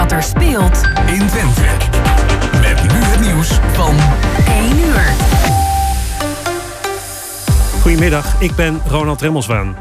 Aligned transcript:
wat 0.00 0.12
er 0.12 0.22
speelt 0.22 0.82
in 1.06 1.26
Twente. 1.26 1.62
Met 2.60 2.82
nu 2.82 2.98
het 2.98 3.20
nieuws 3.20 3.48
van 3.72 3.96
1 4.46 4.78
uur. 4.78 5.02
Goedemiddag, 7.80 8.40
ik 8.40 8.54
ben 8.54 8.80
Ronald 8.86 9.20
Remmelswaan. 9.20 9.76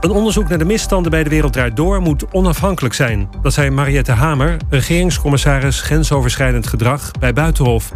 Een 0.00 0.10
onderzoek 0.10 0.48
naar 0.48 0.58
de 0.58 0.64
misstanden 0.64 1.10
bij 1.10 1.22
de 1.22 1.30
Wereld 1.30 1.52
Draait 1.52 1.76
Door 1.76 2.00
moet 2.00 2.24
onafhankelijk 2.32 2.94
zijn. 2.94 3.28
Dat 3.42 3.52
zei 3.52 3.70
Mariette 3.70 4.12
Hamer, 4.12 4.56
regeringscommissaris 4.68 5.80
grensoverschrijdend 5.80 6.66
gedrag 6.66 7.10
bij 7.20 7.32
Buitenhof. 7.32 7.92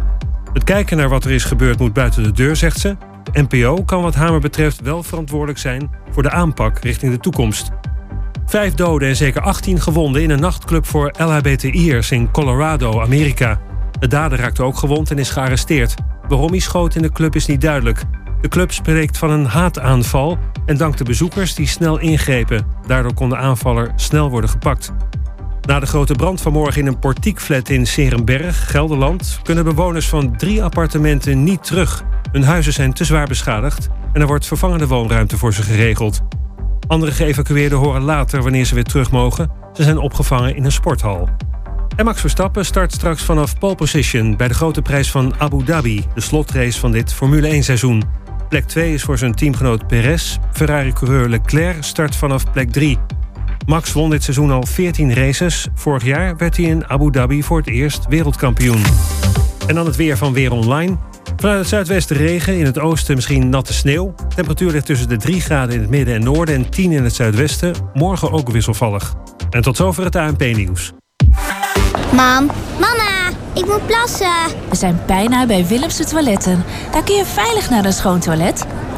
Het 0.53 0.63
kijken 0.63 0.97
naar 0.97 1.09
wat 1.09 1.23
er 1.25 1.31
is 1.31 1.43
gebeurd 1.43 1.79
moet 1.79 1.93
buiten 1.93 2.23
de 2.23 2.31
deur, 2.31 2.55
zegt 2.55 2.79
ze. 2.79 2.95
De 3.31 3.41
NPO 3.41 3.83
kan 3.83 4.01
wat 4.01 4.15
Hamer 4.15 4.39
betreft 4.39 4.81
wel 4.81 5.03
verantwoordelijk 5.03 5.59
zijn 5.59 5.89
voor 6.11 6.23
de 6.23 6.31
aanpak 6.31 6.79
richting 6.79 7.11
de 7.11 7.19
toekomst. 7.19 7.71
Vijf 8.45 8.73
doden 8.73 9.07
en 9.07 9.15
zeker 9.15 9.41
18 9.41 9.81
gewonden 9.81 10.21
in 10.21 10.29
een 10.29 10.39
nachtclub 10.39 10.85
voor 10.85 11.13
LHBTI'ers 11.17 12.11
in 12.11 12.31
Colorado, 12.31 13.01
Amerika. 13.01 13.59
De 13.99 14.07
dader 14.07 14.39
raakte 14.39 14.63
ook 14.63 14.77
gewond 14.77 15.11
en 15.11 15.17
is 15.17 15.29
gearresteerd. 15.29 15.93
Waarom 16.27 16.49
hij 16.49 16.59
schoot 16.59 16.95
in 16.95 17.01
de 17.01 17.11
club 17.11 17.35
is 17.35 17.45
niet 17.45 17.61
duidelijk. 17.61 18.03
De 18.41 18.47
club 18.47 18.71
spreekt 18.71 19.17
van 19.17 19.29
een 19.29 19.45
haataanval 19.45 20.37
en 20.65 20.77
dankt 20.77 20.97
de 20.97 21.03
bezoekers 21.03 21.55
die 21.55 21.67
snel 21.67 21.99
ingrepen. 21.99 22.65
Daardoor 22.87 23.13
kon 23.13 23.29
de 23.29 23.37
aanvaller 23.37 23.91
snel 23.95 24.29
worden 24.29 24.49
gepakt. 24.49 24.91
Na 25.61 25.79
de 25.79 25.85
grote 25.85 26.13
brand 26.13 26.41
vanmorgen 26.41 26.81
in 26.81 26.87
een 26.87 26.99
portiekflat 26.99 27.69
in 27.69 27.87
Serenberg, 27.87 28.71
Gelderland, 28.71 29.39
kunnen 29.43 29.63
bewoners 29.63 30.09
van 30.09 30.37
drie 30.37 30.63
appartementen 30.63 31.43
niet 31.43 31.63
terug. 31.63 32.03
Hun 32.31 32.43
huizen 32.43 32.73
zijn 32.73 32.93
te 32.93 33.03
zwaar 33.03 33.27
beschadigd 33.27 33.87
en 34.13 34.21
er 34.21 34.27
wordt 34.27 34.47
vervangende 34.47 34.87
woonruimte 34.87 35.37
voor 35.37 35.53
ze 35.53 35.61
geregeld. 35.61 36.21
Andere 36.87 37.11
geëvacueerden 37.11 37.77
horen 37.77 38.01
later 38.01 38.41
wanneer 38.43 38.65
ze 38.65 38.75
weer 38.75 38.83
terug 38.83 39.11
mogen. 39.11 39.51
Ze 39.73 39.83
zijn 39.83 39.97
opgevangen 39.97 40.55
in 40.55 40.65
een 40.65 40.71
sporthal. 40.71 41.29
En 41.95 42.05
Max 42.05 42.21
Verstappen 42.21 42.65
start 42.65 42.91
straks 42.91 43.23
vanaf 43.23 43.59
pole 43.59 43.75
position 43.75 44.37
bij 44.37 44.47
de 44.47 44.53
grote 44.53 44.81
prijs 44.81 45.11
van 45.11 45.33
Abu 45.37 45.63
Dhabi, 45.63 46.05
de 46.13 46.21
slotrace 46.21 46.79
van 46.79 46.91
dit 46.91 47.13
Formule 47.13 47.47
1 47.47 47.63
seizoen. 47.63 48.03
Plek 48.49 48.65
2 48.65 48.93
is 48.93 49.03
voor 49.03 49.17
zijn 49.17 49.35
teamgenoot 49.35 49.87
Perez. 49.87 50.37
Ferrari-coureur 50.53 51.29
Leclerc 51.29 51.83
start 51.83 52.15
vanaf 52.15 52.51
plek 52.51 52.71
3. 52.71 52.97
Max 53.65 53.93
won 53.93 54.09
dit 54.09 54.23
seizoen 54.23 54.51
al 54.51 54.63
14 54.65 55.13
races. 55.13 55.67
Vorig 55.75 56.03
jaar 56.03 56.37
werd 56.37 56.57
hij 56.57 56.65
in 56.65 56.87
Abu 56.87 57.11
Dhabi 57.11 57.43
voor 57.43 57.57
het 57.57 57.67
eerst 57.67 58.05
wereldkampioen. 58.07 58.81
En 59.67 59.75
dan 59.75 59.85
het 59.85 59.95
weer 59.95 60.17
van 60.17 60.33
Weer 60.33 60.51
Online. 60.51 60.97
Vanuit 61.37 61.59
het 61.59 61.67
zuidwesten 61.67 62.17
regen, 62.17 62.57
in 62.57 62.65
het 62.65 62.79
oosten 62.79 63.15
misschien 63.15 63.49
natte 63.49 63.73
sneeuw. 63.73 64.13
Temperatuur 64.35 64.71
ligt 64.71 64.85
tussen 64.85 65.09
de 65.09 65.17
3 65.17 65.41
graden 65.41 65.75
in 65.75 65.81
het 65.81 65.89
midden 65.89 66.15
en 66.15 66.23
noorden 66.23 66.55
en 66.55 66.69
10 66.69 66.91
in 66.91 67.03
het 67.03 67.15
zuidwesten. 67.15 67.73
Morgen 67.93 68.31
ook 68.31 68.49
wisselvallig. 68.49 69.13
En 69.49 69.61
tot 69.61 69.77
zover 69.77 70.03
het 70.03 70.15
ANP-nieuws. 70.15 70.93
Mam, 72.11 72.51
mama, 72.79 73.29
ik 73.53 73.65
moet 73.65 73.85
plassen. 73.85 74.27
We 74.69 74.75
zijn 74.75 74.99
bijna 75.07 75.45
bij 75.45 75.65
Willemse 75.65 76.05
Toiletten. 76.05 76.63
Daar 76.91 77.03
kun 77.03 77.15
je 77.15 77.25
veilig 77.25 77.69
naar 77.69 77.85
een 77.85 77.93
schoon 77.93 78.19
toilet 78.19 78.65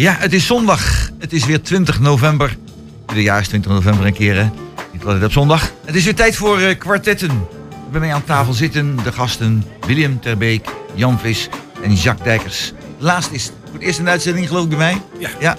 Ja, 0.00 0.16
het 0.18 0.32
is 0.32 0.46
zondag. 0.46 1.10
Het 1.18 1.32
is 1.32 1.44
weer 1.44 1.62
20 1.62 2.00
november. 2.00 2.56
Ieder 3.08 3.24
jaar 3.24 3.40
is 3.40 3.48
20 3.48 3.70
november 3.70 4.06
een 4.06 4.12
keer, 4.12 4.34
hè? 4.34 4.48
Niet 4.92 5.04
altijd 5.04 5.24
op 5.24 5.32
zondag. 5.32 5.72
Het 5.84 5.94
is 5.94 6.04
weer 6.04 6.14
tijd 6.14 6.36
voor 6.36 6.60
uh, 6.60 6.78
kwartetten. 6.78 7.46
Bij 7.90 8.00
mij 8.00 8.14
aan 8.14 8.24
tafel 8.24 8.52
zitten 8.52 8.96
de 9.04 9.12
gasten 9.12 9.64
William 9.86 10.20
Terbeek, 10.20 10.68
Jan 10.94 11.18
Vis 11.18 11.48
en 11.82 11.94
Jacques 11.94 12.24
Dijkers. 12.26 12.72
De 12.98 13.04
laatste 13.04 13.34
is 13.34 13.44
voor 13.64 13.72
het 13.72 13.82
eerst 13.82 14.04
de 14.04 14.10
uitzending, 14.10 14.48
geloof 14.48 14.62
ik, 14.62 14.68
bij 14.68 14.78
mij. 14.78 15.02
Ja. 15.18 15.30
ja. 15.40 15.56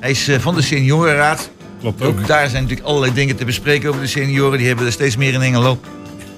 Hij 0.00 0.10
is 0.10 0.28
uh, 0.28 0.38
van 0.38 0.54
de 0.54 0.62
Seniorenraad. 0.62 1.50
Klopt 1.80 2.02
ook. 2.02 2.18
Ook 2.18 2.26
daar 2.26 2.48
zijn 2.48 2.62
natuurlijk 2.62 2.88
allerlei 2.88 3.14
dingen 3.14 3.36
te 3.36 3.44
bespreken 3.44 3.88
over 3.88 4.00
de 4.00 4.06
senioren. 4.06 4.58
Die 4.58 4.66
hebben 4.66 4.86
er 4.86 4.92
steeds 4.92 5.16
meer 5.16 5.32
in 5.32 5.42
Engelo. 5.42 5.80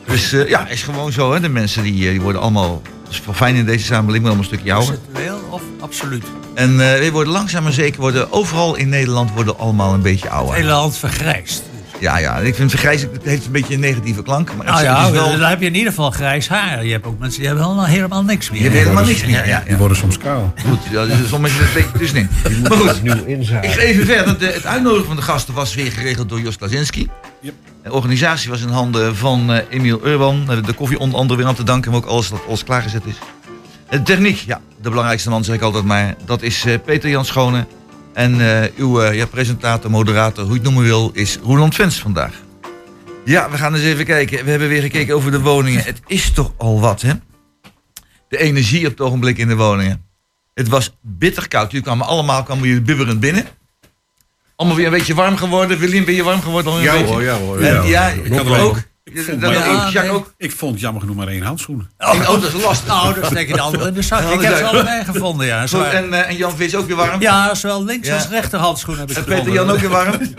Dus 0.07 0.33
uh, 0.33 0.49
ja, 0.49 0.69
is 0.69 0.83
gewoon 0.83 1.13
zo, 1.13 1.33
hè? 1.33 1.41
De 1.41 1.49
mensen 1.49 1.83
die, 1.83 2.11
die 2.11 2.21
worden 2.21 2.41
allemaal... 2.41 2.83
Dat 3.05 3.13
is 3.13 3.25
wel 3.25 3.35
fijn 3.35 3.55
in 3.55 3.65
deze 3.65 3.85
samenleving, 3.85 4.23
maar 4.23 4.33
allemaal 4.33 4.51
een 4.51 4.59
stukje 4.59 4.73
ouder. 4.73 4.99
Of 5.55 5.63
absoluut? 5.81 6.25
En 6.55 6.71
uh, 6.71 6.77
we 6.77 7.09
worden 7.13 7.33
langzaam 7.33 7.63
maar 7.63 7.73
zeker 7.73 8.01
worden 8.01 8.33
overal 8.33 8.77
in 8.77 8.89
Nederland 8.89 9.31
worden 9.31 9.59
allemaal 9.59 9.95
een 9.95 10.03
beetje 10.03 10.29
ouder. 10.29 10.55
Het 10.55 10.63
hele 10.63 10.75
land 10.75 10.97
vergrijst. 10.97 11.63
Ja, 12.01 12.19
ja, 12.19 12.37
ik 12.39 12.55
vind 12.55 12.71
vergrijzen 12.71 13.09
het 13.13 13.25
heeft 13.25 13.47
een 13.47 13.53
beetje 13.53 13.75
een 13.75 13.81
negatieve 13.81 14.23
klank. 14.23 14.55
Maar 14.57 14.67
Nou 14.67 14.79
het, 14.79 14.87
ja, 14.87 14.99
het 14.99 15.15
is 15.15 15.21
wel, 15.21 15.39
dan 15.39 15.49
heb 15.49 15.61
je 15.61 15.67
in 15.67 15.75
ieder 15.75 15.89
geval 15.89 16.11
grijs 16.11 16.49
haar. 16.49 16.85
Je 16.85 16.93
hebt 16.93 17.07
ook 17.07 17.19
mensen 17.19 17.39
die 17.39 17.49
hebben 17.49 17.67
helemaal, 17.67 17.87
helemaal 17.87 18.23
niks 18.23 18.51
meer. 18.51 18.59
je 18.59 18.69
hebt 18.69 18.79
helemaal 18.79 19.05
niks 19.05 19.25
meer. 19.25 19.35
Ja, 19.35 19.45
ja. 19.45 19.63
Die 19.67 19.77
worden 19.77 19.97
soms 19.97 20.19
kaal. 20.19 20.53
Goed, 20.69 20.79
ja, 20.91 21.05
dus 21.05 21.29
sommige 21.29 21.59
mensen 21.59 21.61
een 21.61 21.83
beetje 21.83 21.99
tussenin. 21.99 22.29
Maar 22.69 22.79
goed, 22.79 23.01
ik 23.63 23.71
ga 23.71 23.81
even 23.81 24.07
verder. 24.07 24.39
De, 24.39 24.47
het 24.47 24.67
uitnodigen 24.67 25.07
van 25.07 25.17
de 25.17 25.23
gasten 25.23 25.55
was 25.55 25.75
weer 25.75 25.93
geregeld 25.93 26.29
door 26.29 26.41
Jos 26.41 26.57
Klasinski. 26.57 27.09
Yep. 27.41 27.55
De 27.83 27.93
organisatie 27.93 28.51
was 28.51 28.61
in 28.61 28.69
handen 28.69 29.17
van 29.17 29.51
uh, 29.51 29.59
Emiel 29.71 30.07
Urban. 30.07 30.47
De 30.67 30.73
koffie 30.73 30.99
onder 30.99 31.19
andere 31.19 31.39
weer 31.39 31.49
aan 31.49 31.55
te 31.55 31.65
danken, 31.65 31.91
maar 31.91 32.01
ook 32.01 32.07
alles 32.07 32.29
dat 32.29 32.41
alles 32.47 32.65
klaargezet 32.65 33.03
is. 33.07 33.15
De 33.89 34.03
techniek, 34.03 34.37
ja, 34.47 34.61
de 34.85 34.91
belangrijkste 34.91 35.31
man 35.31 35.45
zeg 35.45 35.55
ik 35.57 35.63
altijd 35.63 35.85
maar. 35.85 36.15
Dat 36.25 36.43
is 36.43 36.65
uh, 36.65 36.75
Peter 36.85 37.11
Jan 37.11 37.25
Schone. 37.25 37.67
En 38.13 38.35
uh, 38.35 38.63
uw 38.77 39.03
uh, 39.03 39.15
ja, 39.15 39.27
presentator, 39.27 39.91
moderator, 39.91 40.45
hoe 40.45 40.53
je 40.53 40.59
het 40.59 40.65
noemen 40.65 40.83
wil, 40.83 41.11
is 41.15 41.39
Roland 41.43 41.75
Vens 41.75 41.99
vandaag. 41.99 42.33
Ja, 43.25 43.51
we 43.51 43.57
gaan 43.57 43.75
eens 43.75 43.85
even 43.85 44.05
kijken. 44.05 44.45
We 44.45 44.51
hebben 44.51 44.69
weer 44.69 44.83
gekeken 44.83 45.15
over 45.15 45.31
de 45.31 45.41
woningen. 45.41 45.85
Het 45.85 46.01
is 46.07 46.31
toch 46.31 46.53
al 46.57 46.81
wat, 46.81 47.03
hè? 47.03 47.13
De 48.29 48.39
energie 48.39 48.87
op 48.87 48.91
het 48.91 49.01
ogenblik 49.01 49.39
in 49.39 49.49
de 49.49 49.57
woningen. 49.57 50.05
Het 50.55 50.69
was 50.69 50.97
bitter 51.01 51.49
koud. 51.49 51.71
Jullie 51.71 51.87
kwamen 51.87 52.07
allemaal 52.07 52.43
kwamen 52.43 52.69
jullie 52.69 52.83
bibberend 52.83 53.21
binnen. 53.21 53.47
Allemaal 54.57 54.77
weer 54.77 54.87
een 54.87 54.93
beetje 54.93 55.15
warm 55.15 55.37
geworden. 55.37 55.79
Willem, 55.79 56.05
ben 56.05 56.15
je 56.15 56.23
warm 56.23 56.41
geworden? 56.41 56.73
Al 56.73 56.79
een 56.79 56.85
Ja 56.85 56.93
beetje? 56.93 57.07
hoor, 57.07 57.23
ja 57.23 57.37
hoor. 57.39 57.61
En, 57.61 57.87
ja, 57.87 58.09
Ik 58.09 58.25
ik 58.25 58.33
had 58.33 58.59
ook. 58.59 58.83
Ik 59.05 59.21
vond, 59.23 59.41
Dat- 59.41 59.53
maar- 59.53 59.69
ook, 59.69 59.77
ja, 59.77 59.91
Jack 59.91 60.03
nee. 60.05 60.13
ook. 60.13 60.35
ik 60.37 60.53
vond 60.53 60.81
jammer 60.81 61.01
genoeg 61.01 61.17
maar 61.17 61.29
één 61.29 61.43
handschoen. 61.43 61.89
Oh, 61.99 62.25
dat 62.41 62.43
is 62.55 62.63
lastig. 62.63 62.87
Nou, 62.89 63.15
dan 63.21 63.25
steek 63.31 63.47
je 63.49 63.53
de 63.55 63.61
andere 63.61 63.89
in 63.89 63.95
de 63.95 64.03
zak. 64.03 64.33
Ik 64.33 64.41
heb 64.41 64.57
ze 64.57 64.65
allebei 64.65 65.05
gevonden, 65.05 65.47
ja. 65.47 65.67
Goed, 65.67 65.83
en, 65.85 66.13
eh, 66.13 66.29
en 66.29 66.37
Jan 66.37 66.57
Vis 66.57 66.75
ook 66.77 66.87
weer 66.87 66.97
warm? 66.97 67.21
Ja, 67.21 67.55
zowel 67.55 67.85
links 67.85 68.09
Ja. 68.09 68.15
als 68.15 68.29
rechterhandschoen 68.29 68.99
heb 68.99 69.11
ik 69.11 69.17
En 69.17 69.23
gevonden. 69.23 69.45
Peter 69.45 69.61
Jan 69.65 69.71
ook 69.75 69.79
weer 69.81 69.89
warm? 69.91 70.21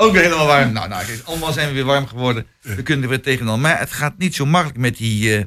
Ook 0.00 0.12
weer 0.12 0.22
helemaal 0.22 0.46
warm. 0.46 0.72
Nou, 0.72 0.88
nou 0.88 1.04
allemaal 1.24 1.52
zijn 1.52 1.68
we 1.68 1.74
weer 1.74 1.84
warm 1.84 2.06
geworden. 2.06 2.46
We 2.62 2.82
kunnen 2.82 3.02
er 3.04 3.08
weer 3.10 3.22
tegenaan. 3.22 3.60
Maar 3.60 3.78
het 3.78 3.92
gaat 3.92 4.18
niet 4.18 4.34
zo 4.34 4.46
makkelijk 4.46 4.78
met 4.78 4.96
die, 4.96 5.36
eh, 5.36 5.44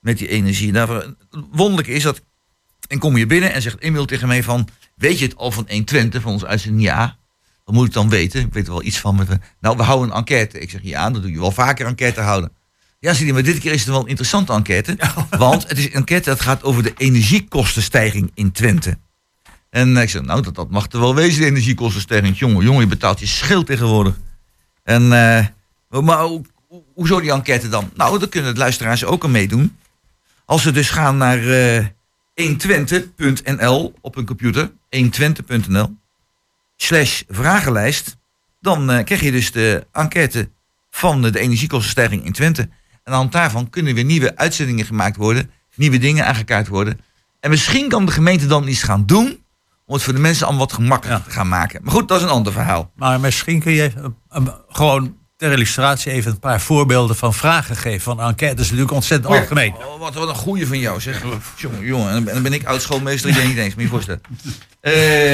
met 0.00 0.18
die 0.18 0.28
energie. 0.28 0.72
Nou, 0.72 0.94
het 0.94 1.14
wonderlijke 1.50 1.92
is 1.92 2.02
dat... 2.02 2.20
En 2.88 2.98
kom 2.98 3.16
je 3.16 3.26
binnen 3.26 3.52
en 3.52 3.62
zegt 3.62 3.80
Emiel 3.80 4.04
tegen 4.04 4.28
mij 4.28 4.42
van... 4.42 4.68
Weet 4.96 5.18
je 5.18 5.24
het 5.24 5.36
al 5.36 5.50
van 5.50 5.64
120 5.68 6.22
van 6.22 6.32
ons 6.32 6.44
uitzending? 6.44 6.82
Ja. 6.82 7.16
Wat 7.64 7.74
moet 7.74 7.86
ik 7.86 7.92
dan 7.92 8.08
weten? 8.08 8.40
Ik 8.40 8.52
weet 8.52 8.66
er 8.66 8.72
wel 8.72 8.82
iets 8.82 8.98
van. 9.00 9.16
Met, 9.16 9.28
nou, 9.60 9.76
we 9.76 9.82
houden 9.82 10.10
een 10.10 10.16
enquête. 10.16 10.58
Ik 10.58 10.70
zeg, 10.70 10.80
ja, 10.82 11.10
dat 11.10 11.22
doe 11.22 11.30
je 11.30 11.40
wel 11.40 11.50
vaker 11.50 11.86
enquête 11.86 12.20
houden. 12.20 12.52
Ja, 12.98 13.14
zie 13.14 13.26
je, 13.26 13.32
maar 13.32 13.42
dit 13.42 13.58
keer 13.58 13.72
is 13.72 13.80
het 13.80 13.88
wel 13.88 14.00
een 14.00 14.06
interessante 14.08 14.52
enquête. 14.52 14.96
Want 15.38 15.68
het 15.68 15.78
is 15.78 15.84
een 15.84 15.92
enquête 15.92 16.28
dat 16.28 16.40
gaat 16.40 16.62
over 16.62 16.82
de 16.82 16.92
energiekostenstijging 16.96 18.30
in 18.34 18.52
Twente. 18.52 18.98
En 19.70 19.96
ik 19.96 20.10
zeg, 20.10 20.22
nou, 20.22 20.42
dat, 20.42 20.54
dat 20.54 20.70
mag 20.70 20.86
er 20.92 21.00
wel 21.00 21.14
wezen, 21.14 21.40
de 21.40 21.46
energiekostenstijging. 21.46 22.38
Jongen, 22.38 22.64
jongen, 22.64 22.80
je 22.80 22.86
betaalt 22.86 23.20
je 23.20 23.26
schild 23.26 23.66
tegenwoordig. 23.66 24.14
En, 24.82 25.02
eh, 25.02 25.46
maar 26.02 26.22
hoe, 26.22 26.42
hoe- 26.68 26.82
hoezo 26.94 27.20
die 27.20 27.32
enquête 27.32 27.68
dan? 27.68 27.90
Nou, 27.94 28.18
dan 28.18 28.28
kunnen 28.28 28.52
de 28.54 28.58
luisteraars 28.60 29.04
ook 29.04 29.24
aan 29.24 29.30
meedoen. 29.30 29.76
Als 30.44 30.62
ze 30.62 30.70
dus 30.72 30.90
gaan 30.90 31.16
naar 31.16 31.38
eh 31.48 31.84
120.nl 32.34 33.94
op 34.00 34.14
hun 34.14 34.26
computer, 34.26 34.72
120.nl, 34.96 35.96
slash 36.84 37.22
vragenlijst, 37.28 38.16
dan 38.60 38.90
eh, 38.90 39.04
krijg 39.04 39.20
je 39.20 39.30
dus 39.30 39.52
de 39.52 39.86
enquête 39.92 40.50
van 40.90 41.22
de 41.22 41.38
energiekostenstijging 41.38 42.24
in 42.24 42.32
Twente. 42.32 42.62
En 42.62 42.70
aan 43.04 43.12
de 43.12 43.12
hand 43.12 43.32
daarvan 43.32 43.70
kunnen 43.70 43.94
weer 43.94 44.04
nieuwe 44.04 44.36
uitzendingen 44.36 44.84
gemaakt 44.84 45.16
worden, 45.16 45.50
nieuwe 45.74 45.98
dingen 45.98 46.26
aangekaart 46.26 46.68
worden. 46.68 47.00
En 47.40 47.50
misschien 47.50 47.88
kan 47.88 48.06
de 48.06 48.12
gemeente 48.12 48.46
dan 48.46 48.68
iets 48.68 48.82
gaan 48.82 49.06
doen 49.06 49.42
Om 49.86 49.94
het 49.94 50.02
voor 50.02 50.12
de 50.12 50.20
mensen 50.20 50.46
allemaal 50.46 50.66
wat 50.66 50.74
gemakkelijker 50.74 51.24
te 51.24 51.30
gaan 51.30 51.48
maken. 51.48 51.80
Maar 51.82 51.92
goed, 51.92 52.08
dat 52.08 52.18
is 52.18 52.24
een 52.24 52.30
ander 52.30 52.52
verhaal. 52.52 52.90
Maar 52.96 53.20
misschien 53.20 53.60
kun 53.60 53.72
je 53.72 53.82
eh, 53.82 54.04
eh, 54.28 54.46
gewoon 54.68 55.16
ter 55.36 55.52
illustratie 55.52 56.12
even 56.12 56.30
een 56.30 56.38
paar 56.38 56.60
voorbeelden 56.60 57.16
van 57.16 57.34
vragen 57.34 57.76
geven. 57.76 58.00
Van 58.00 58.20
enquêtes 58.20 58.60
is 58.60 58.64
natuurlijk 58.64 58.92
ontzettend 58.92 59.28
Oh 59.30 59.34
ja. 59.34 59.40
algemeen. 59.40 59.74
Oh, 59.74 59.98
wat, 59.98 60.14
wat 60.14 60.28
een 60.28 60.34
goeie 60.34 60.66
van 60.66 60.78
jou, 60.78 61.00
zeg. 61.00 61.22
Jongen, 61.56 61.84
jongen. 61.84 62.08
En 62.08 62.24
dan 62.24 62.42
ben- 62.42 62.52
ik 62.52 62.64
oud-schoolmeester, 62.64 63.30
ik 63.30 63.36
weet 63.36 63.46
niet 63.46 63.56
eens, 63.56 63.66
moet 63.66 63.76
je 63.76 63.82
je 63.82 63.88
voorstellen. 63.88 64.20
Eh, 64.84 64.92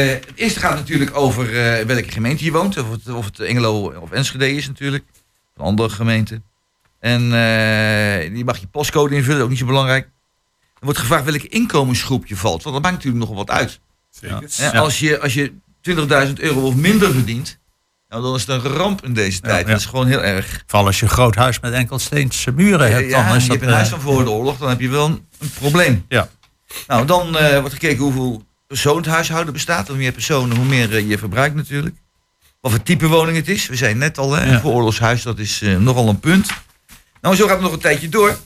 het 0.09 0.33
eerste 0.35 0.61
gaat 0.61 0.75
natuurlijk 0.75 1.17
over 1.17 1.47
eh, 1.47 1.85
welke 1.87 2.11
gemeente 2.11 2.45
je 2.45 2.53
woont. 2.53 2.77
Of 2.79 2.91
het, 2.91 3.09
of 3.09 3.25
het 3.25 3.41
Engelo 3.41 3.93
of 4.01 4.11
Enschede 4.11 4.55
is 4.55 4.67
natuurlijk. 4.67 5.05
Een 5.57 5.65
andere 5.65 5.89
gemeente. 5.89 6.43
En 7.01 7.23
eh, 7.23 8.35
die 8.35 8.45
mag 8.45 8.59
je 8.59 8.67
postcode 8.67 9.15
invullen, 9.15 9.43
ook 9.43 9.49
niet 9.49 9.59
zo 9.59 9.67
belangrijk. 9.67 10.05
Er 10.61 10.85
wordt 10.85 10.99
gevraagd 10.99 11.25
welke 11.25 11.49
inkomensgroep 11.49 12.27
je 12.27 12.37
valt. 12.37 12.63
Want 12.63 12.75
dat 12.75 12.85
maakt 12.85 12.95
natuurlijk 12.97 13.23
nogal 13.25 13.45
wat 13.45 13.51
uit. 13.51 13.81
Zeker. 14.11 14.51
Hè, 14.57 14.79
als, 14.79 14.99
je, 14.99 15.21
als 15.21 15.35
je 15.35 15.53
20.000 16.27 16.33
euro 16.35 16.61
of 16.61 16.75
minder 16.75 17.13
verdient, 17.13 17.59
nou, 18.11 18.23
dan 18.23 18.35
is 18.35 18.47
het 18.47 18.65
een 18.65 18.71
ramp 18.71 19.05
in 19.05 19.13
deze 19.13 19.41
tijd. 19.41 19.67
ja. 19.67 19.73
Dat 19.73 19.81
is 19.81 19.87
gewoon 19.87 20.07
heel 20.07 20.23
erg. 20.23 20.63
Vooral 20.67 20.87
als 20.87 20.99
je 20.99 21.05
een 21.05 21.13
groot 21.13 21.35
huis 21.35 21.61
met 21.61 21.73
enkelsteense 21.73 22.53
muren 22.53 22.93
hebt. 22.93 23.11
Ja, 23.11 23.27
dan 23.27 23.37
is 23.37 23.43
je 23.43 23.49
dat, 23.49 23.59
hebt 23.59 23.69
een 23.69 23.77
huis 23.77 23.87
eh, 23.87 23.93
van 23.93 24.01
voor 24.01 24.25
de 24.25 24.31
oorlog, 24.31 24.59
dan 24.59 24.69
heb 24.69 24.81
je 24.81 24.89
wel 24.89 25.07
een, 25.07 25.27
een 25.39 25.51
probleem. 25.51 26.05
Ja. 26.09 26.29
Nou, 26.87 27.07
dan 27.07 27.39
eh, 27.39 27.59
wordt 27.59 27.73
gekeken 27.73 28.03
hoeveel 28.03 28.45
personen 28.67 29.03
het 29.03 29.13
huishouden 29.13 29.53
bestaat. 29.53 29.89
Hoe 29.89 29.97
meer 29.97 30.13
personen, 30.13 30.57
hoe 30.57 30.65
meer 30.65 30.97
eh, 30.97 31.09
je 31.09 31.19
verbruikt 31.19 31.55
natuurlijk. 31.55 31.97
Wat 32.61 32.71
voor 32.71 32.83
type 32.83 33.07
woning 33.07 33.37
het 33.37 33.49
is. 33.49 33.67
We 33.67 33.77
zijn 33.77 33.99
net 33.99 34.19
al, 34.19 34.33
hè, 34.33 34.53
een 34.53 34.61
vooroorlogshuis, 34.61 35.23
dat 35.23 35.39
is 35.39 35.63
nogal 35.79 36.09
een 36.09 36.21
punt. 36.21 36.51
Nou, 37.21 37.37
zo 37.37 37.45
gaat 37.45 37.53
het 37.53 37.63
nog 37.63 37.73
een 37.73 37.79
tijdje 37.79 38.09
door. 38.09 38.39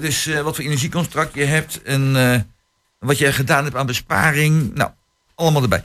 Dus 0.00 0.28
wat 0.42 0.56
voor 0.56 0.64
energiecontract 0.64 1.34
je 1.34 1.44
hebt 1.44 1.82
en 1.82 2.12
wat 2.98 3.18
je 3.18 3.32
gedaan 3.32 3.64
hebt 3.64 3.76
aan 3.76 3.86
besparing. 3.86 4.74
Nou, 4.74 4.90
allemaal 5.34 5.62
erbij. 5.62 5.84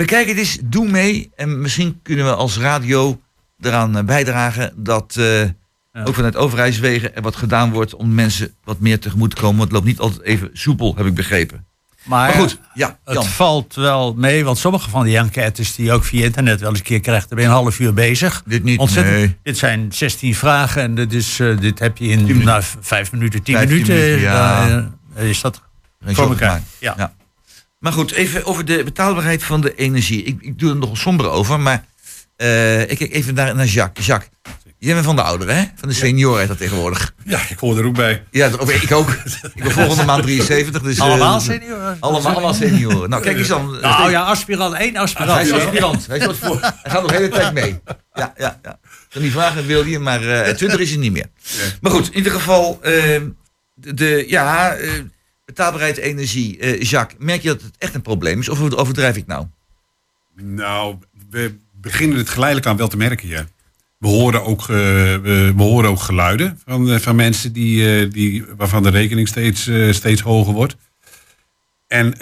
Bekijk 0.00 0.28
het 0.28 0.36
eens, 0.38 0.58
doe 0.64 0.88
mee. 0.90 1.30
En 1.36 1.60
misschien 1.60 2.00
kunnen 2.02 2.24
we 2.24 2.34
als 2.34 2.58
radio 2.58 3.20
eraan 3.60 3.96
eh, 3.96 4.04
bijdragen 4.04 4.72
dat 4.76 5.16
eh, 5.18 6.04
ook 6.04 6.14
vanuit 6.14 6.36
overheidswegen 6.36 7.14
er 7.16 7.22
wat 7.22 7.36
gedaan 7.36 7.70
wordt 7.72 7.94
om 7.94 8.14
mensen 8.14 8.54
wat 8.64 8.80
meer 8.80 8.98
tegemoet 9.00 9.30
te 9.30 9.36
komen. 9.40 9.56
Want 9.56 9.62
het 9.68 9.72
loopt 9.72 9.86
niet 9.86 9.98
altijd 9.98 10.22
even 10.22 10.50
soepel, 10.52 10.94
heb 10.96 11.06
ik 11.06 11.14
begrepen. 11.14 11.66
Maar, 12.02 12.28
Maar 12.28 12.38
goed, 12.38 12.58
ja, 12.74 12.98
het 13.04 13.26
valt 13.26 13.74
wel 13.74 14.14
mee, 14.14 14.44
want 14.44 14.58
sommige 14.58 14.90
van 14.90 15.04
die 15.04 15.16
enquêtes 15.18 15.74
die 15.74 15.84
je 15.84 15.92
ook 15.92 16.04
via 16.04 16.24
internet 16.24 16.60
wel 16.60 16.68
eens 16.70 16.78
een 16.78 16.84
keer 16.84 17.00
krijgt, 17.00 17.28
daar 17.28 17.38
ben 17.38 17.46
je 17.48 17.54
een 17.54 17.60
half 17.62 17.78
uur 17.78 17.94
bezig. 17.94 18.42
Dit 18.46 18.62
niet, 18.62 18.78
Ontzettend. 18.78 19.16
nee. 19.16 19.36
Dit 19.42 19.58
zijn 19.58 19.92
16 19.92 20.34
vragen 20.34 20.82
en 20.82 20.94
dit, 20.94 21.12
is, 21.12 21.40
eh, 21.40 21.58
dit 21.58 21.78
heb 21.78 21.96
je 21.96 22.08
in 22.08 22.22
minuten. 22.22 22.44
nou, 22.44 22.62
v- 22.62 22.74
vijf 22.80 23.12
minuten, 23.12 23.42
tien 23.42 23.54
15 23.54 23.76
minuten. 23.76 23.96
minuten, 24.04 24.20
ja. 24.20 24.90
is 25.16 25.40
dat 25.40 25.62
voor 26.04 26.28
elkaar? 26.28 26.62
Ja. 26.78 27.14
Maar 27.80 27.92
goed, 27.92 28.12
even 28.12 28.44
over 28.44 28.64
de 28.64 28.84
betaalbaarheid 28.84 29.42
van 29.42 29.60
de 29.60 29.74
energie. 29.74 30.22
Ik, 30.22 30.36
ik 30.40 30.58
doe 30.58 30.70
er 30.70 30.76
nog 30.76 30.98
somber 30.98 31.30
over, 31.30 31.60
maar 31.60 31.84
eh, 32.36 32.80
ik 32.90 32.98
kijk 32.98 33.12
even 33.12 33.34
naar, 33.34 33.54
naar 33.54 33.66
Jacques. 33.66 34.06
Jacques, 34.06 34.30
jij 34.78 34.92
bent 34.94 35.04
van 35.06 35.16
de 35.16 35.22
ouderen, 35.22 35.56
hè? 35.56 35.64
Van 35.76 35.88
de 35.88 35.94
senioren 35.94 36.48
dat 36.48 36.58
tegenwoordig. 36.58 37.14
Ja, 37.24 37.40
ik 37.48 37.58
hoor 37.58 37.78
er 37.78 37.84
ook 37.84 37.94
bij. 37.94 38.24
Ja, 38.30 38.46
ik 38.46 38.92
ook. 38.92 39.10
Ik 39.54 39.62
ben 39.62 39.70
volgende 39.72 40.04
maand 40.04 40.22
73. 40.22 40.82
Dus, 40.82 40.96
eh, 40.96 41.02
Allemaal 41.02 41.40
senioren? 41.40 41.96
Allemaal, 42.00 42.32
allemaal 42.32 42.54
senioren. 42.54 43.10
Nou, 43.10 43.22
kijk 43.22 43.38
eens 43.38 43.48
dan. 43.48 43.78
Nou 43.80 44.10
ja, 44.10 44.22
aspirant, 44.22 44.74
één 44.74 44.92
Hij 44.92 45.02
aspirant. 45.02 45.40
is 45.46 45.52
aspirant. 45.52 46.06
Hij, 46.06 46.18
is 46.18 46.26
wat 46.26 46.36
voor, 46.36 46.58
hij 46.60 46.90
gaat 46.90 47.02
nog 47.02 47.10
de 47.10 47.16
hele 47.16 47.28
tijd 47.28 47.52
mee. 47.52 47.78
Ja, 48.12 48.32
ja, 48.36 48.58
ja. 48.62 48.78
Kan 49.08 49.22
die 49.22 49.30
vragen 49.30 49.66
wil 49.66 49.84
je, 49.86 49.98
maar 49.98 50.28
eh 50.44 50.54
20 50.54 50.78
is 50.80 50.90
het 50.90 51.00
niet 51.00 51.12
meer. 51.12 51.26
Maar 51.80 51.92
goed, 51.92 52.06
in 52.10 52.16
ieder 52.16 52.32
geval, 52.32 52.78
eh, 52.82 52.92
de, 53.74 53.94
de- 53.94 54.24
ja, 54.28 54.74
eh, 54.74 54.90
betaalbaarheid 55.50 55.96
energie. 55.96 56.58
Eh, 56.58 56.82
Jacques, 56.82 57.18
merk 57.18 57.42
je 57.42 57.48
dat 57.48 57.62
het 57.62 57.74
echt 57.78 57.94
een 57.94 58.02
probleem 58.02 58.40
is? 58.40 58.48
Of 58.48 58.60
overdrijf 58.60 59.16
ik 59.16 59.26
nou? 59.26 59.46
Nou, 60.42 60.96
we 61.30 61.54
beginnen 61.80 62.18
het 62.18 62.28
geleidelijk 62.28 62.68
aan 62.68 62.76
wel 62.76 62.88
te 62.88 62.96
merken, 62.96 63.28
ja. 63.28 63.46
We 63.98 64.08
horen 64.08 64.44
ook, 64.44 64.60
eh, 64.60 64.66
we, 64.66 65.52
horen 65.56 65.90
ook 65.90 66.00
geluiden 66.00 66.58
van, 66.64 66.90
eh, 66.90 66.98
van 66.98 67.16
mensen 67.16 67.52
die, 67.52 68.08
die, 68.08 68.44
waarvan 68.56 68.82
de 68.82 68.90
rekening 68.90 69.28
steeds, 69.28 69.70
steeds 69.90 70.20
hoger 70.20 70.52
wordt. 70.52 70.76
En 71.86 72.14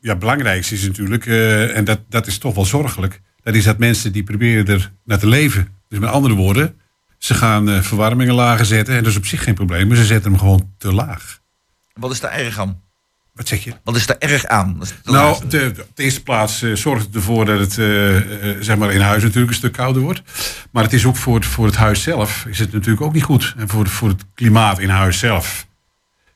ja, 0.00 0.10
het 0.10 0.18
belangrijkste 0.18 0.74
is 0.74 0.86
natuurlijk, 0.86 1.26
en 1.74 1.84
dat, 1.84 2.00
dat 2.08 2.26
is 2.26 2.38
toch 2.38 2.54
wel 2.54 2.64
zorgelijk, 2.64 3.20
dat 3.42 3.54
is 3.54 3.64
dat 3.64 3.78
mensen 3.78 4.12
die 4.12 4.22
proberen 4.22 4.66
er 4.66 4.92
naar 5.04 5.18
te 5.18 5.26
leven. 5.26 5.68
Dus 5.88 5.98
met 5.98 6.10
andere 6.10 6.34
woorden, 6.34 6.76
ze 7.18 7.34
gaan 7.34 7.82
verwarmingen 7.82 8.34
lager 8.34 8.66
zetten 8.66 8.94
en 8.94 9.02
dat 9.02 9.12
is 9.12 9.18
op 9.18 9.26
zich 9.26 9.42
geen 9.42 9.54
probleem, 9.54 9.88
maar 9.88 9.96
ze 9.96 10.04
zetten 10.04 10.30
hem 10.30 10.40
gewoon 10.40 10.74
te 10.78 10.92
laag. 10.92 11.40
Wat 11.98 12.10
is 12.12 12.20
daar 12.20 12.32
erg 12.32 12.58
aan? 12.58 12.80
Wat 13.34 13.48
zeg 13.48 13.64
je? 13.64 13.72
Wat 13.84 13.96
is 13.96 14.06
daar 14.06 14.16
erg 14.18 14.46
aan? 14.46 14.76
Nou, 15.04 15.16
laatste. 15.16 15.46
de, 15.46 15.72
de- 15.72 15.82
op 15.82 15.96
de 15.96 16.02
eerste 16.02 16.22
plaats 16.22 16.62
eh, 16.62 16.72
zorgt 16.74 17.06
het 17.06 17.14
ervoor 17.14 17.44
dat 17.44 17.58
het 17.58 17.78
eh, 17.78 18.16
eh, 18.50 18.56
zeg 18.60 18.76
maar 18.76 18.92
in 18.92 19.00
huis 19.00 19.22
natuurlijk 19.22 19.50
een 19.50 19.56
stuk 19.56 19.72
kouder 19.72 20.02
wordt. 20.02 20.22
Maar 20.70 20.82
het 20.82 20.92
is 20.92 21.04
ook 21.04 21.16
voor 21.16 21.34
het, 21.34 21.46
voor 21.46 21.66
het 21.66 21.76
huis 21.76 22.02
zelf 22.02 22.44
is 22.48 22.58
het 22.58 22.72
natuurlijk 22.72 23.00
ook 23.02 23.12
niet 23.12 23.22
goed. 23.22 23.54
En 23.56 23.68
voor, 23.68 23.88
voor 23.88 24.08
het 24.08 24.24
klimaat 24.34 24.78
in 24.78 24.88
huis 24.88 25.18
zelf. 25.18 25.66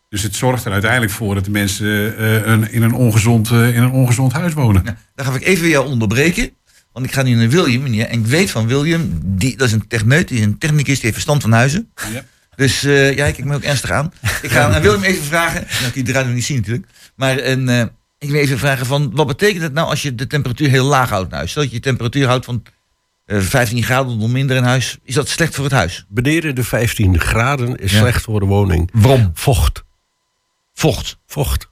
Dus 0.08 0.22
het 0.22 0.34
zorgt 0.34 0.64
er 0.64 0.72
uiteindelijk 0.72 1.12
voor 1.12 1.34
dat 1.34 1.44
de 1.44 1.50
mensen 1.50 2.22
een, 2.50 2.70
in, 2.72 2.82
een 2.82 2.92
ongezond, 2.94 3.50
in 3.50 3.82
een 3.82 3.90
ongezond 3.90 4.32
huis 4.32 4.52
wonen. 4.52 4.82
Ja, 4.84 4.96
dan 5.14 5.26
ga 5.26 5.34
ik 5.34 5.42
even 5.42 5.68
jou 5.68 5.86
onderbreken. 5.86 6.50
Want 6.92 7.06
ik 7.06 7.12
ga 7.12 7.22
nu 7.22 7.34
naar 7.34 7.48
William. 7.48 7.84
En 7.86 8.10
ik 8.18 8.26
weet 8.26 8.50
van 8.50 8.66
William, 8.66 9.20
die, 9.24 9.56
dat 9.56 9.66
is 9.66 9.72
een 9.72 9.86
techneut, 9.86 10.28
die 10.28 10.38
is 10.38 10.44
een 10.44 10.58
technicus, 10.58 10.94
die 10.94 11.00
heeft 11.02 11.12
verstand 11.14 11.42
van 11.42 11.52
huizen. 11.52 11.90
Ja. 12.12 12.24
Dus 12.56 12.84
eh, 12.84 13.16
ja, 13.16 13.26
ik 13.26 13.34
kijk 13.34 13.44
me 13.46 13.54
ook 13.54 13.62
ernstig 13.62 13.90
aan. 13.90 14.12
Ik 14.42 14.50
ga 14.50 14.74
aan 14.74 14.82
Willem 14.82 15.02
even 15.02 15.24
vragen. 15.24 15.66
Nou, 15.80 15.92
die 15.92 16.02
draait 16.02 16.26
nog 16.26 16.34
niet 16.34 16.44
zien 16.44 16.56
natuurlijk. 16.56 16.86
Maar 17.16 17.38
een, 17.38 17.68
eh, 17.68 17.84
ik 18.18 18.30
wil 18.30 18.40
even 18.40 18.58
vragen 18.58 18.86
van, 18.86 19.10
wat 19.14 19.26
betekent 19.26 19.62
het 19.62 19.72
nou 19.72 19.88
als 19.88 20.02
je 20.02 20.14
de 20.14 20.26
temperatuur 20.26 20.68
heel 20.68 20.84
laag 20.86 21.08
houdt 21.10 21.30
in 21.30 21.36
huis? 21.36 21.50
Stel 21.50 21.62
dat 21.62 21.70
je 21.72 21.76
de 21.78 21.82
temperatuur 21.84 22.26
houdt 22.26 22.44
van 22.44 22.62
eh 23.24 23.40
15 23.40 23.82
graden 23.82 24.18
of 24.20 24.30
minder 24.30 24.56
in 24.56 24.62
huis. 24.62 24.98
Is 25.04 25.14
dat 25.14 25.28
slecht 25.28 25.54
voor 25.54 25.64
het 25.64 25.72
huis? 25.72 26.04
Beneden 26.08 26.54
de 26.54 26.64
15 26.64 27.20
graden 27.20 27.76
is 27.76 27.92
Ja. 27.92 27.98
slecht 27.98 28.22
voor 28.22 28.40
de 28.40 28.46
woning. 28.46 28.90
Waarom? 28.92 29.30
Vocht. 29.34 29.82
Vocht. 30.74 31.18
Vocht. 31.26 31.68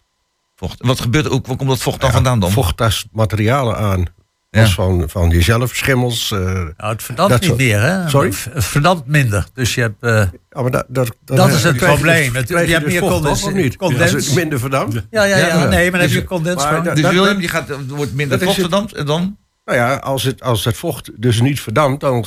Vocht. 0.56 0.76
Wat 0.86 1.00
gebeurt 1.00 1.24
er 1.24 1.30
ook? 1.32 1.46
Waar 1.46 1.56
komt 1.56 1.68
dat 1.68 1.82
vocht 1.82 2.00
dan 2.00 2.12
vandaan 2.12 2.40
dan? 2.40 2.50
Vocht 2.50 2.76
tast 2.76 3.06
materialen 3.12 3.76
aan. 3.76 4.04
Ja. 4.50 4.61
Als 4.61 4.75
van, 4.75 5.05
van 5.08 5.29
jezelf, 5.31 5.75
schimmels. 5.75 6.31
eh, 6.32 6.38
Nou, 6.41 6.73
het 6.76 7.02
verdampt 7.02 7.32
niet 7.35 7.44
soort- 7.44 7.58
meer, 7.58 7.81
hè? 7.81 8.08
Sorry? 8.08 8.32
Het 8.50 8.64
verdampt 8.64 9.06
minder. 9.06 9.47
Dus 9.55 9.75
je 9.75 9.81
hebt... 9.81 10.02
eh, 10.02 10.23
ja, 10.50 10.62
maar 10.62 10.70
dat, 10.70 10.85
dat, 10.88 11.12
Dat 11.25 11.49
is 11.49 11.62
het 11.62 11.76
probleem. 11.76 12.32
dus- 12.32 12.44
krijg 12.44 12.67
je 12.67 12.73
hebt 12.73 12.85
dus 12.85 12.93
meer 12.93 13.02
condens- 13.11 13.43
of 13.43 13.52
niet? 13.52 13.76
condens. 13.76 14.32
Minder 14.32 14.58
verdampt. 14.58 14.94
ja, 15.11 15.25
ja, 15.25 15.37
ja, 15.37 15.47
Ja, 15.47 15.64
nee, 15.69 15.82
maar 15.82 15.91
dan 15.91 16.00
heb 16.00 16.08
dus- 16.08 16.12
je 16.12 16.25
condens 16.25 16.62
maar 16.62 16.75
van. 16.75 16.85
dat- 16.85 16.94
Dus 16.94 17.02
dat- 17.05 17.12
Willem, 17.12 17.38
die 17.38 17.49
gaat, 17.49 17.69
wordt 17.88 18.14
minder 18.14 18.38
vocht 18.38 18.50
het- 18.50 18.61
verdampt 18.61 18.93
en 18.94 19.06
dan? 19.06 19.37
Nou 19.64 19.79
ja, 19.79 19.94
als 19.97 20.23
het, 20.23 20.43
als 20.43 20.64
het 20.64 20.76
vocht 20.76 21.11
dus 21.23 21.41
niet 21.41 21.61
verdampt, 21.61 22.00
dan 22.00 22.25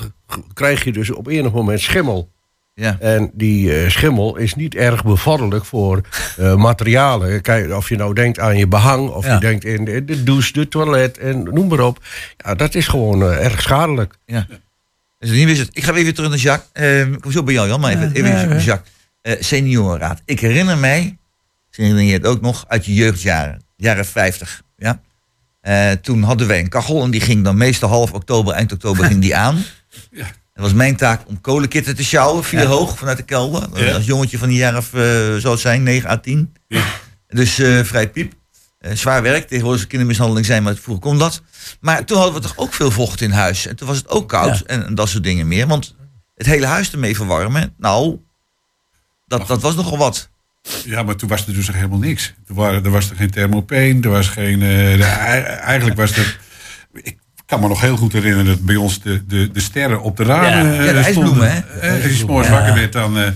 krijg 0.53 0.83
je 0.83 0.91
dus 0.91 1.11
op 1.11 1.27
enig 1.27 1.51
moment 1.51 1.79
schimmel. 1.81 2.31
Ja. 2.75 2.97
En 2.99 3.31
die 3.33 3.75
eh, 3.83 3.89
schimmel 3.89 4.35
is 4.37 4.53
niet 4.55 4.75
erg 4.75 5.03
bevorderlijk 5.03 5.65
voor 5.65 6.01
eh, 6.37 6.55
materialen. 6.55 7.41
Kijk, 7.41 7.71
of 7.73 7.89
je 7.89 7.95
nou 7.95 8.13
denkt 8.13 8.39
aan 8.39 8.57
je 8.57 8.67
behang, 8.67 9.09
of 9.09 9.25
Ja. 9.25 9.33
je 9.33 9.39
denkt 9.39 9.65
in 9.65 9.85
de, 9.85 10.05
de 10.05 10.23
douche, 10.23 10.53
de 10.53 10.67
toilet 10.67 11.17
en 11.17 11.43
noem 11.43 11.67
maar 11.67 11.79
op. 11.79 12.03
Ja, 12.37 12.55
dat 12.55 12.75
is 12.75 12.87
gewoon 12.87 13.21
eh, 13.23 13.45
erg 13.45 13.61
schadelijk. 13.61 14.13
Ja. 14.25 14.47
Dus 15.19 15.29
niet 15.31 15.45
wist 15.45 15.59
het. 15.59 15.69
Ik 15.73 15.83
ga 15.83 15.93
even 15.93 16.13
terug 16.13 16.29
naar 16.29 16.39
Jacques. 16.39 16.69
Eh, 16.73 17.01
ik 17.11 17.21
kom 17.21 17.31
zo 17.31 17.43
bij 17.43 17.53
jou, 17.53 17.67
Jan, 17.67 17.79
maar 17.79 17.91
even, 17.91 18.11
even 18.13 18.29
ja, 18.29 18.41
ja. 18.41 18.57
Jacques. 18.59 18.91
Eh, 19.21 19.33
seniorenraad. 19.39 20.21
Ik 20.25 20.39
herinner 20.39 20.77
mij, 20.77 21.17
misschien 21.67 21.85
herinner 21.85 22.03
je 22.03 22.13
het 22.13 22.25
ook 22.25 22.41
nog, 22.41 22.65
uit 22.67 22.85
je 22.85 22.93
jeugdjaren, 22.93 23.61
jaren 23.75 24.05
50. 24.05 24.61
Ja? 24.77 25.01
Eh, 25.61 25.91
toen 25.91 26.23
hadden 26.23 26.47
wij 26.47 26.59
een 26.59 26.69
kachel 26.69 27.03
en 27.03 27.11
die 27.11 27.21
ging 27.21 27.43
dan 27.43 27.57
meestal 27.57 27.89
half 27.89 28.13
oktober, 28.13 28.53
eind 28.53 28.71
oktober 28.71 29.05
ging 29.05 29.21
die 29.21 29.35
aan. 29.35 29.57
Ja. 30.11 30.25
Dat 30.53 30.63
was 30.63 30.73
mijn 30.73 30.95
taak 30.95 31.21
om 31.27 31.41
kolenkitten 31.41 31.95
te 31.95 32.03
sjouwen, 32.03 32.43
vier 32.43 32.59
Ja. 32.61 32.65
hoog 32.65 32.97
vanuit 32.97 33.17
de 33.17 33.23
kelder. 33.23 33.83
Ja. 33.85 33.93
Als 33.93 34.05
jongetje 34.05 34.37
van 34.37 34.47
die 34.47 34.57
jaar 34.57 34.77
of, 34.77 34.93
eh, 34.93 35.01
zou 35.35 35.47
het 35.49 35.59
zijn, 35.59 35.83
9 35.83 36.09
à 36.09 36.17
10. 36.17 36.53
Ja. 36.67 36.83
Dus 37.27 37.59
eh, 37.59 37.83
vrij 37.83 38.09
piep. 38.09 38.33
Eh, 38.79 38.95
zwaar 38.95 39.21
werk, 39.21 39.47
tegenwoordig 39.47 39.81
is 39.81 39.87
kindermishandeling 39.87 40.45
zijn, 40.45 40.63
maar 40.63 40.75
vroeger 40.75 41.03
kon 41.03 41.17
dat. 41.17 41.41
Maar 41.79 42.05
toen 42.05 42.17
hadden 42.17 42.35
we 42.35 42.47
toch 42.47 42.57
ook 42.57 42.73
veel 42.73 42.91
vocht 42.91 43.21
in 43.21 43.31
huis. 43.31 43.65
En 43.67 43.75
toen 43.75 43.87
was 43.87 43.97
het 43.97 44.09
ook 44.09 44.29
koud 44.29 44.61
en, 44.61 44.85
en 44.85 44.95
dat 44.95 45.09
soort 45.09 45.23
dingen 45.23 45.47
meer. 45.47 45.67
Want 45.67 45.95
het 46.35 46.47
hele 46.47 46.65
huis 46.65 46.91
ermee 46.91 47.15
verwarmen, 47.15 47.73
nou, 47.77 48.19
dat, 49.27 49.47
dat 49.47 49.61
was 49.61 49.75
nogal 49.75 49.97
wat. 49.97 50.29
Ja, 50.85 51.03
maar 51.03 51.15
toen 51.15 51.29
was 51.29 51.47
er 51.47 51.53
dus 51.53 51.67
nog 51.67 51.75
helemaal 51.75 51.97
niks. 51.99 52.33
Er, 52.47 52.53
waren, 52.53 52.83
er 52.83 52.91
was 52.91 53.09
er 53.09 53.15
geen 53.15 53.31
thermopeen, 53.31 54.03
er 54.03 54.09
was 54.09 54.27
geen... 54.27 54.59
de- 54.59 55.03
eigenlijk 55.63 55.97
was 55.97 56.17
er... 56.17 56.39
Ik 56.93 57.17
kan 57.53 57.61
me 57.61 57.67
nog 57.67 57.81
heel 57.81 57.97
goed 57.97 58.13
herinneren 58.13 58.45
dat 58.45 58.61
bij 58.61 58.75
ons 58.75 59.01
de, 59.01 59.25
de, 59.25 59.51
de 59.51 59.59
sterren 59.59 60.01
op 60.01 60.17
de 60.17 60.23
ramen 60.23 60.49
Ja. 60.65 60.79
eh, 60.79 60.85
Ja, 60.85 60.91
de 60.91 60.99
ijsbloemen, 60.99 61.51
hè? 61.51 61.59
Eh, 61.79 61.93
Als 61.93 62.03
je 62.03 62.09
s'morgens 62.17 62.47
Ja. 62.47 62.53
wakker 62.53 62.73
werd, 62.73 62.93
dan, 62.93 63.17
eh, 63.17 63.27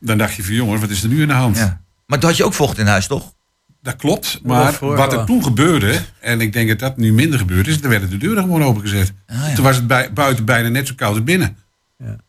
dan 0.00 0.18
dacht 0.18 0.34
je 0.34 0.44
van 0.44 0.54
jongens, 0.54 0.80
wat 0.80 0.90
is 0.90 1.02
er 1.02 1.08
nu 1.08 1.22
in 1.22 1.28
de 1.28 1.34
hand? 1.34 1.56
Ja. 1.56 1.80
Maar 2.06 2.18
toen 2.18 2.28
had 2.28 2.38
je 2.38 2.44
ook 2.44 2.54
vocht 2.54 2.78
in 2.78 2.86
huis, 2.86 3.06
toch? 3.06 3.34
Dat 3.82 3.96
klopt, 3.96 4.40
maar 4.42 4.72
voor- 4.72 4.96
wat 4.96 5.12
er 5.12 5.24
toen 5.24 5.42
gebeurde, 5.42 5.98
en 6.20 6.40
ik 6.40 6.52
denk 6.52 6.68
dat 6.68 6.78
dat 6.78 6.96
nu 6.96 7.12
minder 7.12 7.38
gebeurd 7.38 7.66
is, 7.66 7.82
er 7.82 7.88
werden 7.88 8.10
de 8.10 8.16
deuren 8.16 8.42
gewoon 8.42 8.64
opengezet. 8.64 9.12
Ah, 9.26 9.36
ja. 9.48 9.54
Toen 9.54 9.64
was 9.64 9.76
het 9.76 9.86
bij, 9.86 10.12
buiten 10.12 10.44
bijna 10.44 10.68
net 10.68 10.86
zo 10.86 10.92
koud 10.96 11.14
als 11.14 11.24
binnen. 11.24 11.56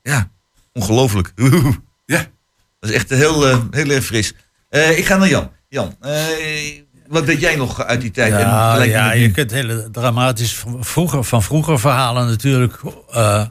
Ja, 0.01 0.29
ongelooflijk. 0.73 1.33
Ja, 2.05 2.25
Dat 2.79 2.89
is 2.89 2.95
echt 2.95 3.09
heel, 3.09 3.43
heel 3.71 3.89
erg 3.89 4.05
fris. 4.05 4.33
Eh, 4.69 4.97
ik 4.97 5.05
ga 5.05 5.17
naar 5.17 5.27
Jan. 5.29 5.51
Jan, 5.69 5.95
eh, 6.01 6.11
wat 7.09 7.23
weet 7.25 7.39
jij 7.39 7.55
nog 7.55 7.83
uit 7.83 8.01
die 8.01 8.11
tijd? 8.11 8.33
En 8.33 8.39
Ja, 8.39 9.13
nu? 9.13 9.19
je 9.19 9.31
kunt 9.31 9.51
hele 9.51 9.87
dramatisch 9.91 10.55
van 10.55 10.77
vroeger, 10.85 11.23
van 11.23 11.43
vroeger 11.43 11.79
verhalen 11.79 12.27
natuurlijk 12.27 12.73
eh, 13.11 13.43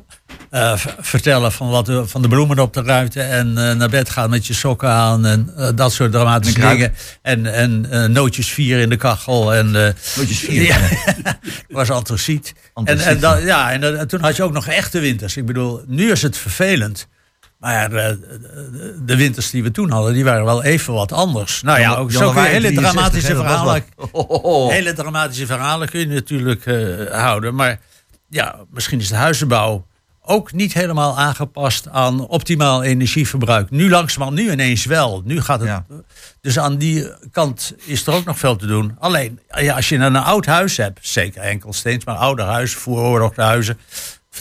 eh, 0.51 0.73
vertellen. 1.01 1.53
Van, 1.53 1.69
wat, 1.69 1.87
de- 1.87 2.07
van 2.07 2.23
de 2.23 2.29
bloemen 2.29 2.59
op 2.59 2.75
de 2.75 2.83
ruiten 2.83 3.29
en 3.31 3.59
eh, 3.69 3.75
naar 3.77 3.89
bed 3.89 4.11
gaan 4.11 4.31
met 4.31 4.47
je 4.47 4.55
sokken 4.55 4.89
aan. 4.89 5.27
En 5.27 5.51
dat 5.75 5.93
soort 5.93 6.13
dramatische 6.13 6.61
En 6.63 6.69
dingen. 6.69 6.95
En, 7.23 7.47
en 7.47 8.13
nootjes 8.13 8.49
vier 8.53 8.79
in 8.79 8.89
de 8.89 8.97
kachel. 8.97 9.55
En, 9.55 9.71
Nootjes 9.71 10.39
vier, 10.39 10.63
Ja, 10.63 10.79
was 11.69 11.91
antraciet. 11.91 12.55
En, 12.85 12.99
en, 12.99 13.19
ja, 13.45 13.73
en, 13.73 13.99
en 13.99 14.09
toen 14.09 14.21
had 14.21 14.37
je 14.37 14.43
ook 14.43 14.53
nog 14.53 14.67
echte 14.67 14.99
winters. 15.01 15.37
Ik 15.37 15.47
bedoel, 15.47 15.83
nu 15.87 16.11
is 16.11 16.23
het 16.23 16.37
vervelend. 16.37 17.09
Maar 17.59 17.91
de, 17.91 19.17
winters 19.17 19.51
die 19.51 19.63
we 19.63 19.71
toen 19.71 19.91
hadden, 19.91 20.13
die 20.13 20.25
waren 20.25 20.45
wel 20.45 20.63
even 20.63 20.95
wat 20.95 21.13
anders. 21.13 21.63
Nou 21.63 21.81
ja, 21.81 21.95
ook 21.95 22.13
zo 22.13 22.19
kun 22.19 22.29
je 22.29 22.35
Januari 22.35 22.53
hele 22.53 22.73
63, 22.73 22.93
dramatische 22.93 23.35
verhalen. 23.35 23.85
Oh, 24.13 24.31
oh, 24.31 24.45
oh. 24.45 24.71
Hele 24.71 24.93
dramatische 24.93 25.47
verhalen 25.47 25.89
kun 25.89 26.01
je 26.01 26.07
natuurlijk 26.07 26.67
eh, 26.67 27.21
houden. 27.21 27.55
Maar 27.55 27.81
ja, 28.29 28.57
misschien 28.71 29.01
is 29.01 29.09
de 29.09 29.17
huizenbouw 29.17 29.87
ook 30.27 30.53
niet 30.53 30.73
helemaal 30.73 31.19
aangepast 31.19 31.89
aan 31.89 32.27
optimaal 32.27 32.83
energieverbruik. 32.83 33.71
Nu 33.71 33.91
langzamerhand, 33.91 34.39
nu 34.39 34.51
ineens 34.51 34.85
wel. 34.85 35.23
Nu 35.25 35.41
gaat 35.41 35.61
het. 35.61 35.69
Ja. 35.69 35.87
Dus 36.41 36.59
aan 36.59 36.77
die 36.77 37.11
kant 37.31 37.75
is 37.85 38.07
er 38.07 38.15
ook 38.15 38.25
nog 38.25 38.39
veel 38.39 38.57
te 38.57 38.67
doen. 38.67 38.97
Alleen, 38.99 39.41
ja, 39.49 39.75
als 39.75 39.89
je 39.89 39.97
een 39.97 40.17
oud 40.17 40.47
huis 40.47 40.77
hebt, 40.77 40.99
zeker 41.03 41.43
enkel 41.43 41.73
steeds, 41.73 42.05
maar 42.05 42.17
ouder 42.17 42.45
huis, 42.45 42.75
vooroorlog 42.75 43.37
huizen, 43.37 43.79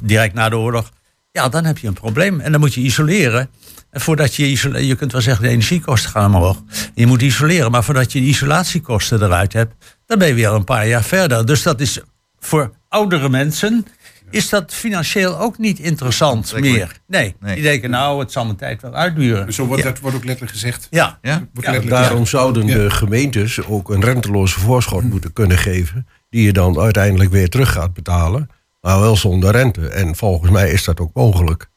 direct 0.03 0.33
na 0.33 0.49
de 0.49 0.57
oorlog, 0.57 0.91
ja, 1.35 1.49
dan 1.49 1.65
heb 1.65 1.77
je 1.77 1.87
een 1.87 1.93
probleem. 1.93 2.39
En 2.39 2.51
dan 2.51 2.59
moet 2.61 2.73
je 2.73 2.81
isoleren. 2.81 3.49
En 3.89 4.01
voordat 4.01 4.35
je 4.35 4.45
isoleert, 4.47 4.85
je 4.85 4.95
kunt 4.95 5.11
wel 5.11 5.21
zeggen, 5.21 5.43
de 5.43 5.49
energiekosten 5.49 6.09
gaan 6.11 6.35
omhoog. 6.35 6.61
Je 6.93 7.05
moet 7.07 7.21
isoleren, 7.21 7.71
maar 7.71 7.83
voordat 7.83 8.11
je 8.11 8.19
de 8.19 8.25
isolatiekosten 8.25 9.23
eruit 9.23 9.53
hebt, 9.53 9.73
dan 10.05 10.17
ben 10.19 10.27
je 10.27 10.33
weer 10.33 10.51
een 10.53 10.63
paar 10.63 10.87
jaar 10.87 11.03
verder. 11.03 11.45
Dus 11.45 11.63
dat 11.63 11.81
is 11.81 11.99
voor 12.39 12.71
oudere 12.89 13.29
mensen, 13.29 13.85
is 14.29 14.49
dat 14.49 14.73
financieel 14.73 15.39
ook 15.39 15.57
niet 15.57 15.79
interessant 15.79 16.59
meer. 16.59 16.91
Nee, 17.07 17.35
Nee. 17.39 17.53
die 17.55 17.63
denken, 17.63 17.89
nou, 17.89 18.19
het 18.19 18.31
zal 18.31 18.45
mijn 18.45 18.57
tijd 18.57 18.81
wel 18.81 18.93
uitduren. 18.93 19.53
Zo 19.53 19.65
wordt, 19.65 19.83
ja. 19.83 19.89
dat 19.89 19.99
wordt 19.99 20.15
ook 20.15 20.23
letterlijk 20.23 20.53
gezegd. 20.53 20.87
Ja, 20.89 21.19
Ja? 21.21 21.31
Wordt 21.37 21.47
Ja, 21.53 21.71
letterlijk 21.71 21.89
Daarom 21.89 22.09
gezegd. 22.25 22.29
zouden 22.29 22.67
Ja. 22.67 22.73
de 22.75 22.89
gemeentes 22.89 23.63
ook 23.65 23.89
een 23.89 24.01
renteloze 24.03 24.59
voorschot 24.59 25.03
moeten 25.03 25.33
kunnen 25.33 25.57
geven. 25.57 26.07
Die 26.29 26.43
je 26.43 26.53
dan 26.53 26.79
uiteindelijk 26.79 27.31
weer 27.31 27.49
terug 27.49 27.71
gaat 27.71 27.93
betalen. 27.93 28.49
Maar 28.85 28.99
wel 28.99 29.15
zonder 29.15 29.51
rente. 29.51 29.87
En 29.87 30.15
volgens 30.15 30.51
mij 30.51 30.71
is 30.71 30.83
dat 30.83 30.99
ook 30.99 31.13
mogelijk. 31.13 31.69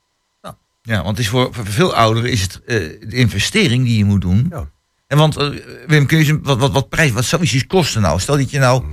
Ja, 0.82 1.02
want 1.02 1.18
is 1.18 1.28
voor, 1.28 1.48
voor 1.54 1.66
veel 1.66 1.94
ouderen 1.94 2.30
is 2.30 2.42
het 2.42 2.60
eh, 2.66 2.76
de 3.08 3.16
investering 3.16 3.84
die 3.84 3.98
je 3.98 4.04
moet 4.04 4.20
doen. 4.20 4.46
Ja. 4.50 4.68
En 5.06 5.18
want, 5.18 5.36
eh, 5.36 5.48
Wim, 5.86 6.06
kun 6.06 6.24
je 6.24 6.40
wat, 6.40 6.58
wat, 6.58 6.72
wat 6.72 6.88
prijs, 6.88 7.10
wat 7.10 7.24
zou 7.24 7.42
iets 7.42 7.66
kosten 7.66 8.02
nou? 8.02 8.20
Stel 8.20 8.36
dat 8.36 8.50
je 8.50 8.58
nou, 8.58 8.84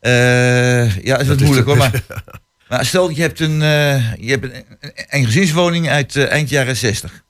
eh, 0.00 0.96
ja, 0.96 1.18
is 1.18 1.26
Dat 1.26 1.40
moeilijk 1.40 1.66
hoor, 1.66 1.76
maar, 1.76 2.02
maar 2.68 2.86
stel 2.86 3.06
dat 3.06 3.16
je 3.16 3.22
hebt 3.22 3.40
een, 3.40 3.58
je 4.18 4.30
hebt 4.30 4.44
een, 4.44 4.64
een, 4.80 4.92
een 5.08 5.24
gezinswoning 5.24 5.88
uit 5.88 6.16
eind 6.16 6.48
jaren 6.48 6.76
60. 6.76 7.24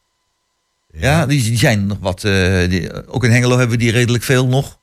Ja, 0.92 1.26
die, 1.26 1.42
die 1.42 1.58
zijn 1.58 1.86
nog 1.86 1.98
wat, 2.00 2.20
die, 2.68 3.06
ook 3.06 3.24
in 3.24 3.30
Hengelo 3.30 3.58
hebben 3.58 3.76
we 3.76 3.82
die 3.82 3.92
redelijk 3.92 4.24
veel 4.24 4.46
nog. 4.46 4.78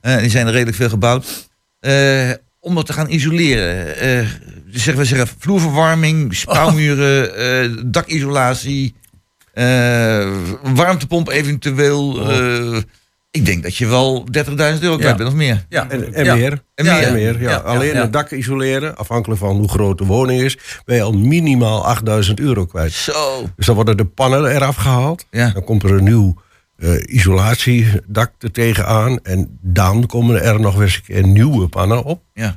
Die 0.00 0.30
zijn 0.30 0.46
er 0.46 0.52
redelijk 0.52 0.76
veel 0.76 0.88
gebouwd. 0.88 1.48
Eh, 1.80 2.30
om 2.60 2.74
dat 2.74 2.86
te 2.86 2.92
gaan 2.92 3.10
isoleren. 3.10 3.96
Zeggen 4.78 4.96
we 5.02 5.04
zeggen 5.08 5.28
vloerverwarming, 5.38 6.34
spouwmuren, 6.36 7.36
eh, 7.36 7.70
dakisolatie, 7.86 8.94
eh, 9.52 10.28
warmtepomp 10.74 11.28
eventueel. 11.28 12.30
eh, 12.30 12.76
ik 13.30 13.44
denk 13.46 13.62
dat 13.62 13.76
je 13.76 13.86
wel 13.86 14.24
30.000 14.30 14.82
euro 14.82 14.96
kwijt 14.96 15.10
Ja. 15.10 15.16
bent 15.16 15.28
of 15.28 15.34
meer. 15.34 15.64
ja. 15.68 15.88
En, 15.90 16.14
en 16.14 16.24
Ja. 16.24 16.34
meer. 16.34 16.62
En 16.74 16.84
Ja, 16.84 16.94
meer. 16.94 17.06
En 17.06 17.12
meer, 17.14 17.40
ja. 17.40 17.50
Ja, 17.50 17.56
Alleen 17.56 17.94
ja. 17.94 18.00
het 18.00 18.12
dak 18.12 18.30
isoleren, 18.30 18.96
afhankelijk 18.96 19.40
van 19.40 19.56
hoe 19.56 19.68
groot 19.68 19.98
de 19.98 20.04
woning 20.04 20.40
is, 20.42 20.58
ben 20.84 20.96
je 20.96 21.02
al 21.02 21.12
minimaal 21.12 21.86
8000 21.86 22.40
euro 22.40 22.64
kwijt. 22.64 22.92
Zo. 22.92 23.48
Dus 23.56 23.66
dan 23.66 23.74
worden 23.74 23.96
de 23.96 24.04
pannen 24.04 24.54
eraf 24.54 24.76
gehaald. 24.76 25.26
Ja. 25.30 25.50
Dan 25.50 25.64
komt 25.64 25.82
er 25.82 25.90
een 25.90 26.04
nieuw 26.04 26.34
eh, 26.76 26.90
isolatiedak 27.14 28.32
er 28.38 28.50
tegenaan. 28.52 29.18
En 29.22 29.58
dan 29.60 30.06
komen 30.06 30.42
er 30.42 30.60
nog 30.60 30.80
eens 30.80 30.94
een 30.96 31.02
keer 31.02 31.26
nieuwe 31.26 31.68
pannen 31.68 32.04
op. 32.04 32.22
Ja. 32.34 32.56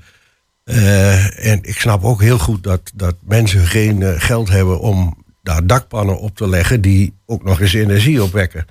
Eh, 0.69 1.47
en 1.51 1.59
ik 1.61 1.79
snap 1.79 2.03
ook 2.03 2.21
heel 2.21 2.39
goed 2.39 2.63
dat, 2.63 2.81
dat 2.95 3.15
mensen 3.25 3.65
geen 3.67 4.01
eh, 4.03 4.13
geld 4.17 4.49
hebben 4.49 4.79
om 4.79 5.23
daar 5.43 5.65
dakpannen 5.67 6.19
op 6.19 6.35
te 6.35 6.49
leggen 6.49 6.81
die 6.81 7.13
ook 7.25 7.43
nog 7.43 7.61
eens 7.61 7.73
energie 7.73 8.23
opwekken. 8.23 8.65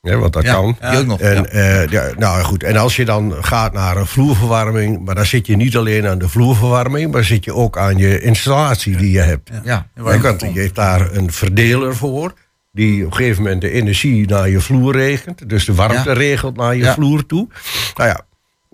Ja, 0.00 0.16
want 0.16 0.32
dat 0.32 0.42
Ja, 0.42 0.52
kan. 0.52 0.76
die 0.90 0.98
ook 0.98 1.06
nog, 1.06 1.20
En, 1.20 1.34
ja. 1.34 1.44
eh, 1.44 1.86
ja, 1.86 2.10
nou 2.18 2.42
goed, 2.44 2.62
en 2.62 2.76
als 2.76 2.96
je 2.96 3.04
dan 3.04 3.34
gaat 3.40 3.72
naar 3.72 3.96
een 3.96 4.06
vloerverwarming, 4.06 5.04
maar 5.04 5.14
dan 5.14 5.26
zit 5.26 5.46
je 5.46 5.56
niet 5.56 5.76
alleen 5.76 6.06
aan 6.06 6.18
de 6.18 6.28
vloerverwarming, 6.28 7.12
maar 7.12 7.24
zit 7.24 7.44
je 7.44 7.54
ook 7.54 7.78
aan 7.78 7.96
je 7.96 8.20
installatie 8.20 8.96
die 8.96 9.10
je 9.10 9.20
hebt. 9.20 9.50
Ja. 9.64 9.86
Ja, 9.94 10.02
want 10.20 10.40
je 10.40 10.50
heeft 10.60 10.74
daar 10.74 11.12
een 11.12 11.32
verdeler 11.32 11.96
voor. 11.96 12.32
Die 12.72 13.04
op 13.04 13.10
een 13.10 13.16
gegeven 13.16 13.42
moment 13.42 13.60
de 13.60 13.70
energie 13.70 14.26
naar 14.28 14.48
je 14.48 14.60
vloer 14.60 14.92
regent. 14.96 15.48
Dus 15.48 15.64
de 15.64 15.74
warmte 15.74 16.08
Ja. 16.08 16.12
regelt 16.14 16.56
naar 16.56 16.76
je 16.76 16.82
Ja. 16.82 16.92
vloer 16.94 17.26
toe. 17.26 17.48
Nou 17.96 18.08
ja, 18.08 18.20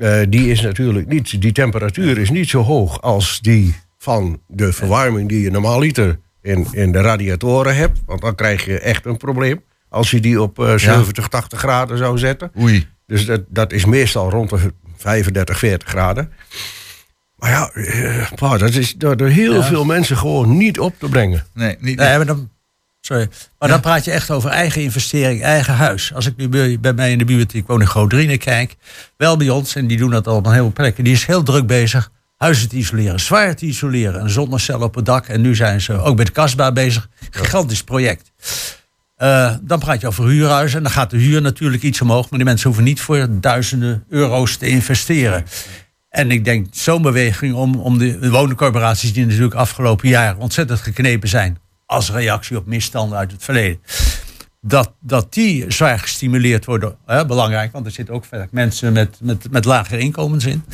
eh, 0.01 0.21
die 0.29 0.51
is 0.51 0.61
natuurlijk 0.61 1.09
niet. 1.09 1.41
Die 1.41 1.53
temperatuur 1.53 2.19
is 2.19 2.31
niet 2.31 2.49
zo 2.49 2.63
hoog 2.63 3.01
als 3.03 3.41
die 3.41 3.75
van 3.99 4.41
de 4.47 4.73
verwarming 4.73 5.29
die 5.29 5.41
je 5.41 5.51
normaliter 5.51 6.19
in, 6.43 6.67
in 6.73 6.93
de 6.93 7.01
radiatoren 7.01 7.77
hebt. 7.77 8.01
Want 8.07 8.21
dan 8.21 8.35
krijg 8.35 8.65
je 8.65 8.79
echt 8.79 9.07
een 9.07 9.17
probleem. 9.17 9.63
Als 9.89 10.11
je 10.11 10.21
die 10.21 10.43
op 10.43 10.59
eh, 10.59 10.77
70, 10.77 11.29
80 11.29 11.59
graden 11.59 11.99
zou 11.99 12.19
zetten. 12.19 12.51
Oei. 12.61 12.87
Dus 13.07 13.27
dat, 13.27 13.43
dat 13.49 13.73
is 13.73 13.85
meestal 13.85 14.31
rond 14.31 14.51
de 14.51 14.73
35, 14.97 15.59
40 15.59 15.89
graden. 15.89 16.33
Maar 17.37 17.51
ja, 17.51 17.71
eh, 17.75 18.33
pa, 18.35 18.59
dat 18.59 18.75
is 18.75 18.95
door, 18.95 19.17
door 19.17 19.29
heel 19.29 19.55
Ja. 19.55 19.63
veel 19.63 19.85
mensen 19.85 20.17
gewoon 20.17 20.57
niet 20.57 20.79
op 20.79 20.95
te 20.99 21.09
brengen. 21.09 21.45
Nee, 21.55 21.77
niet. 21.81 21.97
Nee, 21.99 22.17
maar 22.17 22.27
dan, 22.27 22.51
sorry. 23.11 23.29
Maar 23.59 23.69
dan 23.69 23.81
praat 23.81 24.05
je 24.05 24.11
echt 24.11 24.31
over 24.31 24.51
eigen 24.51 24.83
investering, 24.83 25.43
eigen 25.43 25.75
huis. 25.75 26.15
Als 26.15 26.27
ik 26.27 26.37
nu 26.37 26.49
bij, 26.49 26.81
bij 26.81 26.93
mij 26.93 27.13
in 27.13 27.19
de 27.19 27.25
buurt, 27.25 27.55
ik 27.55 27.67
woon 27.67 27.81
in 27.81 27.87
Groot-Drienen, 27.87 28.39
kijk. 28.39 28.77
Wel 29.17 29.37
bij 29.37 29.49
ons, 29.49 29.75
en 29.75 29.87
die 29.87 29.97
doen 29.97 30.11
dat 30.11 30.27
al 30.27 30.37
op 30.37 30.45
een 30.45 30.53
heleboel 30.53 30.73
plekken. 30.73 31.05
Die 31.05 31.13
is 31.13 31.27
heel 31.27 31.43
druk 31.43 31.67
bezig 31.67 32.11
huizen 32.41 32.69
te 32.69 32.77
isoleren, 32.77 33.21
zwaar 33.21 33.57
te 33.57 33.67
isoleren. 33.67 34.21
Een 34.21 34.31
zonnecel 34.31 34.81
op 34.81 34.95
het 34.95 35.07
dak. 35.07 35.27
En 35.27 35.41
nu 35.41 35.55
zijn 35.55 35.81
ze 35.81 35.93
ook 35.93 36.17
bij 36.17 36.25
de 36.25 36.31
kasbah 36.31 36.73
bezig. 36.73 37.09
Gigantisch 37.31 37.83
project. 37.83 38.33
Eh, 39.17 39.55
dan 39.63 39.79
praat 39.79 40.01
je 40.01 40.07
over 40.07 40.27
huurhuizen. 40.29 40.77
En 40.77 40.83
dan 40.83 40.93
gaat 40.93 41.11
de 41.11 41.17
huur 41.17 41.43
natuurlijk 41.43 41.83
iets 41.83 42.01
omhoog. 42.01 42.31
Maar 42.31 42.39
die 42.39 42.49
mensen 42.49 42.67
hoeven 42.67 42.85
niet 42.85 43.01
voor 43.01 43.27
duizenden 43.31 44.05
euro's 44.09 44.57
te 44.57 44.69
investeren. 44.69 45.45
En 46.09 46.31
ik 46.31 46.45
denk 46.45 46.67
zo'n 46.71 47.03
beweging 47.03 47.55
om, 47.55 47.75
om 47.75 47.99
de 47.99 48.31
woningcorporaties... 48.31 49.13
die 49.13 49.27
natuurlijk 49.27 49.55
afgelopen 49.55 50.09
jaar 50.09 50.37
ontzettend 50.37 50.81
geknepen 50.81 51.29
zijn... 51.29 51.59
als 51.91 52.11
reactie 52.11 52.57
op 52.57 52.67
misstanden 52.67 53.19
uit 53.19 53.33
het 53.33 53.45
verleden... 53.45 53.81
dat, 54.61 54.93
dat 55.01 55.33
die 55.33 55.65
zwaar 55.69 55.99
gestimuleerd 55.99 56.65
worden. 56.65 56.97
Hè, 57.07 57.27
belangrijk, 57.27 57.73
want 57.73 57.87
er 57.87 57.93
zitten 57.93 58.15
ook 58.15 58.25
vaak 58.25 58.51
mensen 58.51 58.93
met, 58.93 59.17
met, 59.21 59.51
met 59.51 59.65
lagere 59.65 59.99
inkomens 59.99 60.45
in. 60.45 60.65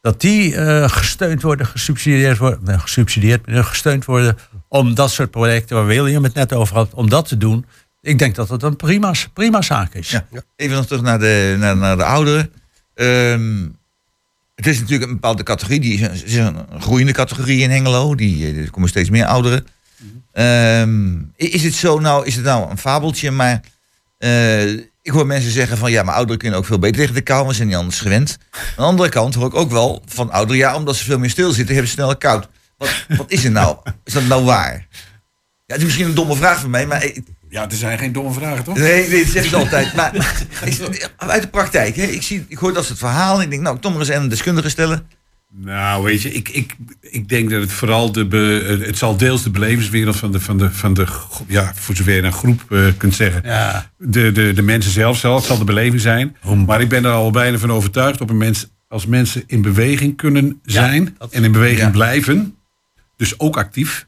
Dat 0.00 0.20
die 0.20 0.56
eh, 0.56 0.88
gesteund 0.88 1.42
worden, 1.42 1.66
gesubsidieerd 1.66 2.38
worden... 2.38 2.80
gesubsidieerd, 2.80 3.46
maar 3.46 3.64
gesteund 3.64 4.04
worden... 4.04 4.36
om 4.68 4.94
dat 4.94 5.10
soort 5.10 5.30
projecten, 5.30 5.76
waar 5.76 5.86
William 5.86 6.24
het 6.24 6.34
net 6.34 6.52
over 6.52 6.76
had... 6.76 6.94
om 6.94 7.10
dat 7.10 7.28
te 7.28 7.36
doen. 7.36 7.66
Ik 8.00 8.18
denk 8.18 8.34
dat 8.34 8.48
dat 8.48 8.62
een 8.62 8.76
prima, 8.76 9.14
prima 9.32 9.62
zaak 9.62 9.94
is. 9.94 10.10
Ja. 10.10 10.24
Even 10.56 10.76
nog 10.76 10.86
terug 10.86 11.02
naar 11.02 11.18
de, 11.18 11.56
naar, 11.58 11.76
naar 11.76 11.96
de 11.96 12.04
ouderen. 12.04 12.52
Ehm, 12.94 13.66
het 14.54 14.66
is 14.66 14.80
natuurlijk 14.80 15.08
een 15.08 15.14
bepaalde 15.14 15.42
categorie. 15.42 15.80
Die 15.80 16.10
is 16.10 16.34
een, 16.34 16.56
een 16.70 16.82
groeiende 16.82 17.12
categorie 17.12 17.60
in 17.60 17.70
Hengelo. 17.70 18.14
Die, 18.14 18.46
eh, 18.46 18.58
er 18.58 18.70
komen 18.70 18.88
steeds 18.88 19.10
meer 19.10 19.24
ouderen. 19.24 19.66
Ehm, 20.32 21.18
is 21.36 21.62
het 21.64 21.74
zo 21.74 21.98
nou, 21.98 22.26
is 22.26 22.34
het 22.34 22.44
nou 22.44 22.70
een 22.70 22.78
fabeltje, 22.78 23.30
maar 23.30 23.60
eh, 24.18 24.70
ik 25.02 25.10
hoor 25.12 25.26
mensen 25.26 25.50
zeggen 25.50 25.76
van 25.78 25.90
ja, 25.90 26.02
maar 26.02 26.14
ouderen 26.14 26.38
kunnen 26.38 26.58
ook 26.58 26.64
veel 26.66 26.78
beter 26.78 26.96
tegen 27.00 27.14
de 27.14 27.20
kou, 27.20 27.46
we 27.46 27.52
zijn 27.54 27.68
niet 27.68 27.76
anders 27.76 28.00
gewend. 28.00 28.38
Aan 28.52 28.60
de 28.76 28.82
andere 28.82 29.08
kant 29.08 29.34
hoor 29.34 29.46
ik 29.46 29.54
ook 29.54 29.70
wel 29.70 30.02
van 30.06 30.30
ouderen, 30.30 30.60
ja, 30.60 30.76
omdat 30.76 30.96
ze 30.96 31.04
veel 31.04 31.18
meer 31.18 31.30
stilzitten, 31.30 31.66
hebben 31.74 31.86
ze 31.86 31.92
sneller 31.92 32.16
koud. 32.16 32.48
Wat, 32.76 33.04
wat 33.16 33.30
is 33.30 33.42
het 33.42 33.52
nou? 33.52 33.76
Is 34.04 34.12
dat 34.12 34.24
nou 34.26 34.44
waar? 34.44 34.86
Ja, 35.66 35.76
het 35.76 35.76
is 35.78 35.84
misschien 35.84 36.06
een 36.06 36.14
domme 36.14 36.34
vraag 36.36 36.60
van 36.60 36.70
mij, 36.70 36.86
maar 36.86 37.04
ik- 37.04 37.22
Ja, 37.48 37.70
er 37.70 37.76
zijn 37.76 37.98
geen 37.98 38.12
domme 38.12 38.32
vragen, 38.32 38.64
toch? 38.64 38.76
Nee, 38.76 39.08
nee, 39.08 39.22
dat 39.24 39.32
zeg 39.32 39.44
ik 39.44 39.52
altijd. 39.52 39.94
Maar 39.96 40.14
ik- 40.64 41.10
uit 41.16 41.42
de 41.42 41.48
praktijk, 41.48 41.96
hè, 41.96 42.02
ik, 42.02 42.22
zie, 42.22 42.44
ik 42.48 42.58
hoor 42.58 42.72
dat 42.72 42.84
soort 42.84 42.98
verhalen. 42.98 43.42
Ik 43.44 43.50
denk, 43.50 43.62
nou, 43.62 43.78
toch 43.78 43.92
maar 43.92 44.00
eens 44.00 44.10
aan 44.10 44.22
een 44.22 44.28
deskundige 44.28 44.68
stellen. 44.68 45.06
Nou, 45.54 46.04
weet 46.04 46.22
je, 46.22 46.32
ik, 46.32 46.48
ik, 46.48 46.76
ik 47.00 47.28
denk 47.28 47.50
dat 47.50 47.60
het 47.60 47.72
vooral 47.72 48.12
de. 48.12 48.26
Be, 48.26 48.78
het 48.86 48.98
zal 48.98 49.16
deels 49.16 49.42
de 49.42 49.50
belevingswereld 49.50 50.16
van 50.16 50.32
de. 50.32 50.40
Van 50.40 50.58
de, 50.58 50.70
van 50.70 50.94
de 50.94 51.06
ja, 51.46 51.72
voor 51.74 51.96
zover 51.96 52.12
je 52.14 52.22
een 52.22 52.32
groep 52.32 52.72
eh, 52.72 52.84
kunt 52.96 53.14
zeggen. 53.14 53.42
Ja. 53.44 53.90
De, 53.98 54.32
de, 54.32 54.52
de 54.52 54.62
mensen 54.62 54.90
zelf 54.92 55.22
het 55.22 55.44
zal 55.44 55.58
de 55.58 55.64
beleving 55.64 56.00
zijn. 56.00 56.36
Maar 56.66 56.80
ik 56.80 56.88
ben 56.88 57.04
er 57.04 57.10
al 57.10 57.30
bijna 57.30 57.58
van 57.58 57.72
overtuigd. 57.72 58.20
Op 58.20 58.30
een 58.30 58.36
mens, 58.36 58.66
als 58.88 59.06
mensen 59.06 59.42
in 59.46 59.62
beweging 59.62 60.16
kunnen 60.16 60.60
zijn. 60.64 61.14
dat- 61.18 61.32
en 61.32 61.44
in 61.44 61.52
beweging 61.52 61.80
ja. 61.80 61.90
blijven. 61.90 62.54
Dus 63.16 63.38
ook 63.38 63.56
actief. 63.56 64.06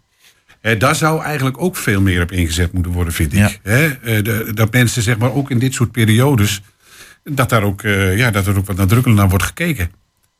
Hè, 0.60 0.76
daar 0.76 0.94
zou 0.94 1.22
eigenlijk 1.22 1.60
ook 1.62 1.76
veel 1.76 2.00
meer 2.00 2.22
op 2.22 2.32
ingezet 2.32 2.72
moeten 2.72 2.92
worden, 2.92 3.12
vind 3.12 3.32
ik. 3.32 3.38
Ja. 3.38 3.50
Hè, 3.62 3.86
eh, 3.88 4.24
de- 4.24 4.50
dat 4.54 4.72
mensen, 4.72 5.02
zeg 5.02 5.18
maar, 5.18 5.32
ook 5.32 5.50
in 5.50 5.58
dit 5.58 5.74
soort 5.74 5.92
periodes. 5.92 6.60
dat, 7.24 7.48
daar 7.48 7.62
ook, 7.62 7.82
eh, 7.82 8.16
ja, 8.16 8.30
dat 8.30 8.46
er 8.46 8.56
ook 8.56 8.66
wat 8.66 8.76
nadrukkelijker 8.76 9.14
naar 9.22 9.28
wordt 9.30 9.44
gekeken. 9.44 9.90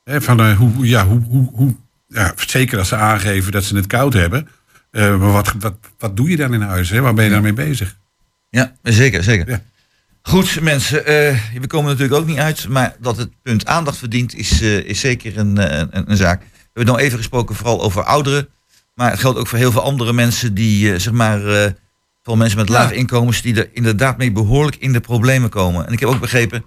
Hè, 0.05 0.21
van, 0.21 0.41
eh, 0.41 0.57
hoe, 0.57 0.87
ja, 0.87 1.07
hoe, 1.07 1.21
hoe, 1.29 1.51
hoe, 1.53 1.75
ja, 2.09 2.33
zeker 2.37 2.79
als 2.79 2.89
ze 2.89 2.97
aangeven 2.97 3.53
dat 3.53 3.65
ze 3.65 3.77
het 3.77 3.87
koud 3.87 4.13
hebben. 4.13 4.49
Eh, 4.91 5.19
maar 5.19 5.33
wat, 5.33 5.53
wat, 5.59 5.75
wat 5.99 6.17
doe 6.17 6.31
je 6.31 6.37
dan 6.37 6.55
in 6.55 6.61
huis? 6.61 6.91
Hè? 6.91 7.01
Waar 7.01 7.15
ben 7.15 7.25
je 7.25 7.31
daarmee 7.31 7.53
bezig? 7.53 7.97
Ja, 8.51 8.73
zeker, 8.83 9.23
zeker. 9.23 9.49
Ja. 9.49 9.63
Goed, 10.23 10.61
mensen, 10.61 11.07
eh, 11.07 11.39
we 11.61 11.67
komen 11.67 11.91
natuurlijk 11.91 12.21
ook 12.21 12.27
niet 12.27 12.39
uit, 12.39 12.69
maar 12.69 12.97
dat 13.01 13.17
het 13.17 13.31
punt 13.43 13.67
aandacht 13.67 13.97
verdient 13.97 14.35
is, 14.35 14.61
is 14.61 15.01
zeker 15.01 15.39
een, 15.39 15.81
een, 15.81 16.11
een 16.11 16.17
zaak. 16.17 16.41
We 16.41 16.47
hebben 16.73 16.95
nou 16.95 17.07
even 17.07 17.19
gesproken 17.19 17.55
vooral 17.55 17.83
over 17.83 18.03
ouderen, 18.03 18.49
maar 18.95 19.11
het 19.11 19.21
geldt 19.21 19.39
ook 19.39 19.47
voor 19.47 19.59
heel 19.59 19.73
veel 19.73 19.83
andere 19.83 20.13
mensen 20.13 20.55
die, 20.55 20.99
zeg 20.99 21.13
maar, 21.13 21.41
vooral 22.23 22.37
mensen 22.37 22.59
met 22.59 22.69
lage 22.69 22.95
inkomens, 22.95 23.43
die 23.43 23.57
er 23.57 23.69
inderdaad 23.73 24.19
mee 24.19 24.33
behoorlijk 24.33 24.77
in 24.77 24.93
de 24.93 25.01
problemen 25.01 25.51
komen. 25.51 25.87
En 25.87 25.93
ik 25.93 26.01
heb 26.01 26.09
ook 26.09 26.21
begrepen 26.21 26.65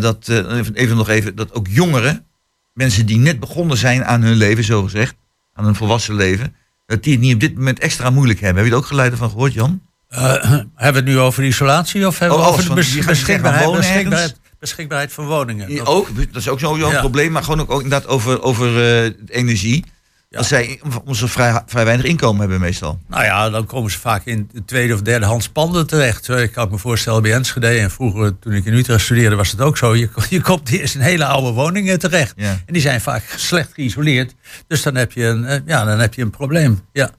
dat, 0.00 0.28
even, 0.28 0.74
even 0.74 0.96
nog 0.96 1.08
even, 1.08 1.34
dat 1.34 1.54
ook 1.54 1.66
jongeren, 1.68 2.26
mensen 2.72 3.06
die 3.06 3.18
net 3.18 3.40
begonnen 3.40 3.76
zijn 3.76 4.04
aan 4.04 4.22
hun 4.22 4.36
leven, 4.36 4.64
zo 4.64 4.82
gezegd, 4.82 5.14
aan 5.54 5.66
een 5.66 5.74
volwassen 5.74 6.14
leven, 6.14 6.54
dat 6.86 7.02
die 7.02 7.12
het 7.12 7.20
niet 7.22 7.34
op 7.34 7.40
dit 7.40 7.54
moment 7.54 7.78
extra 7.78 8.10
moeilijk 8.10 8.40
hebben. 8.40 8.56
Heb 8.58 8.66
je 8.66 8.72
er 8.72 8.82
ook 8.82 8.86
geluiden 8.88 9.18
van 9.18 9.30
gehoord, 9.30 9.52
Jan? 9.52 9.80
Eh, 10.08 10.20
hebben 10.20 10.64
we 10.74 10.84
het 10.84 11.04
nu 11.04 11.18
over 11.18 11.44
isolatie 11.44 12.06
of 12.06 12.18
hebben 12.18 12.38
Oh, 12.38 12.44
we 12.44 12.50
over 12.50 12.68
de 12.68 12.74
bes- 12.74 13.04
beschikbaarheid, 13.04 13.72
beschikbaarheid, 13.76 14.40
beschikbaarheid 14.58 15.12
van 15.12 15.26
woningen? 15.26 15.70
Ja, 15.70 15.76
Dat- 15.76 15.86
ook, 15.86 16.08
dat 16.16 16.36
is 16.42 16.48
ook 16.48 16.58
sowieso 16.60 16.86
een 16.88 16.92
Ja. 16.94 17.00
probleem, 17.00 17.32
maar 17.32 17.42
gewoon 17.44 17.60
ook, 17.60 17.70
ook 17.70 17.82
inderdaad 17.82 18.08
over, 18.08 18.42
over 18.42 18.84
eh, 19.04 19.12
energie. 19.26 19.84
Dat 20.30 20.46
zij 20.46 20.80
onze 21.04 21.28
vrij, 21.28 21.62
vrij 21.66 21.84
weinig 21.84 22.06
inkomen 22.06 22.40
hebben 22.40 22.60
meestal. 22.60 22.98
Nou 23.08 23.24
ja, 23.24 23.50
dan 23.50 23.66
komen 23.66 23.90
ze 23.90 23.98
vaak 23.98 24.24
in 24.24 24.48
de 24.52 24.64
tweede 24.64 24.94
of 24.94 25.02
derde 25.02 25.26
hands 25.26 25.48
panden 25.48 25.86
terecht. 25.86 26.28
Ik 26.28 26.52
kan 26.52 26.70
me 26.70 26.78
voorstellen 26.78 27.22
bij 27.22 27.32
Enschede 27.32 27.68
en 27.68 27.90
vroeger 27.90 28.38
toen 28.38 28.52
ik 28.52 28.64
in 28.64 28.72
Utrecht 28.72 29.00
studeerde 29.00 29.36
was 29.36 29.50
het 29.50 29.60
ook 29.60 29.76
zo. 29.76 29.96
Je, 29.96 30.08
je 30.28 30.40
komt 30.40 30.68
eerst 30.68 30.94
in 30.94 31.00
hele 31.00 31.24
oude 31.24 31.50
woningen 31.50 31.98
terecht. 31.98 32.32
Ja. 32.36 32.50
En 32.50 32.72
die 32.72 32.82
zijn 32.82 33.00
vaak 33.00 33.24
slecht 33.36 33.72
geïsoleerd. 33.72 34.34
Dus 34.66 34.82
dan 34.82 34.94
heb 34.94 35.12
je 35.12 35.24
een, 35.24 35.44
eh, 35.44 35.60
ja, 35.66 35.84
dan 35.84 35.98
heb 35.98 36.14
je 36.14 36.22
een 36.22 36.30
probleem. 36.30 36.80
Ja. 36.92 37.04
Aan 37.04 37.10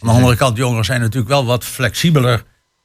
de 0.00 0.10
andere 0.10 0.36
kant, 0.36 0.56
jongeren 0.56 0.84
zijn 0.84 1.00
natuurlijk 1.00 1.28
wel 1.28 1.44
wat 1.44 1.64
flexibeler 1.64 2.44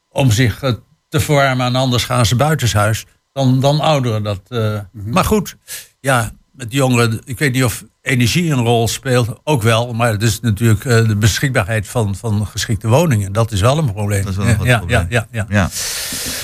om 0.09 0.31
zich 0.31 0.61
eh, 0.61 0.73
te 1.09 1.19
verwarmen. 1.19 1.65
En 1.65 1.75
anders 1.75 2.03
gaan 2.03 2.25
ze 2.25 2.35
buitenshuis 2.35 3.05
dan, 3.33 3.59
dan 3.59 3.79
ouderen. 3.79 4.23
Dat, 4.23 4.41
eh, 4.47 4.79
Maar 4.91 5.25
goed, 5.25 5.55
ja, 5.99 6.31
met 6.53 6.71
jongeren, 6.73 7.21
ik 7.25 7.39
weet 7.39 7.53
niet 7.53 7.63
of 7.63 7.83
energie 8.01 8.51
een 8.51 8.59
rol 8.63 8.87
speelt. 8.87 9.39
Ook 9.43 9.61
wel, 9.61 9.93
maar 9.93 10.11
het 10.11 10.23
is 10.23 10.39
natuurlijk 10.39 10.85
eh, 10.85 11.07
de 11.07 11.15
beschikbaarheid 11.15 11.87
van, 11.87 12.15
van 12.15 12.47
geschikte 12.47 12.87
woningen. 12.87 13.31
Dat 13.33 13.51
is 13.51 13.61
wel 13.61 13.77
een 13.77 13.93
probleem. 13.93 14.21
Dat 14.23 14.31
is 14.31 14.37
wel 14.37 14.47
een 14.47 14.53
groot 14.55 14.67
ja, 14.67 14.77
probleem. 14.77 14.99
ja, 14.99 15.07
ja, 15.09 15.27
ja. 15.31 15.45
Ja. 15.49 15.69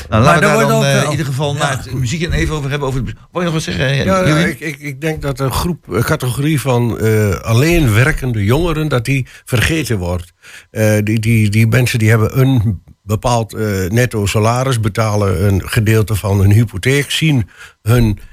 Nou, 0.10 0.24
Maar 0.24 0.42
laten 0.42 0.42
we 0.42 0.46
daar 0.58 0.68
dan 0.68 0.78
ook 0.78 0.84
eh, 0.84 0.94
wel- 0.94 1.04
in 1.04 1.12
ieder 1.12 1.26
geval 1.26 1.54
Ja. 1.54 1.60
na 1.60 1.78
het 1.78 1.94
muziek 1.94 2.22
en 2.24 2.32
even 2.32 2.56
over 2.56 2.70
hebben. 2.70 2.88
Over 2.88 3.00
het, 3.06 3.14
wil 3.32 3.42
je 3.42 3.44
nog 3.44 3.54
wat 3.54 3.64
zeggen? 3.64 3.96
Ja, 3.96 4.20
ik, 4.26 4.60
ik, 4.60 4.80
ik 4.80 5.02
denk 5.02 5.22
dat 5.22 5.40
een 5.40 5.52
groep, 5.52 5.88
een 5.88 6.04
categorie 6.04 6.62
van 6.62 7.00
eh, 7.00 7.30
alleen 7.30 7.94
werkende 7.94 8.44
jongeren, 8.44 8.88
dat 8.88 9.06
die 9.06 9.28
vergeten 9.46 9.98
wordt. 9.98 10.34
Eh, 10.72 10.98
die, 11.04 11.20
die, 11.20 11.50
die 11.50 11.68
mensen 11.68 12.00
die 12.00 12.10
hebben 12.10 12.40
een 12.40 12.82
bepaald 13.04 13.54
eh, 13.54 13.90
netto 13.90 14.26
salaris, 14.26 14.80
betalen 14.80 15.46
een 15.46 15.70
gedeelte 15.70 16.16
van 16.16 16.40
hun 16.40 16.52
hypotheek, 16.52 17.12
zien 17.12 17.50
hun 17.82 18.18
eh, 18.18 18.24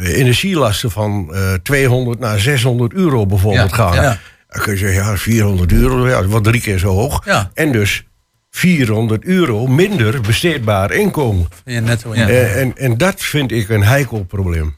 energielasten 0.00 0.90
van 0.90 1.34
eh 1.34 1.52
200 1.62 2.18
naar 2.18 2.38
600 2.40 2.92
euro 2.92 3.26
bijvoorbeeld 3.26 3.70
Ja, 3.70 3.76
gaan. 3.76 3.94
ja. 3.94 4.18
Dan 4.48 4.62
kun 4.62 4.72
je 4.72 4.78
zeggen, 4.78 5.02
ja, 5.04 5.16
400 5.16 5.72
euro, 5.72 6.08
ja, 6.08 6.26
wat 6.26 6.44
drie 6.44 6.60
keer 6.60 6.78
zo 6.78 6.88
hoog. 6.88 7.24
Ja. 7.24 7.50
En 7.54 7.72
dus 7.72 8.04
400 8.50 9.24
euro 9.24 9.66
minder 9.66 10.20
besteedbaar 10.20 10.92
inkomen. 10.92 11.48
Ja, 11.64 11.80
Ja. 12.12 12.28
Eh, 12.28 12.60
en, 12.60 12.76
en 12.76 12.96
dat 12.96 13.20
vind 13.22 13.52
ik 13.52 13.68
een 13.68 13.82
heikel 13.82 14.24
probleem. 14.24 14.76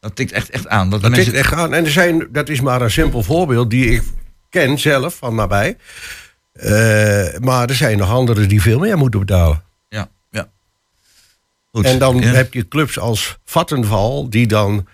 Dat 0.00 0.16
tikt 0.16 0.32
echt, 0.32 0.50
echt 0.50 0.68
aan. 0.68 0.90
Dat 0.90 1.02
Dat 1.02 1.10
mensen, 1.10 1.32
tikt 1.32 1.44
echt 1.44 1.52
aan. 1.54 1.74
En 1.74 1.84
er 1.84 1.90
zijn, 1.90 2.28
dat 2.32 2.48
is 2.48 2.60
maar 2.60 2.80
een 2.82 2.90
simpel 2.90 3.22
voorbeeld 3.22 3.70
die 3.70 3.90
ik 3.90 4.02
ken 4.50 4.78
zelf 4.78 5.14
van 5.16 5.34
nabij. 5.34 5.76
Eh, 6.52 7.38
maar 7.40 7.68
er 7.68 7.74
zijn 7.74 7.98
nog 7.98 8.10
anderen 8.10 8.48
die 8.48 8.62
veel 8.62 8.78
meer 8.78 8.96
moeten 8.98 9.20
betalen. 9.20 9.62
Goed. 11.76 11.84
En 11.84 11.98
dan 11.98 12.16
Ja. 12.18 12.26
heb 12.26 12.54
je 12.54 12.68
clubs 12.68 12.98
als 12.98 13.38
Vattenval 13.44 14.30
die 14.30 14.46
dan... 14.46 14.86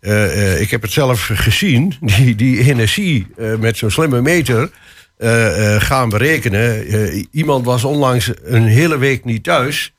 eh, 0.00 0.52
eh, 0.54 0.60
ik 0.60 0.70
heb 0.70 0.82
het 0.82 0.92
zelf 0.92 1.30
gezien, 1.32 1.94
die, 2.00 2.34
die 2.34 2.58
energie 2.70 3.26
eh, 3.36 3.54
met 3.56 3.76
zo'n 3.76 3.90
slimme 3.90 4.20
meter 4.20 4.70
eh, 5.16 5.74
eh, 5.74 5.82
gaan 5.82 6.08
berekenen. 6.08 6.86
Eh, 6.86 7.24
iemand 7.30 7.64
was 7.64 7.84
onlangs 7.84 8.30
een 8.42 8.66
hele 8.66 8.98
week 8.98 9.24
niet 9.24 9.44
thuis 9.44 9.92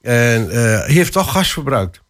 en 0.00 0.50
eh, 0.50 0.84
heeft 0.84 1.12
toch 1.12 1.32
gas 1.32 1.52
verbruikt. 1.52 2.00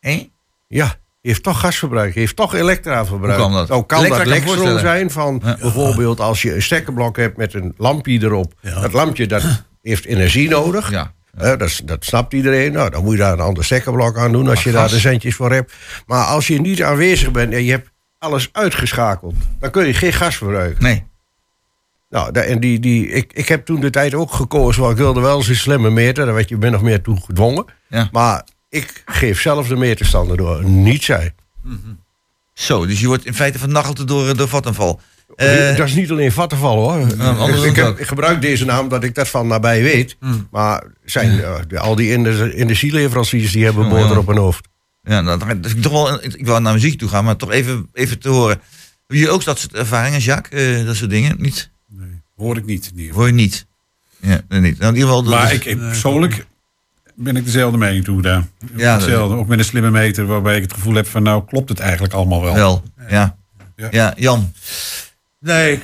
Hé? 0.00 0.28
Ja, 0.68 0.94
heeft 1.22 1.42
toch 1.42 1.60
gas 1.60 1.76
verbruikt, 1.76 2.14
heeft 2.14 2.36
toch 2.36 2.54
elektra 2.54 3.06
verbruikt. 3.06 3.36
Hoe 3.40 3.46
kan 3.50 3.56
dat? 3.58 3.68
Nou 3.68 3.84
kan 3.86 3.98
Elektra 3.98 4.18
dat 4.18 4.26
lekstroom 4.26 4.56
voorstellen. 4.56 4.80
zijn 4.80 5.10
van 5.10 5.40
Ja. 5.44 5.56
bijvoorbeeld 5.60 6.20
als 6.20 6.42
je 6.42 6.54
een 6.54 6.62
stekkerblok 6.62 7.16
hebt 7.16 7.36
met 7.36 7.54
een 7.54 7.74
lampje 7.76 8.18
erop. 8.22 8.52
Ja. 8.60 8.80
Dat 8.80 8.92
lampje 8.92 9.26
dat 9.26 9.42
heeft 9.82 10.04
energie 10.04 10.48
nodig. 10.48 10.90
Ja. 10.90 11.14
Dat, 11.36 11.80
dat 11.84 12.04
snapt 12.04 12.32
iedereen. 12.32 12.72
Nou, 12.72 12.90
dan 12.90 13.04
moet 13.04 13.12
je 13.12 13.18
daar 13.18 13.32
een 13.32 13.40
ander 13.40 13.64
stekkerblok 13.64 14.18
aan 14.18 14.32
doen 14.32 14.48
als 14.48 14.62
je 14.62 14.72
daar 14.72 14.88
de 14.88 14.98
centjes 14.98 15.34
voor 15.34 15.52
hebt. 15.52 15.72
Maar 16.06 16.24
als 16.24 16.46
je 16.46 16.60
niet 16.60 16.82
aanwezig 16.82 17.30
bent 17.30 17.52
en 17.52 17.64
je 17.64 17.70
hebt 17.70 17.90
alles 18.18 18.48
uitgeschakeld, 18.52 19.34
dan 19.60 19.70
kun 19.70 19.86
je 19.86 19.94
geen 19.94 20.12
gas 20.12 20.36
verbruiken. 20.36 20.82
Nee. 20.82 21.04
Nou, 22.10 22.32
en 22.32 22.60
die, 22.60 22.80
die, 22.80 23.08
ik, 23.08 23.32
ik 23.32 23.48
heb 23.48 23.64
toen 23.64 23.80
de 23.80 23.90
tijd 23.90 24.14
ook 24.14 24.32
gekozen, 24.32 24.80
want 24.80 24.92
ik 24.92 24.98
wilde 24.98 25.20
wel 25.20 25.36
eens 25.36 25.48
een 25.48 25.56
slimme 25.56 25.90
meter. 25.90 26.24
Daar 26.24 26.34
werd 26.34 26.48
je 26.48 26.56
min 26.56 26.74
of 26.74 26.80
meer 26.80 27.02
toe 27.02 27.20
gedwongen. 27.20 27.64
Ja. 27.88 28.08
Maar 28.12 28.44
ik 28.68 29.02
geef 29.06 29.40
zelf 29.40 29.68
de 29.68 29.76
meterstanden 29.76 30.36
door, 30.36 30.64
niet 30.64 31.04
zij. 31.04 31.34
Zo, 32.52 32.86
dus 32.86 33.00
je 33.00 33.06
wordt 33.06 33.26
in 33.26 33.34
feite 33.34 33.58
vernacheld 33.58 34.08
door, 34.08 34.36
door 34.36 34.48
Vattenval. 34.48 35.00
Eh, 35.34 35.76
dat 35.76 35.86
is 35.86 35.94
niet 35.94 36.10
alleen 36.10 36.32
vattenval 36.32 36.76
hoor. 36.90 37.06
ik, 37.66 37.76
heb, 37.76 37.98
ik 37.98 38.06
gebruik 38.06 38.40
deze 38.40 38.64
naam 38.64 38.82
omdat 38.82 39.04
ik 39.04 39.14
dat 39.14 39.28
van 39.28 39.46
nabij 39.46 39.82
weet. 39.82 40.16
Hmm. 40.20 40.48
Maar 40.50 40.84
zijn, 41.04 41.42
eh, 41.42 41.54
de- 41.68 41.78
al 41.78 41.94
die 41.94 42.12
ener- 42.12 42.54
energieleveranciers 42.54 43.52
die 43.52 43.64
hebben 43.64 43.84
Oh, 43.84 43.90
boter 43.90 44.10
ja. 44.10 44.18
op 44.18 44.26
hun 44.26 44.36
hoofd. 44.36 44.68
ja, 45.02 45.20
nou, 45.20 45.38
dan, 45.38 45.60
dus 45.60 45.74
ik, 45.74 45.82
toch 45.82 45.92
wel, 45.92 46.24
ik, 46.24 46.34
ik 46.34 46.46
wou 46.46 46.60
naar 46.60 46.72
muziek 46.72 46.98
toe 46.98 47.08
gaan, 47.08 47.24
maar 47.24 47.36
toch 47.36 47.50
even, 47.50 47.88
even 47.92 48.18
te 48.18 48.28
horen. 48.28 48.60
Heb 49.06 49.16
je 49.18 49.28
ook 49.30 49.44
dat 49.44 49.58
soort 49.58 49.74
ervaringen, 49.74 50.20
Jacques? 50.20 50.78
Eh, 50.80 50.86
dat 50.86 50.96
soort 50.96 51.10
dingen? 51.10 51.36
Niet? 51.38 51.70
Nee, 51.88 52.08
hoor 52.36 52.56
ik 52.56 52.64
niet. 52.64 52.92
Hoor 53.12 53.26
je 53.26 53.32
niet? 53.32 53.66
Ja, 54.20 54.40
nee, 54.48 54.60
niet. 54.60 54.78
Nou, 54.78 54.88
in 54.92 54.98
ieder 54.98 55.08
geval... 55.08 55.22
dat 55.22 55.32
Maar 55.34 55.46
is- 55.52 55.58
ik, 55.58 55.64
ik- 55.64 55.78
persoonlijk 55.78 56.46
ben 57.14 57.36
ik 57.36 57.44
dezelfde 57.44 57.78
mening 57.78 58.04
toe 58.04 58.22
daar. 58.22 58.46
Ja, 58.76 58.92
dat- 58.92 59.00
Hetzelfde, 59.02 59.36
ook 59.36 59.46
met 59.48 59.58
een 59.58 59.64
slimme 59.64 59.90
meter 59.90 60.26
waarbij 60.26 60.56
ik 60.56 60.62
het 60.62 60.72
gevoel 60.72 60.94
heb 60.94 61.06
van 61.06 61.22
nou 61.22 61.44
klopt 61.46 61.68
het 61.68 61.78
eigenlijk 61.78 62.12
allemaal 62.14 62.42
wel. 62.42 62.54
Wel, 62.54 62.82
ja. 63.08 63.36
Ja. 63.76 63.88
Ja, 63.90 64.14
Jan. 64.16 64.52
Nee, 65.40 65.72
ik, 65.72 65.82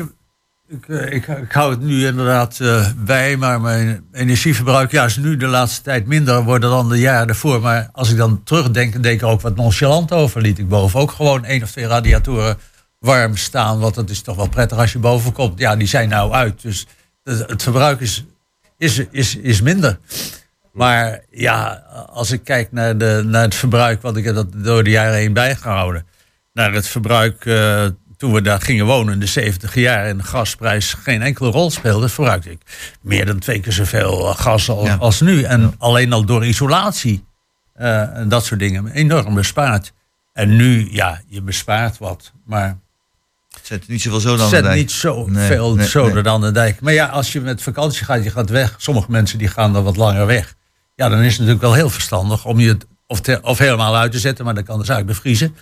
ik, 0.68 0.88
eh, 0.88 1.12
ik, 1.12 1.26
ik 1.26 1.52
hou 1.52 1.70
het 1.70 1.80
nu 1.80 2.06
inderdaad 2.06 2.60
eh, 2.60 2.88
bij, 2.96 3.36
maar 3.36 3.60
mijn 3.60 4.04
energieverbruik 4.12 4.92
is 4.92 5.16
nu 5.16 5.36
de 5.36 5.46
laatste 5.46 5.82
tijd 5.82 6.06
minder 6.06 6.42
worden 6.42 6.70
dan 6.70 6.88
de 6.88 6.98
jaren 6.98 7.28
ervoor. 7.28 7.60
Maar 7.60 7.88
als 7.92 8.10
ik 8.10 8.16
dan 8.16 8.42
terugdenk, 8.42 9.02
denk 9.02 9.20
ik 9.20 9.28
ook 9.28 9.40
wat 9.40 9.56
nonchalant 9.56 10.12
over. 10.12 10.40
Liet 10.40 10.58
ik 10.58 10.68
boven 10.68 11.00
ook 11.00 11.10
gewoon 11.10 11.44
één 11.44 11.62
of 11.62 11.70
twee 11.70 11.86
radiatoren 11.86 12.58
warm 12.98 13.36
staan, 13.36 13.78
want 13.78 13.94
dat 13.94 14.10
is 14.10 14.22
toch 14.22 14.36
wel 14.36 14.48
prettig 14.48 14.78
als 14.78 14.92
je 14.92 14.98
boven 14.98 15.32
komt. 15.32 15.58
Ja, 15.58 15.76
die 15.76 15.86
zijn 15.86 16.08
nou 16.08 16.32
uit, 16.32 16.62
dus 16.62 16.86
het, 17.24 17.50
het 17.50 17.62
verbruik 17.62 18.00
is, 18.00 18.24
is, 18.78 18.98
is, 19.10 19.36
is 19.36 19.60
minder. 19.60 19.98
Maar 20.72 21.20
ja, 21.30 21.82
als 22.10 22.30
ik 22.30 22.44
kijk 22.44 22.72
naar, 22.72 22.98
de, 22.98 23.22
naar 23.26 23.42
het 23.42 23.54
verbruik, 23.54 24.02
wat 24.02 24.16
ik 24.16 24.24
heb 24.24 24.34
dat 24.34 24.52
door 24.52 24.84
de 24.84 24.90
jaren 24.90 25.14
heen 25.14 25.32
bijgehouden. 25.32 26.06
Naar 26.52 26.72
het 26.72 26.86
verbruik 26.86 27.46
eh, 27.46 27.86
toen 28.22 28.32
we 28.32 28.42
daar 28.42 28.61
gingen 28.61 28.87
wonen 28.87 29.12
in 29.14 29.20
de 29.20 29.26
70 29.26 29.74
jaar 29.74 30.04
en 30.04 30.16
de 30.16 30.22
gasprijs 30.22 30.94
geen 30.94 31.22
enkele 31.22 31.50
rol 31.50 31.70
speelde, 31.70 32.08
verbruikte 32.08 32.50
ik 32.50 32.61
meer 33.00 33.26
dan 33.26 33.38
twee 33.38 33.61
keer 33.61 33.72
zoveel 33.72 34.28
eh, 34.28 34.37
gas 34.37 34.68
al- 34.68 34.85
Ja. 34.85 34.94
als 34.94 35.20
nu. 35.20 35.42
En 35.42 35.74
alleen 35.78 36.12
al 36.12 36.24
door 36.24 36.46
isolatie 36.46 37.24
eh, 37.74 38.16
en 38.16 38.28
dat 38.28 38.44
soort 38.44 38.61
dingen 38.61 38.87
enorm 38.92 39.35
bespaard. 39.35 39.92
En 40.32 40.56
nu, 40.56 40.88
ja, 40.92 41.20
je 41.26 41.42
bespaart 41.42 41.98
wat, 41.98 42.32
maar 42.44 42.78
Zet 43.62 43.88
niet 43.88 44.02
zoveel 44.02 44.20
zo 44.20 44.37
dan 44.37 44.48
zet 44.48 44.74
niet 44.74 44.90
zo 44.90 45.26
Nee, 45.26 45.46
veel 45.46 45.74
nee, 45.74 45.87
zoden 45.87 46.24
nee. 46.24 46.40
de 46.40 46.52
dijk. 46.52 46.80
Maar 46.80 46.92
ja, 46.92 47.06
als 47.06 47.32
je 47.32 47.40
met 47.40 47.62
vakantie 47.62 48.04
gaat, 48.04 48.24
je 48.24 48.30
gaat 48.30 48.50
weg. 48.50 48.74
Sommige 48.78 49.11
mensen 49.11 49.38
die 49.38 49.48
gaan 49.48 49.72
dan 49.72 49.85
wat 49.85 49.96
langer 49.96 50.26
weg. 50.26 50.54
Ja, 50.94 51.08
dan 51.08 51.18
is 51.18 51.24
het 51.24 51.32
natuurlijk 51.32 51.61
wel 51.62 51.74
heel 51.74 51.90
verstandig 51.90 52.44
om 52.44 52.61
je 52.61 52.68
het 52.68 52.87
of, 53.12 53.20
te- 53.20 53.38
of 53.42 53.59
helemaal 53.59 53.96
uit 53.96 54.12
te 54.12 54.18
zetten, 54.18 54.44
maar 54.44 54.55
dan 54.55 54.64
kan 54.64 54.79
de 54.79 54.85
zaak 54.85 55.07
bevriezen. 55.07 55.57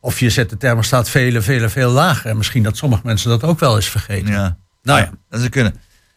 Of 0.00 0.20
je 0.20 0.30
zet 0.30 0.50
de 0.50 0.56
thermostaat 0.56 1.08
veel, 1.08 1.42
veel, 1.42 1.68
veel 1.68 1.90
lager. 1.90 2.30
En 2.30 2.36
misschien 2.36 2.62
dat 2.62 2.76
sommige 2.76 3.02
mensen 3.04 3.30
dat 3.30 3.42
ook 3.44 3.60
wel 3.60 3.76
eens 3.76 3.88
vergeten. 3.88 4.32
Ja. 4.32 4.56
Nou 4.82 4.98
ja. 5.00 5.10
Dat 5.28 5.38
zou 5.40 5.48
kunnen. 5.52 5.74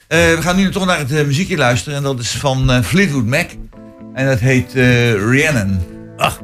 Eh, 0.08 0.18
we 0.18 0.42
gaan 0.42 0.56
nu 0.56 0.72
toch 0.72 0.86
naar 0.86 0.98
het 0.98 1.12
eh, 1.12 1.26
muziekje 1.26 1.58
luisteren. 1.58 1.98
En 1.98 2.04
dat 2.04 2.20
is 2.20 2.32
van 2.32 2.72
eh, 2.72 2.82
Fleetwood 2.82 3.26
Mac. 3.26 3.50
En 4.14 4.28
dat 4.28 4.40
heet 4.40 4.74
Rhiannon. 4.74 5.80
Ach, 6.18 6.40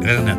rennen. 0.00 0.38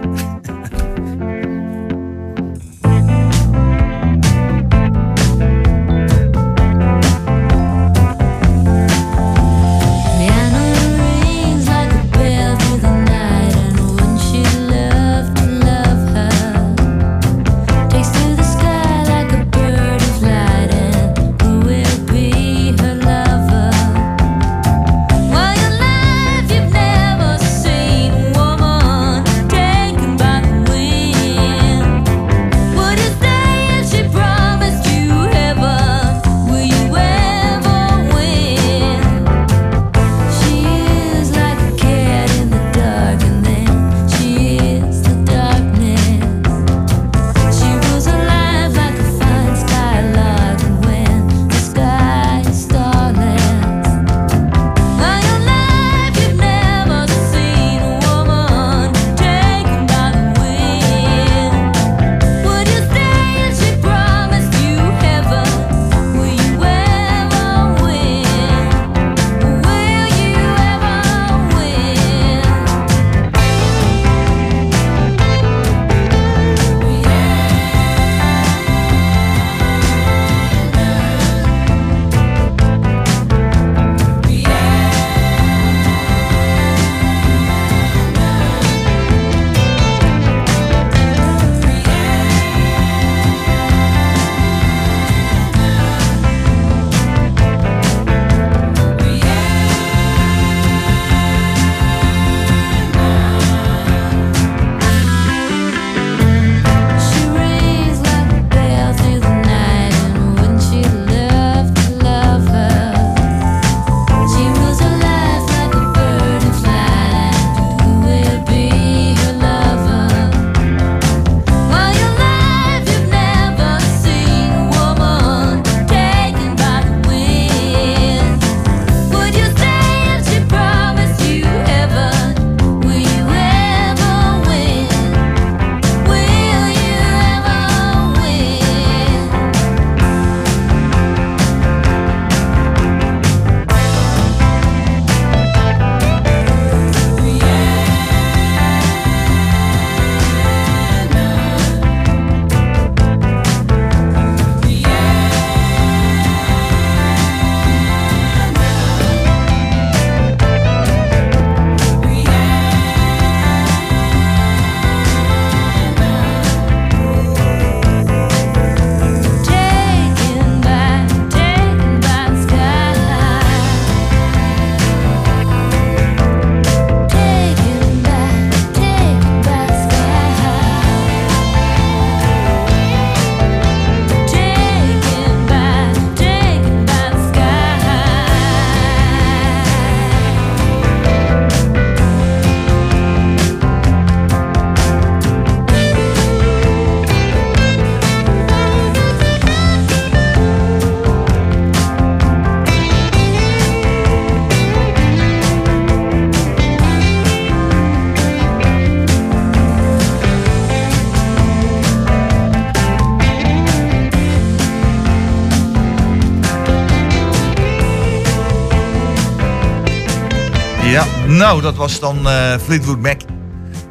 Nou, 221.35 221.61
dat 221.61 221.75
was 221.75 221.99
dan 221.99 222.27
eh, 222.27 222.57
Fleetwood 222.57 223.01
Mac 223.01 223.21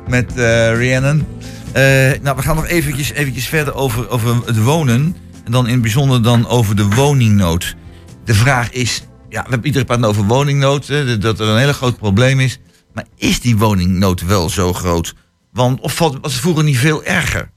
met 0.09 0.37
eh 0.37 0.77
Rhiannon. 0.77 1.27
Eh, 1.73 1.83
nou, 2.23 2.37
we 2.37 2.43
gaan 2.43 2.57
nog 2.57 2.67
eventjes, 2.67 3.11
eventjes 3.11 3.49
verder 3.49 3.75
over, 3.75 4.09
over 4.09 4.47
het 4.47 4.63
wonen. 4.63 5.17
En 5.45 5.53
dan 5.53 5.67
in 5.67 5.73
het 5.73 5.83
bijzonder 5.83 6.23
dan 6.23 6.49
over 6.49 6.77
de 6.77 6.89
woningnood. 6.89 7.77
De 8.25 8.35
vraag 8.35 8.71
is, 8.71 9.03
ja, 9.29 9.43
we 9.43 9.49
hebben 9.49 9.67
iedere 9.67 9.85
praat 9.85 10.05
over 10.05 10.25
woningnood, 10.25 10.87
dat 11.23 11.41
er 11.41 11.49
een 11.49 11.59
hele 11.59 11.73
groot 11.73 11.99
probleem 11.99 12.41
is. 12.41 12.59
Maar 12.95 13.07
is 13.17 13.41
die 13.41 13.57
woningnood 13.57 14.21
wel 14.21 14.49
zo 14.49 14.73
groot? 14.73 15.15
Want, 15.53 15.81
of 15.81 15.99
was 15.99 16.13
het 16.23 16.33
vroeger 16.33 16.65
niet 16.65 16.79
veel 16.79 17.05
erger? 17.05 17.51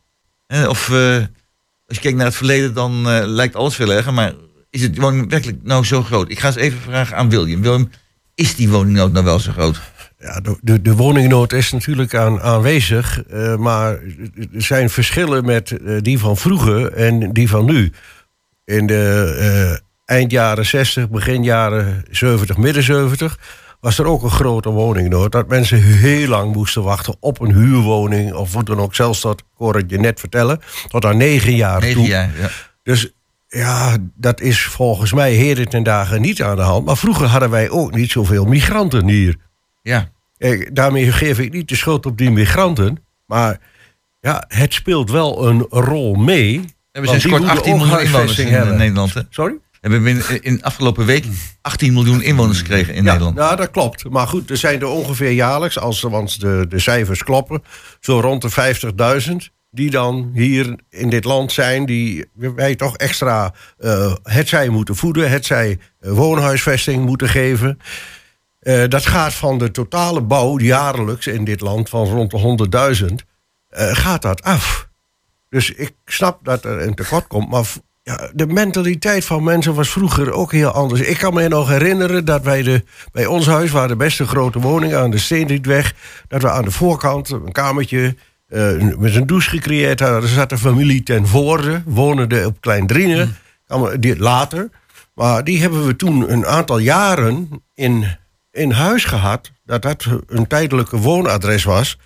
Of 0.47 0.89
als 1.87 1.95
je 1.95 1.99
kijkt 1.99 2.17
naar 2.17 2.25
het 2.25 2.35
verleden, 2.35 2.73
dan 2.73 3.07
lijkt 3.25 3.55
alles 3.55 3.75
veel 3.75 3.93
erger. 3.93 4.13
Maar 4.13 4.33
is 4.69 4.81
het 4.81 4.97
woning 4.97 5.29
werkelijk 5.29 5.59
nou 5.63 5.83
zo 5.83 6.03
groot? 6.03 6.29
Ik 6.29 6.39
ga 6.39 6.47
eens 6.47 6.55
even 6.55 6.79
vragen 6.79 7.17
aan 7.17 7.29
William. 7.29 7.61
William, 7.61 7.89
is 8.35 8.55
die 8.55 8.69
woningnood 8.69 9.11
nou 9.11 9.25
wel 9.25 9.39
zo 9.39 9.51
groot? 9.51 9.81
Ja, 10.19 10.39
de, 10.39 10.57
de, 10.61 10.81
de 10.81 10.95
woningnood 10.95 11.53
is 11.53 11.71
natuurlijk 11.71 12.15
aan, 12.15 12.41
aanwezig, 12.41 13.23
eh, 13.23 13.55
maar 13.55 13.91
er 13.91 14.61
zijn 14.61 14.89
verschillen 14.89 15.45
met 15.45 15.71
eh, 15.71 15.95
die 16.01 16.19
van 16.19 16.37
vroeger 16.37 16.93
en 16.93 17.33
die 17.33 17.49
van 17.49 17.65
nu. 17.65 17.91
In 18.65 18.87
de 18.87 19.35
eh, 19.39 20.15
eind 20.17 20.31
jaren 20.31 20.65
60, 20.65 21.09
begin 21.09 21.43
jaren 21.43 22.03
70, 22.11 22.57
midden 22.57 22.83
70 22.83 23.39
was 23.79 23.97
er 23.97 24.05
ook 24.05 24.23
een 24.23 24.29
grote 24.29 24.69
woningnood. 24.69 25.31
Dat 25.31 25.47
mensen 25.47 25.81
heel 25.81 26.27
lang 26.27 26.53
moesten 26.53 26.83
wachten 26.83 27.15
op 27.19 27.41
een 27.41 27.53
huurwoning 27.53 28.33
of 28.33 28.53
hoe 28.53 28.63
dan 28.63 28.79
ook. 28.79 28.95
Zelfs 28.95 29.21
dat, 29.21 29.39
ik 29.39 29.45
hoorde 29.53 29.83
je 29.87 29.97
net 29.97 30.19
vertellen, 30.19 30.61
tot 30.87 31.05
aan 31.05 31.17
negen 31.17 31.55
jaar 31.55 31.79
Negen 31.79 31.95
toe. 31.95 32.07
jaar, 32.07 32.29
ja. 32.39 32.49
Dus 32.83 33.13
ja, 33.47 33.97
dat 34.15 34.41
is 34.41 34.63
volgens 34.63 35.13
mij 35.13 35.33
heden 35.33 35.69
ten 35.69 35.83
dagen 35.83 36.21
niet 36.21 36.43
aan 36.43 36.55
de 36.55 36.61
hand. 36.61 36.85
Maar 36.85 36.97
vroeger 36.97 37.27
hadden 37.27 37.49
wij 37.49 37.69
ook 37.69 37.95
niet 37.95 38.11
zoveel 38.11 38.45
migranten 38.45 39.07
hier. 39.07 39.35
Ja. 39.81 40.09
Daarmee 40.71 41.11
geef 41.11 41.39
ik 41.39 41.53
niet 41.53 41.67
de 41.67 41.75
schuld 41.75 42.05
op 42.05 42.17
die 42.17 42.31
migranten. 42.31 43.03
Maar 43.25 43.59
ja, 44.19 44.45
het 44.47 44.73
speelt 44.73 45.11
wel 45.11 45.47
een 45.47 45.65
rol 45.69 46.13
mee. 46.13 46.59
We 46.91 47.01
want 47.01 47.21
zijn 47.21 47.33
kort 47.33 47.43
moeten 47.43 47.57
18 47.57 47.73
ook 47.73 47.79
miljoen 47.79 47.99
inwoners 47.99 48.39
in 48.39 48.47
eh, 48.47 48.51
hebben. 48.51 48.77
Nederland. 48.77 49.13
Hè? 49.13 49.21
Sorry? 49.29 49.55
We 49.81 49.91
hebben 49.91 50.07
in, 50.07 50.43
in 50.43 50.55
de 50.55 50.63
afgelopen 50.63 51.05
week 51.05 51.25
18 51.61 51.93
miljoen 51.93 52.21
inwoners 52.21 52.57
gekregen 52.57 52.93
in 52.93 53.03
ja, 53.03 53.09
Nederland. 53.09 53.35
Nou, 53.35 53.55
dat 53.55 53.71
klopt. 53.71 54.09
Maar 54.09 54.27
goed, 54.27 54.49
er 54.49 54.57
zijn 54.57 54.81
er 54.81 54.87
ongeveer 54.87 55.31
jaarlijks, 55.31 55.79
als 55.79 56.01
want 56.01 56.39
de, 56.39 56.65
de 56.69 56.79
cijfers 56.79 57.23
kloppen, 57.23 57.63
zo 57.99 58.19
rond 58.19 58.41
de 58.41 59.21
50.000 59.29 59.53
die 59.75 59.89
dan 59.89 60.31
hier 60.33 60.75
in 60.89 61.09
dit 61.09 61.23
land 61.23 61.51
zijn, 61.51 61.85
die 61.85 62.25
wij 62.33 62.75
toch 62.75 62.97
extra 62.97 63.53
eh 63.77 64.13
het 64.23 64.47
zij 64.47 64.69
moeten 64.69 64.95
voeden, 64.95 65.29
het 65.29 65.45
zij 65.45 65.79
eh, 65.99 66.11
woonhuisvesting 66.11 67.05
moeten 67.05 67.29
geven. 67.29 67.79
Eh, 68.59 68.83
dat 68.87 69.05
gaat 69.05 69.33
van 69.33 69.57
de 69.57 69.71
totale 69.71 70.21
bouw 70.21 70.59
jaarlijks 70.59 71.27
in 71.27 71.43
dit 71.43 71.61
land 71.61 71.89
van 71.89 72.05
rond 72.05 72.31
de 72.31 72.37
100.000, 72.37 73.25
eh, 73.67 73.95
gaat 73.95 74.21
dat 74.21 74.43
af. 74.43 74.87
Dus 75.49 75.71
ik 75.71 75.93
snap 76.05 76.39
dat 76.43 76.65
er 76.65 76.81
een 76.81 76.95
tekort 76.95 77.27
komt, 77.27 77.49
maar 77.49 77.65
de 78.33 78.47
mentaliteit 78.47 79.25
van 79.25 79.43
mensen 79.43 79.73
was 79.73 79.89
vroeger 79.89 80.31
ook 80.31 80.51
heel 80.51 80.69
anders. 80.69 81.01
Ik 81.01 81.17
kan 81.17 81.33
me 81.33 81.47
nog 81.47 81.69
herinneren 81.69 82.25
dat 82.25 82.43
wij 82.43 82.63
de, 82.63 82.83
bij 83.11 83.25
ons 83.25 83.45
huis, 83.45 83.71
waar 83.71 83.87
de 83.87 83.95
beste 83.95 84.27
grote 84.27 84.59
woning 84.59 84.93
aan 84.93 85.11
de 85.11 85.17
Steenrietweg, 85.17 85.93
dat 86.27 86.41
we 86.41 86.49
aan 86.49 86.65
de 86.65 86.71
voorkant 86.71 87.29
een 87.29 87.51
kamertje 87.51 88.15
eh, 88.55 88.97
met 88.97 89.15
een 89.15 89.27
douche 89.27 89.49
gecreëerd. 89.49 90.01
Er 90.01 90.27
zat 90.27 90.51
een 90.51 90.57
familie 90.57 91.03
ten 91.03 91.27
voorde, 91.27 91.81
wonende 91.85 92.45
op 92.45 92.61
Klein 92.61 92.87
Driene, 92.87 93.27
Kan- 93.67 93.99
die- 93.99 94.17
later. 94.17 94.69
Maar 95.15 95.43
die 95.43 95.61
hebben 95.61 95.85
we 95.85 95.95
toen 95.95 96.31
een 96.31 96.45
aantal 96.45 96.77
jaren 96.77 97.49
in, 97.73 98.05
in 98.51 98.71
huis 98.71 99.03
gehad, 99.05 99.51
dat 99.65 99.81
dat 99.81 100.05
een 100.27 100.47
tijdelijke 100.47 100.97
woonadres 100.97 101.63
was, 101.63 101.97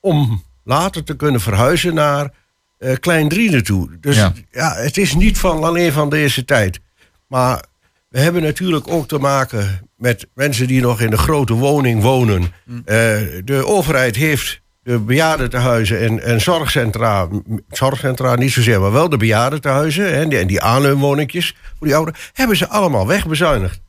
om 0.00 0.42
later 0.64 1.04
te 1.04 1.16
kunnen 1.16 1.40
verhuizen 1.40 1.94
naar 1.94 2.30
eh 2.78 2.96
Klein 3.00 3.62
toe. 3.62 3.88
Dus 4.00 4.16
Ja. 4.16 4.32
ja. 4.50 4.74
het 4.74 4.96
is 4.96 5.14
niet 5.14 5.38
van 5.38 5.64
alleen 5.64 5.92
van 5.92 6.10
deze 6.10 6.44
tijd. 6.44 6.80
Maar 7.26 7.64
we 8.08 8.18
hebben 8.20 8.42
natuurlijk 8.42 8.88
ook 8.88 9.08
te 9.08 9.18
maken 9.18 9.88
met 9.96 10.26
mensen 10.34 10.66
die 10.66 10.80
nog 10.80 11.00
in 11.00 11.12
een 11.12 11.18
grote 11.18 11.52
woning 11.54 12.02
wonen. 12.02 12.42
Eh, 12.84 13.18
de 13.44 13.62
overheid 13.66 14.16
heeft 14.16 14.60
de 14.90 14.98
bejaardentehuizen 14.98 16.00
en, 16.00 16.22
en 16.22 16.40
zorgcentra, 16.40 17.28
zorgcentra 17.70 18.34
niet 18.34 18.52
zozeer, 18.52 18.80
maar 18.80 18.92
wel 18.92 19.08
de 19.08 19.16
bejaardentehuizen 19.16 20.04
hè, 20.04 20.10
en 20.10 20.28
die, 20.28 20.38
en 20.38 20.46
die 20.46 20.60
aanleunwoninkjes 20.60 21.56
voor 21.78 21.86
die 21.86 21.96
ouderen, 21.96 22.20
hebben 22.32 22.56
ze 22.56 22.68
allemaal 22.68 23.06
wegbezuinigd. 23.06 23.80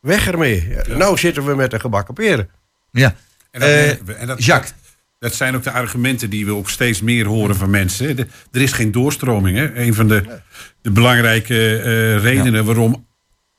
Weg 0.00 0.26
ermee. 0.28 0.68
Ja, 0.68 0.96
Nou 0.96 1.18
zitten 1.18 1.44
we 1.44 1.54
met 1.54 1.70
de 1.70 1.80
gebakken 1.80 2.14
peren. 2.14 2.48
Ja. 2.92 3.14
En 3.50 3.60
dat, 3.60 3.68
Eh. 3.68 4.20
En 4.20 4.26
dat, 4.26 4.44
Jacques. 4.44 4.72
Dat 5.18 5.34
zijn 5.34 5.54
ook 5.54 5.62
de 5.62 5.70
argumenten 5.70 6.30
die 6.30 6.46
we 6.46 6.54
ook 6.54 6.70
steeds 6.70 7.00
meer 7.02 7.26
horen 7.26 7.56
van 7.56 7.70
mensen. 7.70 8.16
De- 8.16 8.26
er 8.52 8.60
is 8.60 8.72
geen 8.72 8.92
doorstroming. 8.92 9.56
Hè? 9.56 9.74
Een 9.74 9.94
van 9.94 10.08
de, 10.08 10.38
de 10.82 10.90
belangrijke 10.90 11.78
eh, 11.78 12.22
redenen 12.22 12.64
waarom, 12.64 13.06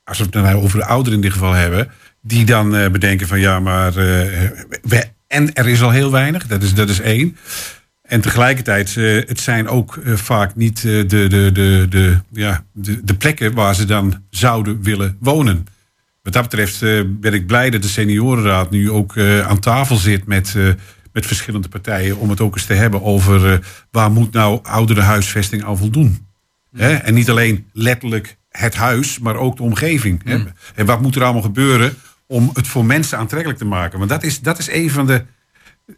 als 0.04 0.18
we 0.18 0.24
het 0.24 0.34
nou 0.34 0.56
over 0.56 0.80
de 0.80 0.86
ouderen 0.86 1.16
in 1.18 1.22
dit 1.24 1.32
geval 1.34 1.52
hebben, 1.54 1.92
die 2.22 2.46
dan 2.46 2.76
eh, 2.76 2.90
bedenken 2.90 3.28
van 3.28 3.40
ja, 3.40 3.60
maar 3.60 3.88
eh, 3.88 4.50
we, 4.82 5.06
en 5.32 5.54
er 5.54 5.68
is 5.68 5.82
al 5.82 5.92
heel 5.92 6.12
weinig. 6.12 6.48
Dat 6.48 6.64
is, 6.64 6.74
dat 6.74 6.90
is 6.90 7.00
één. 7.00 7.38
En 8.02 8.22
tegelijkertijd, 8.22 8.98
eh, 8.98 9.04
het 9.28 9.40
zijn 9.40 9.68
ook 9.68 9.98
eh, 9.98 10.14
vaak 10.14 10.56
niet 10.56 10.78
eh, 10.78 10.84
de, 10.84 11.06
de, 11.08 11.50
de, 11.54 11.86
de, 11.90 12.20
ja, 12.32 12.64
de, 12.74 13.04
de 13.04 13.16
plekken 13.16 13.54
waar 13.54 13.76
ze 13.76 13.86
dan 13.86 14.24
zouden 14.30 14.82
willen 14.82 15.18
wonen. 15.20 15.66
Wat 16.22 16.34
dat 16.34 16.42
betreft 16.42 16.80
ben 17.20 17.34
ik 17.34 17.48
blij 17.48 17.70
dat 17.70 17.82
de 17.82 17.88
seniorenraad 17.88 18.72
nu 18.72 18.92
ook 18.92 19.20
aan 19.20 19.60
tafel 19.60 19.96
zit 19.96 20.26
met, 20.26 20.56
met 21.14 21.26
verschillende 21.26 21.68
partijen. 21.70 22.18
Om 22.18 22.30
het 22.30 22.42
ook 22.42 22.56
eens 22.56 22.66
te 22.66 22.74
hebben 22.74 23.04
over 23.04 23.62
waar 23.92 24.12
moet 24.12 24.34
nou 24.34 24.60
oudere 24.64 25.02
huisvesting 25.02 25.64
aan 25.64 25.78
voldoen. 25.78 26.28
Hè? 26.76 26.94
En 26.94 27.14
niet 27.14 27.30
alleen 27.30 27.66
letterlijk 27.74 28.38
het 28.50 28.76
huis, 28.76 29.20
maar 29.20 29.36
ook 29.36 29.58
de 29.58 29.64
omgeving. 29.64 30.22
Hè? 30.24 30.38
En 30.76 30.86
wat 30.86 31.02
moet 31.02 31.16
er 31.16 31.24
allemaal 31.24 31.42
gebeuren 31.42 31.96
om 32.32 32.50
het 32.54 32.68
voor 32.68 32.86
mensen 32.86 33.18
aantrekkelijk 33.18 33.60
te 33.60 33.66
maken. 33.66 33.98
Want 33.98 34.10
dat 34.10 34.24
is, 34.24 34.40
dat 34.40 34.60
is 34.60 34.70
een 34.70 34.90
van 34.92 35.06
de, 35.08 35.26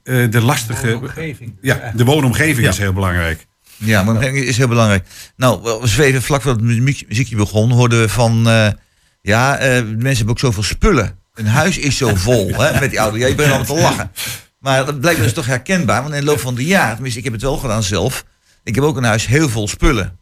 eh, 0.04 0.32
de 0.32 0.41
lastige... 0.41 0.91
Woonomgeving. 0.93 1.58
Ja, 1.62 1.91
de 1.96 2.04
woonomgeving 2.04 2.67
is 2.67 2.78
heel 2.78 2.93
belangrijk. 2.93 3.46
Ja, 3.78 4.04
maar 4.04 4.15
omgeving 4.15 4.46
is 4.46 4.58
heel 4.58 4.67
belangrijk. 4.67 5.06
Nou, 5.36 5.80
we 5.82 5.88
zweven 5.88 6.22
vlak 6.22 6.41
voordat 6.41 6.62
het 6.62 6.69
muziek- 6.69 7.08
muziekje 7.08 7.36
begon, 7.36 7.72
hoorden 7.72 8.00
we 8.00 8.10
van... 8.10 8.48
eh, 8.50 8.67
ja, 9.22 9.58
eh, 9.58 9.69
mensen 9.84 10.04
hebben 10.15 10.30
ook 10.30 10.39
zoveel 10.39 10.63
spullen. 10.63 11.17
Een 11.34 11.48
huis 11.48 11.78
is 11.78 11.98
zo 11.98 12.15
vol 12.15 12.54
hè, 12.56 12.80
met 12.80 12.89
die 12.89 13.02
ouderen. 13.02 13.19
Ja, 13.26 13.28
je 13.28 13.36
bent 13.36 13.52
allemaal 13.52 13.76
te 13.76 13.82
lachen. 13.82 14.12
Maar 14.60 14.86
dat 14.86 15.00
blijkt 15.00 15.22
dus 15.22 15.34
toch 15.34 15.46
herkenbaar. 15.46 16.02
Want 16.02 16.13
in 16.13 16.19
de 16.19 16.26
loop 16.26 16.39
van 16.39 16.56
de 16.56 16.65
jaren, 16.65 16.93
tenminste 16.93 17.19
ik 17.19 17.26
heb 17.26 17.34
het 17.34 17.41
wel 17.41 17.58
gedaan 17.58 17.84
zelf... 17.84 18.26
ik 18.63 18.76
heb 18.76 18.84
ook 18.84 18.98
een 18.98 19.04
huis 19.04 19.26
heel 19.28 19.50
vol 19.50 19.67
spullen. 19.67 20.17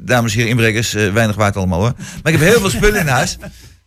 Dames 0.00 0.30
en 0.32 0.36
heren 0.36 0.50
inbrekers, 0.50 0.94
eh, 0.94 1.12
weinig 1.12 1.36
waard 1.36 1.56
allemaal 1.56 1.80
hoor. 1.80 1.94
Maar 2.22 2.32
ik 2.32 2.38
heb 2.38 2.48
heel 2.48 2.60
veel 2.60 2.70
spullen 2.70 3.00
in 3.00 3.06
huis. 3.06 3.38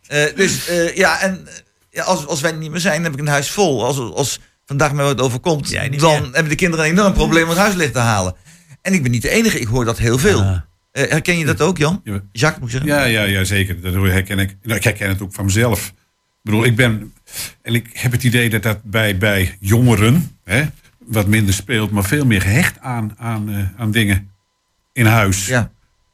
Eh, 0.08 0.36
dus 0.36 0.68
eh, 0.68 0.96
ja, 0.96 1.20
en 1.20 1.46
eh, 1.46 1.52
ja, 1.90 2.02
als, 2.02 2.26
als 2.26 2.40
wij 2.40 2.52
niet 2.52 2.70
meer 2.70 2.80
zijn, 2.80 2.94
dan 2.94 3.04
heb 3.04 3.12
ik 3.12 3.20
een 3.20 3.32
huis 3.32 3.50
vol. 3.50 3.84
Als, 3.84 3.98
als 3.98 4.40
vandaag 4.66 4.92
mij 4.92 5.04
wat 5.04 5.20
overkomt, 5.20 5.70
dan 5.70 5.90
meer. 5.90 6.22
hebben 6.32 6.48
de 6.48 6.54
kinderen 6.54 6.84
een 6.84 6.90
enorm 6.90 7.12
probleem 7.12 7.42
om 7.42 7.48
het 7.48 7.58
huislicht 7.58 7.92
te 7.92 7.98
halen. 7.98 8.34
En 8.82 8.92
ik 8.92 9.02
ben 9.02 9.10
niet 9.10 9.22
de 9.22 9.30
enige, 9.30 9.60
ik 9.60 9.66
hoor 9.66 9.84
dat 9.84 9.98
heel 9.98 10.18
veel. 10.18 10.42
Ja. 10.42 10.66
Eh, 10.96 11.10
herken 11.10 11.38
je 11.38 11.44
dat 11.44 11.60
ook, 11.60 11.78
Jan? 11.78 12.00
Ja. 12.04 12.20
Jacques, 12.32 12.60
moet 12.60 12.72
ik 12.72 12.82
zeggen? 12.82 12.90
Ja, 12.90 13.04
ja, 13.04 13.22
ja 13.22 13.44
zeker. 13.44 13.80
Dat 13.80 13.94
herken 13.94 14.38
ik. 14.38 14.56
Nou, 14.62 14.76
ik 14.76 14.84
herken 14.84 15.08
het 15.08 15.22
ook 15.22 15.34
van 15.34 15.44
mezelf. 15.44 15.86
Ik 15.86 16.42
bedoel, 16.42 16.64
ik 16.64 16.76
ben. 16.76 17.14
En 17.62 17.74
ik 17.74 17.88
heb 17.92 18.12
het 18.12 18.22
idee 18.22 18.50
dat 18.50 18.62
dat 18.62 18.82
bij, 18.82 19.18
bij 19.18 19.56
jongeren 19.60 20.38
hè, 20.44 20.64
wat 20.98 21.26
minder 21.26 21.54
speelt, 21.54 21.90
maar 21.90 22.04
veel 22.04 22.26
meer 22.26 22.40
gehecht 22.40 22.80
aan, 22.80 23.14
aan, 23.18 23.50
eh, 23.50 23.80
aan 23.80 23.90
dingen 23.90 24.30
in 24.92 25.06
huis. 25.06 25.46
Ja. 25.46 25.70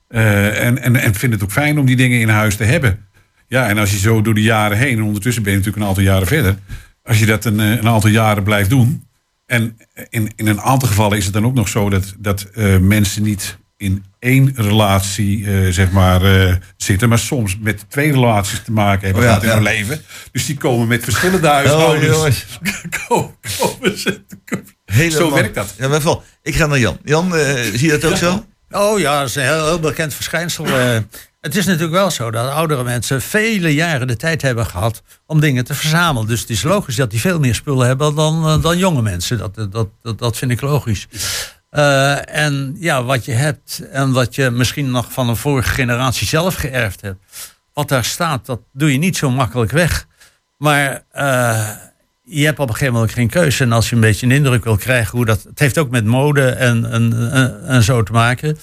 Eh, 0.08 0.64
en, 0.64 0.82
en, 0.82 0.96
en 0.96 1.14
vind 1.14 1.32
het 1.32 1.42
ook 1.42 1.52
fijn 1.52 1.78
om 1.78 1.86
die 1.86 1.96
dingen 1.96 2.20
in 2.20 2.28
huis 2.28 2.56
te 2.56 2.64
hebben. 2.64 3.06
Ja, 3.52 3.68
en 3.68 3.78
als 3.78 3.90
je 3.90 3.98
zo 3.98 4.22
door 4.22 4.34
de 4.34 4.42
jaren 4.42 4.76
heen, 4.78 4.96
en 4.96 5.02
ondertussen 5.02 5.42
ben 5.42 5.52
je 5.52 5.58
natuurlijk 5.58 5.84
een 5.84 5.88
aantal 5.90 6.04
jaren 6.04 6.26
verder, 6.26 6.56
als 7.02 7.18
je 7.18 7.26
dat 7.26 7.44
een, 7.44 7.60
eh, 7.60 7.70
een 7.70 7.88
aantal 7.88 8.10
jaren 8.10 8.42
blijft 8.42 8.70
doen. 8.70 9.06
En 9.46 9.78
in, 10.08 10.32
in 10.36 10.46
een 10.46 10.60
aantal 10.60 10.88
gevallen 10.88 11.18
is 11.18 11.24
het 11.24 11.32
dan 11.32 11.44
ook 11.46 11.54
nog 11.54 11.68
zo 11.68 11.90
dat, 11.90 12.14
dat 12.18 12.42
eh, 12.42 12.78
mensen 12.78 13.22
niet 13.22 13.58
in 13.76 14.04
één 14.18 14.52
relatie 14.56 15.46
eh, 15.46 15.72
zeg 15.72 15.90
maar, 15.90 16.24
eh, 16.24 16.54
zitten, 16.76 17.08
maar 17.08 17.18
soms 17.18 17.58
met 17.60 17.84
twee 17.88 18.12
relaties 18.12 18.62
te 18.64 18.72
maken 18.72 19.04
hebben 19.04 19.22
Oh 19.22 19.28
ja, 19.28 19.34
gehad 19.38 19.42
in 19.42 19.48
ja. 19.48 19.54
hun 19.54 19.64
leven. 19.78 20.00
Dus 20.32 20.46
die 20.46 20.56
komen 20.56 20.88
met 20.88 21.04
verschillende 21.04 21.46
Oh, 21.46 21.52
huishoudens. 21.52 22.46
komen 23.08 23.98
ze- 23.98 24.24
Helemaal. 24.84 25.18
Zo 25.28 25.34
werkt 25.34 25.54
dat. 25.54 25.74
Ja, 25.78 25.88
maar 25.88 26.02
wel. 26.02 26.22
Ik 26.42 26.54
ga 26.54 26.66
naar 26.66 26.78
Jan. 26.78 26.98
Jan, 27.04 27.32
zie 27.72 27.84
je 27.92 27.98
dat 27.98 28.04
ook 28.04 28.16
zo? 28.16 28.46
Oh 28.70 28.98
ja, 28.98 29.18
dat 29.20 29.28
is 29.28 29.34
een 29.34 29.42
heel, 29.42 29.64
heel 29.66 29.80
bekend 29.80 30.14
verschijnsel. 30.14 30.66
Eh, 31.42 31.50
het 31.50 31.56
is 31.56 31.66
natuurlijk 31.66 31.92
wel 31.92 32.10
zo 32.10 32.30
dat 32.30 32.50
oudere 32.50 32.84
mensen 32.84 33.22
vele 33.22 33.74
jaren 33.74 34.06
de 34.06 34.16
tijd 34.16 34.42
hebben 34.42 34.66
gehad 34.66 35.02
om 35.26 35.40
dingen 35.40 35.64
te 35.64 35.74
verzamelen. 35.74 36.28
Dus 36.28 36.40
het 36.40 36.50
is 36.50 36.62
logisch 36.62 36.96
dat 36.96 37.10
die 37.10 37.20
veel 37.20 37.38
meer 37.38 37.54
spullen 37.54 37.86
hebben 37.86 38.14
dan, 38.14 38.46
eh, 38.46 38.62
dan 38.62 38.78
jonge 38.78 39.02
mensen. 39.02 39.38
Dat, 39.38 39.54
dat, 39.54 39.88
dat, 40.02 40.18
dat 40.18 40.36
vind 40.36 40.50
ik 40.50 40.60
logisch. 40.60 41.08
Eh, 41.70 42.36
en 42.36 42.76
ja, 42.78 43.02
wat 43.04 43.24
je 43.24 43.32
hebt 43.32 43.82
en 43.90 44.12
wat 44.12 44.34
je 44.34 44.50
misschien 44.50 44.90
nog 44.90 45.12
van 45.12 45.28
een 45.28 45.36
vorige 45.36 45.68
generatie 45.68 46.26
zelf 46.26 46.54
geërfd 46.54 47.00
hebt. 47.00 47.24
Wat 47.72 47.88
daar 47.88 48.04
staat, 48.04 48.46
dat 48.46 48.60
doe 48.72 48.92
je 48.92 48.98
niet 48.98 49.16
zo 49.16 49.30
makkelijk 49.30 49.70
weg. 49.70 50.06
Maar 50.58 51.04
eh, 51.10 51.68
je 52.22 52.44
hebt 52.44 52.58
op 52.58 52.68
een 52.68 52.74
gegeven 52.74 52.94
moment 52.94 53.12
geen 53.12 53.28
keuze. 53.28 53.64
En 53.64 53.72
als 53.72 53.88
je 53.88 53.94
een 53.94 54.00
beetje 54.00 54.26
een 54.26 54.32
indruk 54.32 54.64
wil 54.64 54.76
krijgen 54.76 55.16
hoe 55.16 55.26
dat. 55.26 55.42
Het 55.42 55.58
heeft 55.58 55.78
ook 55.78 55.90
met 55.90 56.04
mode 56.04 56.48
en, 56.50 56.90
en, 56.90 57.30
en, 57.32 57.66
en 57.66 57.82
zo 57.82 58.02
te 58.02 58.12
maken. 58.12 58.58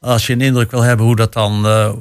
Als 0.00 0.26
je 0.26 0.32
een 0.32 0.40
indruk 0.40 0.70
wil 0.70 0.82
hebben 0.82 1.06
hoe 1.06 1.16
dat 1.16 1.32
dan. 1.32 1.66
eh, 1.66 1.92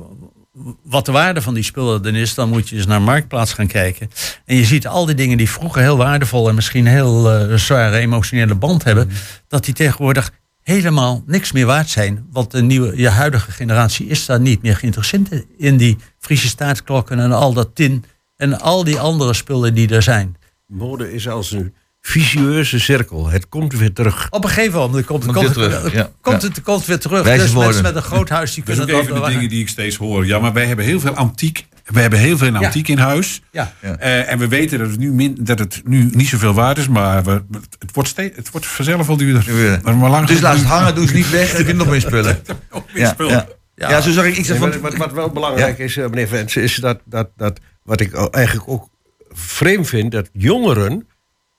wat 0.84 1.06
de 1.06 1.12
waarde 1.12 1.42
van 1.42 1.54
die 1.54 1.64
spullen 1.64 2.04
dan 2.04 2.16
is, 2.16 2.34
dan 2.34 2.50
moet 2.50 2.70
je 2.70 2.76
eens 2.76 2.86
naar 2.86 3.02
Marktplaats 3.02 3.54
gaan 3.54 3.68
kijken. 3.68 4.10
En 4.46 4.56
je 4.56 4.66
ziet 4.66 4.88
al 4.88 5.06
die 5.06 5.16
dingen 5.16 5.38
die 5.38 5.50
vroeger 5.50 5.82
heel 5.82 5.98
waardevol 5.98 6.50
en 6.50 6.56
misschien 6.56 6.86
heel 6.86 7.32
eh, 7.32 7.56
zware 7.56 7.98
emotionele 7.98 8.56
band 8.56 8.84
hebben, 8.84 9.10
dat 9.48 9.66
die 9.66 9.74
tegenwoordig 9.74 10.32
helemaal 10.62 11.24
niks 11.26 11.52
meer 11.52 11.66
waard 11.66 11.90
zijn. 11.90 12.28
Want 12.32 12.52
de 12.52 12.62
nieuwe, 12.62 12.98
je 12.98 13.10
huidige 13.10 13.52
generatie 13.52 14.08
is 14.08 14.26
daar 14.26 14.40
niet 14.40 14.62
meer 14.62 14.76
geïnteresseerd 14.76 15.46
in 15.58 15.78
die 15.78 15.98
Friese 16.20 16.48
staatsklokken 16.48 17.20
en 17.20 17.32
al 17.32 17.54
dat 17.54 17.76
tin 17.76 18.04
en 18.36 18.60
al 18.60 18.84
die 18.84 19.00
andere 19.00 19.34
spullen 19.34 19.74
die 19.74 19.90
er 19.90 20.04
zijn. 20.04 20.36
Mode 20.68 21.14
is 21.14 21.28
als 21.28 21.52
een 21.52 21.74
vicieuze 22.08 22.80
cirkel. 22.80 23.30
Het 23.30 23.50
komt 23.50 23.74
weer 23.74 23.94
terug. 23.94 24.28
Op 24.30 24.44
een 24.44 24.50
gegeven 24.50 24.80
moment 24.80 25.06
komt, 25.06 25.24
Komt 25.26 25.36
komt, 25.38 25.56
weer 25.56 25.68
terug, 25.70 25.84
het- 25.84 25.92
ja. 25.92 26.10
komt 26.22 26.42
het 26.42 26.62
komt 26.62 26.86
weer 26.86 27.00
terug. 27.00 27.24
Wijze 27.24 27.44
dus 27.44 27.52
woorden. 27.54 27.74
mensen 27.74 27.94
met 27.94 28.04
een 28.04 28.10
groot 28.10 28.30
huis 28.30 28.54
die 28.54 28.64
Dat 28.66 28.74
is 28.74 28.80
kunnen 28.80 28.96
ook 28.96 29.08
dat 29.08 29.12
even 29.18 29.26
de 29.28 29.34
dingen 29.36 29.50
die 29.50 29.62
ik 29.62 29.70
steeds 29.70 29.96
hoor. 29.96 30.26
Ja, 30.26 30.40
maar 30.40 30.54
wij 30.54 30.66
hebben 30.66 30.86
heel 30.86 31.00
veel 31.00 31.16
antiek. 31.16 31.66
We 31.86 32.00
hebben 32.00 32.20
heel 32.20 32.38
veel 32.38 32.56
antiek 32.56 32.88
in 32.88 32.98
huis. 32.98 33.42
Ja. 33.52 33.74
Ja. 33.82 33.98
Eh, 33.98 34.32
en 34.32 34.38
we 34.40 34.48
weten 34.48 34.80
dat 34.80 34.90
het, 34.90 35.00
nu 35.00 35.12
min, 35.12 35.38
dat 35.40 35.60
het 35.60 35.82
nu 35.86 36.10
niet 36.14 36.28
zoveel 36.28 36.54
waard 36.54 36.78
is, 36.78 36.88
maar 36.88 37.24
we, 37.24 37.32
het, 37.80 37.94
wordt 37.94 38.10
steeds, 38.10 38.36
het 38.36 38.52
wordt 38.52 38.66
vanzelf 38.66 39.08
wel 39.08 39.18
duurder. 39.18 39.80
Maar, 39.84 39.96
maar 39.96 40.10
lang 40.10 40.28
Dus 40.28 40.40
laat 40.42 40.56
het 40.58 40.66
hangen, 40.66 40.96
doe 40.96 41.08
ze 41.08 41.14
niet 41.14 41.30
weg. 41.30 41.48
Dan 41.48 41.58
heb 41.58 41.68
je 41.68 41.74
nog 41.74 41.88
meer 41.88 42.02
spullen. 42.02 42.42
Ook 42.70 42.86
meer 42.94 43.04
Ja, 43.04 43.10
spul. 43.10 43.30
ja. 43.30 43.48
ja, 43.76 44.02
zo 44.02 44.12
zag 44.12 44.26
ik 44.26 44.38
iets 44.38 44.50
Nee, 44.50 44.58
van. 44.58 44.74
wat, 44.98 45.12
wel 45.12 45.30
belangrijk 45.30 45.80
is, 45.80 45.98
eh, 45.98 46.04
meneer 46.10 46.28
Vens, 46.28 46.56
is 46.56 46.76
dat, 46.76 47.00
dat, 47.06 47.30
dat 47.38 47.60
wat 47.84 48.00
ik 48.00 48.14
eigenlijk 48.14 48.70
ook 48.70 48.88
vreemd 49.32 49.88
vind, 49.88 50.12
dat 50.12 50.30
jongeren 50.34 51.08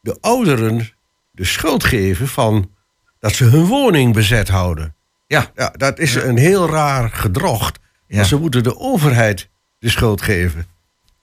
de 0.05 0.17
ouderen 0.21 0.89
de 1.31 1.45
schuld 1.45 1.85
geven 1.85 2.29
van 2.29 2.71
dat 3.19 3.33
ze 3.35 3.45
hun 3.45 3.65
woning 3.65 4.13
bezet 4.15 4.49
houden. 4.49 4.95
Ja. 5.27 5.51
Ja, 5.55 5.73
dat 5.77 5.99
is 5.99 6.15
een 6.15 6.37
heel 6.37 6.69
raar 6.71 7.11
gedrocht. 7.11 7.79
Ja. 8.07 8.25
Ze 8.25 8.37
moeten 8.41 8.63
de 8.63 8.79
overheid 8.79 9.49
de 9.79 9.89
schuld 9.91 10.23
geven. 10.23 10.67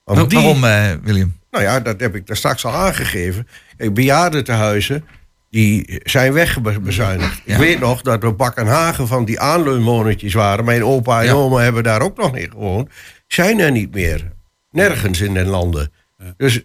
Want 0.03 0.17
Wa- 0.19 0.25
die- 0.25 0.37
Waarom, 0.39 0.63
eh, 0.63 0.91
William? 1.03 1.39
Nou 1.51 1.63
ja, 1.63 1.79
dat 1.79 1.99
heb 1.99 2.15
ik 2.15 2.27
daar 2.27 2.37
straks 2.37 2.65
al 2.65 2.71
aangegeven. 2.73 3.47
Bejaardentehuizen, 3.93 5.05
die 5.49 5.99
zijn 6.03 6.33
wegbezuinigd. 6.33 7.41
Ja. 7.45 7.53
Ik 7.53 7.59
weet 7.59 7.79
nog 7.79 8.01
dat 8.01 8.23
er 8.23 8.35
Bakkenhagen 8.35 9.07
van 9.07 9.25
die 9.25 9.39
aanleunwonetjes 9.39 10.33
waren. 10.33 10.65
Mijn 10.65 10.83
opa 10.83 11.19
en 11.19 11.25
Ja. 11.25 11.31
oma 11.33 11.59
hebben 11.61 11.83
daar 11.83 12.01
ook 12.01 12.17
nog 12.17 12.37
in 12.37 12.49
gewoond. 12.51 12.89
Zijn 13.27 13.59
er 13.59 13.71
niet 13.71 13.93
meer. 13.93 14.31
Nergens 14.71 15.21
in 15.21 15.33
den 15.33 15.47
landen. 15.47 15.91
Dus 16.37 16.63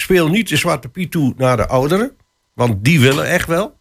speel 0.00 0.28
niet 0.28 0.48
de 0.48 0.56
zwarte 0.56 0.88
piet 0.88 1.10
toe 1.10 1.34
naar 1.36 1.56
de 1.56 1.66
ouderen. 1.66 2.12
Want 2.52 2.84
die 2.84 3.00
willen 3.00 3.26
echt 3.26 3.48
wel. 3.48 3.78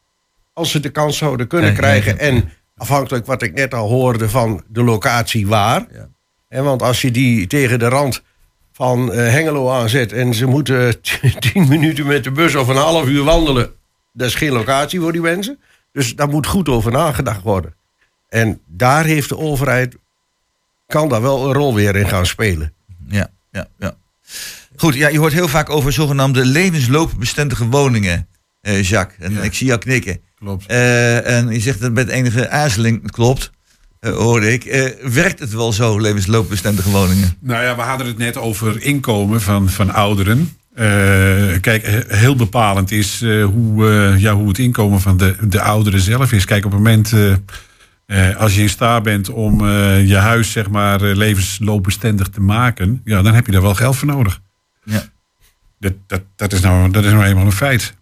Als 0.54 0.72
ze 0.72 0.80
de 0.80 0.90
kans 0.90 1.18
zouden 1.18 1.48
kunnen 1.48 1.74
krijgen. 1.74 2.20
En 2.20 2.52
afhankelijk 2.78 3.26
wat 3.26 3.42
ik 3.42 3.54
net 3.54 3.74
al 3.74 3.90
hoorde 3.90 4.30
van 4.30 4.64
de 4.68 4.84
locatie 4.84 5.48
waar. 5.48 5.88
Ja. 5.92 6.10
Hè, 6.50 6.62
want 6.62 6.82
als 6.82 7.02
je 7.02 7.12
die 7.12 7.48
tegen 7.48 7.80
de 7.80 7.88
rand 7.88 8.24
van 8.72 9.12
eh, 9.12 9.32
Hengelo 9.32 9.70
aanzet... 9.70 10.12
en 10.12 10.34
ze 10.34 10.46
moeten 10.46 11.02
tien 11.40 11.68
minuten 11.68 12.06
met 12.06 12.24
de 12.24 12.32
bus 12.32 12.56
of 12.56 12.68
een 12.68 12.76
half 12.76 13.08
uur 13.08 13.24
wandelen... 13.24 13.72
dat 14.14 14.28
is 14.28 14.36
geen 14.36 14.52
locatie 14.52 15.00
voor 15.00 15.12
die 15.12 15.22
mensen. 15.22 15.60
Dus 15.92 16.16
daar 16.16 16.30
moet 16.30 16.48
goed 16.48 16.70
over 16.70 16.92
nagedacht 16.92 17.42
worden. 17.42 17.74
En 18.30 18.62
daar 18.66 19.06
heeft 19.06 19.30
de 19.30 19.38
overheid... 19.38 19.96
kan 20.88 21.10
daar 21.10 21.22
wel 21.22 21.46
een 21.46 21.54
rol 21.54 21.76
weer 21.76 21.96
in 21.96 22.08
gaan 22.08 22.26
spelen. 22.26 22.74
Ja, 23.08 23.30
ja, 23.52 23.68
ja. 23.78 23.96
Goed, 24.80 24.96
ja, 24.96 25.08
je 25.08 25.18
hoort 25.20 25.34
heel 25.34 25.48
vaak 25.48 25.70
over 25.70 25.92
zogenaamde 25.94 26.46
levensloopbestendige 26.46 27.66
woningen, 27.68 28.28
eh, 28.62 28.84
Jacques. 28.84 29.20
En 29.28 29.34
Ja. 29.34 29.42
ik 29.42 29.54
zie 29.54 29.68
jou 29.68 29.80
knikken. 29.80 30.20
Klopt. 30.40 30.66
Eh, 30.66 31.38
en 31.38 31.50
je 31.50 31.60
zegt 31.60 31.80
dat 31.82 31.92
met 31.92 32.08
enige 32.10 32.50
aarzeling, 32.50 33.12
klopt, 33.12 33.52
eh, 34.00 34.12
hoorde 34.12 34.54
ik. 34.54 34.94
Werkt 35.04 35.40
het 35.40 35.52
wel 35.54 35.74
zo, 35.74 36.00
levensloopbestendige 36.00 36.90
woningen? 36.90 37.38
Nou 37.42 37.64
ja, 37.64 37.76
we 37.76 37.82
hadden 37.82 38.08
het 38.08 38.18
net 38.18 38.38
over 38.38 38.82
inkomen 38.82 39.42
van, 39.42 39.70
van 39.70 39.94
ouderen. 39.94 40.50
Kijk, 41.62 41.86
he- 41.86 42.16
heel 42.18 42.36
bepalend 42.36 42.92
is 42.92 43.20
hoe, 43.44 43.86
ja, 44.18 44.34
hoe 44.34 44.48
het 44.48 44.58
inkomen 44.60 45.02
van 45.02 45.18
de, 45.18 45.36
de 45.42 45.62
ouderen 45.62 46.00
zelf 46.02 46.32
is. 46.32 46.46
Kijk, 46.46 46.66
op 46.66 46.72
het 46.72 46.80
moment 46.80 47.14
als 48.38 48.56
je 48.56 48.62
in 48.62 48.70
staat 48.70 49.04
bent 49.04 49.30
om 49.30 49.66
je 50.00 50.16
huis 50.16 50.52
zeg 50.52 50.70
maar 50.70 51.02
levensloopbestendig 51.02 52.28
te 52.28 52.42
maken, 52.42 53.02
ja, 53.04 53.22
dan 53.22 53.34
heb 53.34 53.46
je 53.46 53.52
daar 53.52 53.62
wel 53.62 53.76
geld 53.76 53.96
voor 53.96 54.08
nodig. 54.08 54.40
Ja. 54.84 55.04
Dat, 55.80 55.94
dat, 56.08 56.22
dat, 56.36 56.54
is, 56.54 56.62
nou, 56.62 56.92
dat 56.92 57.06
is 57.06 57.12
nou 57.12 57.24
eenmaal 57.26 57.46
een 57.46 57.52
feit. 57.52 57.94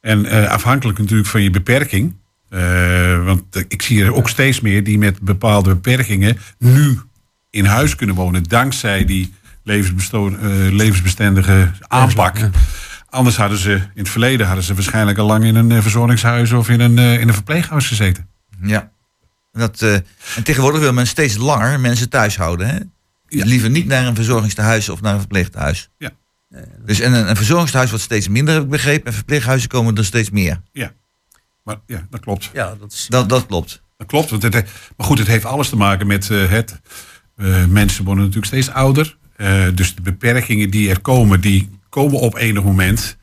En 0.00 0.26
eh, 0.26 0.48
afhankelijk 0.50 0.98
natuurlijk 0.98 1.28
van 1.28 1.42
je 1.42 1.50
beperking. 1.50 2.14
eh, 2.48 3.24
want 3.24 3.64
ik 3.68 3.82
zie 3.82 4.04
er 4.04 4.14
ook 4.14 4.28
steeds 4.28 4.60
meer 4.60 4.84
die 4.84 4.98
met 4.98 5.20
bepaalde 5.20 5.74
beperkingen 5.74 6.38
nu 6.58 7.00
in 7.50 7.64
huis 7.64 7.96
kunnen 7.96 8.16
wonen. 8.16 8.42
Dankzij 8.42 9.04
die 9.04 9.34
levensbesto- 9.62 10.36
eh, 10.36 10.72
levensbestendige 10.72 11.70
aanpak. 11.80 12.36
Anders 13.10 13.36
hadden 13.36 13.58
ze 13.58 13.72
in 13.72 13.88
het 13.94 14.08
verleden 14.08 14.46
hadden 14.46 14.64
ze 14.64 14.74
waarschijnlijk 14.74 15.18
al 15.18 15.26
lang 15.26 15.44
in 15.44 15.54
een 15.54 15.82
verzorgingshuis 15.82 16.52
of 16.52 16.68
in 16.68 16.80
een, 16.80 16.98
in 16.98 17.28
een 17.28 17.34
verpleeghuis 17.34 17.86
gezeten. 17.88 18.28
Ja. 18.62 18.90
Dat, 19.52 19.82
en 19.82 20.42
tegenwoordig 20.42 20.80
wil 20.80 20.92
men 20.92 21.06
steeds 21.06 21.36
langer 21.36 21.80
mensen 21.80 22.08
thuis 22.08 22.36
houden. 22.36 22.68
Hè? 22.68 22.78
Ja. 23.28 23.44
Liever 23.44 23.70
niet 23.70 23.86
naar 23.86 24.06
een 24.06 24.14
verzorgingstehuis 24.14 24.88
of 24.88 25.00
naar 25.00 25.12
een 25.12 25.18
verpleeghuis. 25.18 25.88
Ja. 25.98 26.10
Dus 26.84 27.00
en 27.00 27.12
een, 27.12 27.28
een 27.28 27.36
verzorgingstehuis 27.36 27.90
wordt 27.90 28.04
steeds 28.04 28.28
minder, 28.28 28.54
heb 28.54 28.62
ik 28.62 28.68
begrepen. 28.70 29.06
En 29.06 29.12
verpleeghuizen 29.12 29.68
komen 29.68 29.96
er 29.96 30.04
steeds 30.04 30.30
meer. 30.30 30.60
Maar 31.64 31.76
ja, 31.86 32.06
dat 32.10 32.20
klopt. 32.20 32.50
Ja, 32.52 32.74
dat 32.80 32.92
is. 32.92 33.06
Dat, 33.08 33.28
dat 33.28 33.46
klopt. 33.46 33.82
Dat 33.96 34.06
klopt. 34.06 34.30
Want 34.30 34.42
het, 34.42 34.54
he- 34.54 34.62
maar 34.96 35.06
goed, 35.06 35.18
het 35.18 35.26
heeft 35.26 35.44
alles 35.44 35.68
te 35.68 35.76
maken 35.76 36.06
met 36.06 36.30
eh, 36.30 36.48
het. 36.50 36.80
eh, 37.36 37.64
mensen 37.64 38.04
worden 38.04 38.22
natuurlijk 38.24 38.52
steeds 38.52 38.70
ouder. 38.70 39.16
Eh, 39.36 39.66
dus 39.74 39.94
de 39.94 40.02
beperkingen 40.02 40.70
die 40.70 40.90
er 40.90 41.00
komen, 41.00 41.40
die 41.40 41.70
komen 41.88 42.18
op 42.20 42.34
enig 42.36 42.62
moment. 42.62 43.16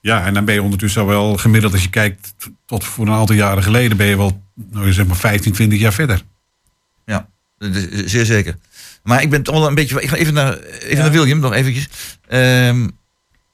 Ja, 0.00 0.24
en 0.26 0.34
dan 0.34 0.44
ben 0.44 0.54
je 0.54 0.62
ondertussen 0.62 1.00
al 1.02 1.06
wel 1.08 1.36
gemiddeld, 1.36 1.72
als 1.72 1.82
je 1.82 1.90
kijkt 1.90 2.34
tot 2.66 2.84
voor 2.84 3.06
een 3.06 3.12
aantal 3.12 3.36
jaren 3.36 3.62
geleden, 3.62 3.96
ben 3.96 4.06
je 4.06 4.16
wel 4.16 4.42
nou, 4.54 4.92
zeg 4.92 5.06
maar 5.06 5.16
15, 5.16 5.52
20 5.52 5.78
jaar 5.78 5.92
verder. 5.92 6.22
Ja, 7.04 7.28
zeer 8.04 8.24
zeker. 8.24 8.56
Maar 9.06 9.22
ik 9.22 9.30
ben 9.30 9.42
toch 9.42 9.54
wel 9.54 9.66
een 9.66 9.74
beetje... 9.74 10.02
Ik 10.02 10.08
ga 10.08 10.16
even 10.16 10.34
naar, 10.34 10.58
even 10.58 10.96
Ja. 10.96 11.02
naar 11.02 11.10
William, 11.10 11.38
nog 11.38 11.52
eventjes. 11.52 11.88
Ehm, 12.28 12.84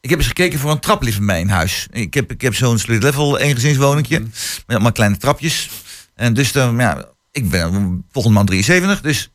ik 0.00 0.10
heb 0.10 0.18
eens 0.18 0.26
gekeken 0.28 0.58
voor 0.58 0.70
een 0.70 0.78
traplift 0.80 1.16
in 1.18 1.24
mijn 1.24 1.48
huis. 1.50 1.86
Ik 1.90 2.14
heb, 2.14 2.30
ik 2.32 2.40
heb 2.40 2.54
zo'n 2.54 2.78
split 2.78 3.02
level 3.02 3.38
eengezinswoningje. 3.38 4.20
Met 4.20 4.30
allemaal 4.66 4.92
kleine 4.92 5.16
trapjes. 5.16 5.70
En 6.14 6.34
dus 6.34 6.52
dan, 6.52 6.76
ja, 6.76 7.04
ik 7.32 7.48
ben 7.50 8.04
volgende 8.12 8.36
maand 8.36 8.48
73. 8.48 9.00
Dus 9.00 9.30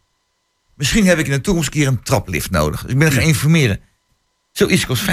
misschien 0.75 1.05
heb 1.07 1.19
ik 1.19 1.25
in 1.25 1.31
de 1.31 1.41
toekomst 1.41 1.67
een 1.67 1.73
keer 1.79 1.87
een 1.87 2.03
traplift 2.03 2.51
nodig. 2.51 2.81
Dus 2.81 2.91
ik 2.91 2.97
ben 2.97 3.11
gaan 3.11 3.23
informeren. 3.23 3.79
Zoiets 4.51 4.85
kost 4.85 5.03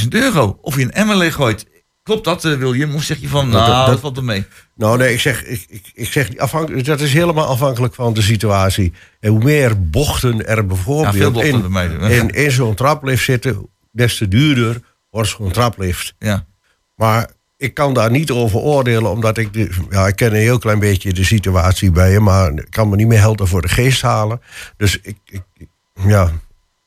15.000 0.00 0.08
euro. 0.08 0.58
Of 0.62 0.76
je 0.76 0.82
een 0.82 0.92
emmer 0.92 1.16
leeg 1.16 1.34
gooit. 1.34 1.66
Klopt 2.04 2.24
dat, 2.24 2.44
eh, 2.44 2.52
William? 2.56 2.94
Of 2.94 3.02
zeg 3.02 3.18
je 3.20 3.28
van, 3.28 3.50
Dat- 3.50 3.60
nou, 3.66 3.76
dat, 3.76 3.86
dat- 3.86 4.00
valt 4.00 4.16
er 4.16 4.24
mee. 4.24 4.44
Nou, 4.74 4.98
nee, 4.98 5.12
ik 5.12 5.20
zeg, 5.20 5.44
ik, 5.44 5.64
ik, 5.68 5.90
ik 5.94 6.12
zeg 6.12 6.36
afhankelijk, 6.36 6.84
dat 6.86 7.00
is 7.00 7.12
helemaal 7.12 7.46
afhankelijk 7.46 7.94
van 7.94 8.12
de 8.14 8.22
situatie. 8.22 8.92
En 9.20 9.30
hoe 9.30 9.42
meer 9.44 9.88
bochten 9.90 10.46
er 10.46 10.66
bijvoorbeeld 10.66 11.36
in, 11.44 11.60
bij 11.60 11.88
mij. 11.88 12.16
in, 12.16 12.28
in 12.30 12.50
zo'n 12.50 12.74
traplift 12.74 13.24
zitten, 13.24 13.68
des 13.90 14.16
te 14.16 14.28
duurder 14.28 14.80
wordt 15.10 15.28
zo'n 15.28 15.50
traplift. 15.50 16.14
Ja. 16.18 16.46
Maar 16.94 17.30
ik 17.56 17.74
kan 17.74 17.94
daar 17.94 18.10
niet 18.10 18.30
over 18.30 18.58
oordelen, 18.58 19.10
omdat 19.10 19.38
ik... 19.38 19.52
De, 19.52 19.70
ja, 19.90 20.06
ik 20.06 20.16
ken 20.16 20.30
een 20.30 20.40
heel 20.40 20.58
klein 20.58 20.78
beetje 20.78 21.12
de 21.12 21.24
situatie 21.24 21.90
bij 21.90 22.10
je... 22.12 22.20
maar 22.20 22.52
ik 22.52 22.66
kan 22.70 22.88
me 22.88 22.96
niet 22.96 23.06
meer 23.06 23.18
helder 23.18 23.48
voor 23.48 23.62
de 23.62 23.68
geest 23.68 24.02
halen. 24.02 24.40
Dus 24.76 24.98
ik, 25.02 25.16
ik, 25.24 25.42
ik- 25.56 25.68
ja, 26.06 26.30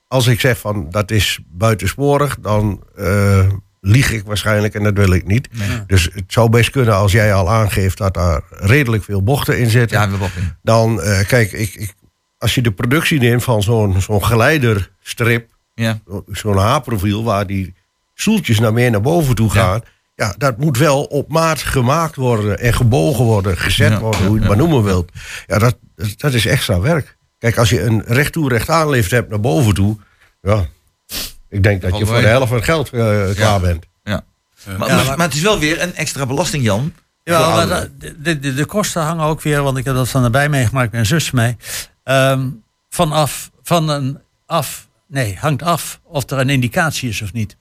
als 0.07 0.27
ik 0.27 0.39
zeg 0.39 0.57
van 0.59 0.87
dat 0.89 1.11
is 1.11 1.39
buitensporig... 1.49 2.37
dan 2.41 2.83
eh, 2.95 3.47
lieg 3.87 4.11
ik 4.11 4.23
waarschijnlijk 4.25 4.73
en 4.73 4.83
dat 4.83 4.93
wil 4.93 5.11
ik 5.13 5.27
niet. 5.27 5.49
Dus 5.87 6.03
het 6.13 6.23
zou 6.27 6.49
best 6.49 6.69
kunnen 6.69 6.95
als 6.95 7.11
jij 7.11 7.33
al 7.33 7.49
aangeeft... 7.49 7.97
dat 7.97 8.13
daar 8.13 8.41
redelijk 8.49 9.03
veel 9.03 9.23
bochten 9.23 9.59
in 9.59 9.69
zitten. 9.69 9.99
Ja, 9.99 10.17
wachten. 10.17 10.57
Dan, 10.61 11.01
eh, 11.01 11.27
kijk, 11.27 11.51
ik, 11.51 11.73
ik, 11.75 11.93
als 12.37 12.55
je 12.55 12.61
de 12.61 12.71
productie 12.71 13.19
neemt 13.19 13.43
van 13.43 13.63
zo'n 13.63 14.01
zo'n 14.01 14.25
geleiderstrip 14.25 15.49
Ja. 15.73 15.99
zo'n 16.27 16.57
H-profiel 16.57 17.23
waar 17.23 17.47
die 17.47 17.73
stoeltjes 18.13 18.59
naar 18.59 18.73
meer 18.73 18.91
naar 18.91 19.01
boven 19.01 19.35
toe 19.35 19.49
gaan. 19.49 19.81
Ja. 20.15 20.33
dat 20.37 20.57
moet 20.57 20.77
wel 20.77 21.03
op 21.03 21.31
maat 21.31 21.61
gemaakt 21.61 22.15
worden 22.15 22.59
en 22.59 22.73
gebogen 22.73 23.25
worden, 23.25 23.57
gezet 23.57 23.91
Ja, 23.91 23.99
worden, 23.99 24.21
hoe 24.25 24.33
je 24.33 24.39
het 24.39 24.47
maar 24.47 24.57
noemen 24.57 24.83
wilt. 24.83 25.11
Ja, 25.47 25.57
dat, 25.59 25.77
dat- 25.95 26.13
dat 26.19 26.33
is 26.33 26.45
extra 26.45 26.79
werk. 26.79 27.17
Kijk, 27.37 27.57
als 27.57 27.69
je 27.69 27.81
een 27.83 28.03
recht 28.05 28.31
toe, 28.33 28.49
recht 28.49 28.69
aan 28.69 28.89
lift 28.89 29.11
hebt 29.11 29.29
naar 29.29 29.39
boven 29.39 29.73
toe, 29.73 29.97
ja, 30.41 30.65
ik 31.49 31.63
denk 31.63 31.81
dat 31.81 31.97
je 31.97 32.05
voor 32.05 32.21
de 32.21 32.27
helft 32.27 32.47
van 32.47 32.55
het 32.57 32.65
geld 32.65 32.89
eh, 32.89 33.29
klaar 33.35 33.59
bent. 33.59 33.85
Ja. 34.03 34.23
Maar, 34.65 34.73
Ja, 34.73 34.95
maar, 34.95 35.05
maar- 35.05 35.17
maar 35.17 35.27
het 35.27 35.35
is 35.35 35.41
wel 35.41 35.59
weer 35.59 35.81
een 35.81 35.95
extra 35.95 36.25
belasting, 36.25 36.63
Jan. 36.63 36.93
Ja, 37.23 37.55
maar 37.55 37.87
de, 37.97 38.39
de, 38.39 38.53
de, 38.53 38.65
kosten 38.65 39.01
hangen 39.01 39.25
ook 39.25 39.41
weer, 39.41 39.61
want 39.63 39.77
ik 39.77 39.85
heb 39.85 39.95
dat 39.95 40.09
van 40.09 40.21
nabij 40.21 40.49
meegemaakt, 40.49 40.91
mijn 40.91 41.05
zus 41.05 41.31
mee. 41.31 41.57
Ehm, 42.03 42.49
vanaf, 42.89 43.51
van 43.63 43.89
een, 43.89 44.19
af 44.45 44.87
nee, 45.07 45.37
hangt 45.39 45.61
af 45.63 45.99
of 46.03 46.29
er 46.29 46.37
een 46.37 46.49
indicatie 46.49 47.09
is 47.09 47.21
of 47.21 47.33
niet. 47.33 47.57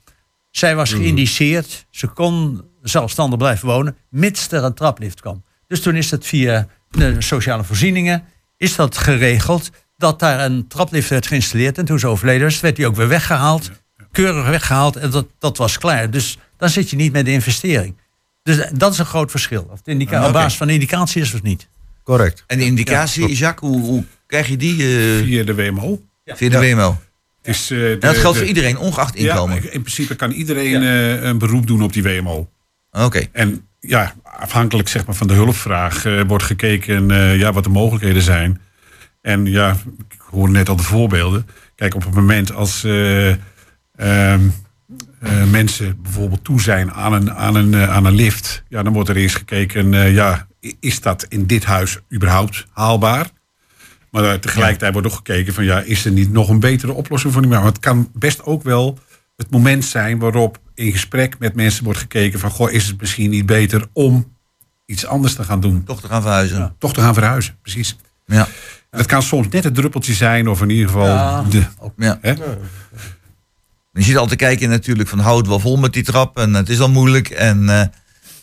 Zij 0.50 0.76
was 0.76 0.92
geïndiceerd, 0.92 1.86
ze 1.90 2.06
kon 2.06 2.64
zelfstandig 2.82 3.38
blijven 3.38 3.68
wonen, 3.68 3.96
mits 4.08 4.50
er 4.52 4.64
een 4.64 4.74
traplift 4.74 5.20
kwam. 5.20 5.44
Dus 5.66 5.80
toen 5.80 5.96
is 5.96 6.08
dat 6.08 6.26
via 6.26 6.66
de 6.90 7.16
sociale 7.18 7.64
voorzieningen, 7.64 8.24
is 8.56 8.76
dat 8.76 8.96
geregeld 8.98 9.70
dat 9.96 10.18
daar 10.20 10.44
een 10.44 10.66
traplift 10.68 11.08
werd 11.08 11.26
geïnstalleerd. 11.26 11.78
En 11.78 11.84
toen 11.84 11.98
ze 11.98 12.06
overleden 12.06 12.42
was, 12.42 12.60
werd 12.60 12.76
die 12.76 12.86
ook 12.86 12.96
weer 12.96 13.08
weggehaald, 13.08 13.70
keurig 14.12 14.48
weggehaald 14.48 14.96
en 14.96 15.10
dat, 15.10 15.26
dat 15.38 15.56
was 15.56 15.78
klaar. 15.78 16.10
Dus 16.10 16.38
dan 16.58 16.68
zit 16.68 16.90
je 16.90 16.96
niet 16.96 17.12
met 17.12 17.24
de 17.24 17.32
investering. 17.32 17.96
Dus 18.42 18.68
dat 18.72 18.92
is 18.92 18.98
een 18.98 19.06
groot 19.06 19.30
verschil. 19.30 19.68
Of 19.70 19.78
het 19.78 19.88
indica- 19.88 20.20
Ah, 20.20 20.26
op 20.26 20.32
basis 20.32 20.58
van 20.58 20.66
de 20.66 20.72
indicatie 20.72 21.22
is 21.22 21.34
of 21.34 21.42
niet. 21.42 21.68
Correct. 22.04 22.44
En 22.46 22.58
de 22.58 22.64
indicatie, 22.64 23.34
Jacques, 23.34 23.70
hoe, 23.70 23.80
hoe 23.80 24.04
krijg 24.26 24.48
je 24.48 24.56
die? 24.56 24.72
eh, 24.82 25.22
Via 25.24 25.44
de 25.44 25.54
WMO. 25.54 26.02
via 26.24 26.48
de 26.48 26.58
WMO. 26.58 27.00
Is, 27.42 27.70
eh, 27.70 27.78
de- 27.78 27.90
En 27.92 27.98
dat 28.00 28.16
geldt 28.16 28.32
de- 28.32 28.38
voor 28.38 28.48
iedereen, 28.48 28.78
ongeacht 28.78 29.14
inkomen. 29.14 29.54
Ja, 29.62 29.70
in 29.70 29.80
principe 29.80 30.14
kan 30.14 30.30
iedereen 30.30 30.82
eh, 30.82 31.22
een 31.22 31.38
beroep 31.38 31.66
doen 31.66 31.82
op 31.82 31.92
die 31.92 32.02
WMO. 32.02 32.48
Oké. 32.92 33.26
En 33.32 33.66
ja, 33.80 34.14
afhankelijk 34.22 34.88
zeg 34.88 35.06
maar, 35.06 35.14
van 35.14 35.26
de 35.26 35.34
hulpvraag 35.34 36.04
eh, 36.04 36.20
wordt 36.26 36.44
gekeken 36.44 37.10
eh, 37.10 37.38
ja, 37.38 37.52
wat 37.52 37.64
de 37.64 37.70
mogelijkheden 37.70 38.22
zijn. 38.22 38.60
En 39.26 39.46
ja, 39.46 39.76
ik 40.08 40.20
hoorde 40.30 40.52
net 40.52 40.68
al 40.68 40.76
de 40.76 40.82
voorbeelden. 40.82 41.46
Kijk, 41.74 41.94
op 41.94 42.04
het 42.04 42.14
moment 42.14 42.52
als 42.52 42.84
eh, 42.84 43.30
ehm, 43.30 43.38
eh, 43.96 45.44
mensen 45.50 46.02
bijvoorbeeld 46.02 46.44
toe 46.44 46.60
zijn 46.60 46.92
aan 46.92 47.12
een, 47.12 47.32
aan, 47.32 47.54
een, 47.54 47.74
eh, 47.74 47.90
aan 47.90 48.04
een 48.04 48.14
lift, 48.14 48.62
ja, 48.68 48.82
dan 48.82 48.92
wordt 48.92 49.08
er 49.08 49.16
eerst 49.16 49.36
gekeken, 49.36 50.12
ja, 50.12 50.46
is 50.80 51.00
dat 51.00 51.26
in 51.28 51.46
dit 51.46 51.64
huis 51.64 51.98
überhaupt 52.14 52.66
haalbaar? 52.72 53.30
Maar 54.10 54.40
tegelijkertijd 54.40 54.92
wordt 54.92 55.08
ook 55.08 55.14
gekeken 55.14 55.54
van 55.54 55.64
ja, 55.64 55.80
is 55.80 56.04
er 56.04 56.12
niet 56.12 56.32
nog 56.32 56.48
een 56.48 56.60
betere 56.60 56.92
oplossing 56.92 57.32
voor 57.32 57.42
die 57.42 57.50
Maar 57.50 57.64
het 57.64 57.80
kan 57.80 58.10
best 58.12 58.44
ook 58.44 58.62
wel 58.62 58.98
het 59.36 59.50
moment 59.50 59.84
zijn 59.84 60.18
waarop 60.18 60.58
in 60.74 60.92
gesprek 60.92 61.38
met 61.38 61.54
mensen 61.54 61.84
wordt 61.84 61.98
gekeken 61.98 62.38
van 62.38 62.50
goh, 62.50 62.72
is 62.72 62.86
het 62.86 63.00
misschien 63.00 63.30
niet 63.30 63.46
beter 63.46 63.86
om 63.92 64.32
iets 64.84 65.06
anders 65.06 65.34
te 65.34 65.44
gaan 65.44 65.60
doen? 65.60 65.84
Toch 65.84 66.00
te 66.00 66.08
gaan 66.08 66.22
verhuizen. 66.22 66.74
Toch 66.78 66.92
te 66.92 67.00
gaan 67.00 67.14
verhuizen, 67.14 67.56
precies. 67.62 67.96
Ja. 68.26 68.48
Dat 68.90 69.06
kan 69.06 69.22
soms 69.22 69.48
net 69.50 69.64
het 69.64 69.74
druppeltje 69.74 70.12
zijn, 70.14 70.48
of 70.48 70.62
in 70.62 70.70
ieder 70.70 70.86
geval 70.86 71.06
Ja. 71.06 71.42
de. 71.42 71.62
Ja. 71.96 72.18
Hè? 72.20 72.30
Je 73.92 74.02
zit 74.02 74.16
altijd 74.16 74.38
te 74.38 74.44
kijken 74.44 74.68
natuurlijk 74.68 75.08
van 75.08 75.18
houdt 75.18 75.48
wel 75.48 75.58
vol 75.60 75.76
met 75.76 75.92
die 75.92 76.02
trap 76.02 76.38
en 76.38 76.54
het 76.54 76.68
is 76.68 76.80
al 76.80 76.88
moeilijk 76.90 77.28
en 77.30 77.68
eh, 77.68 77.86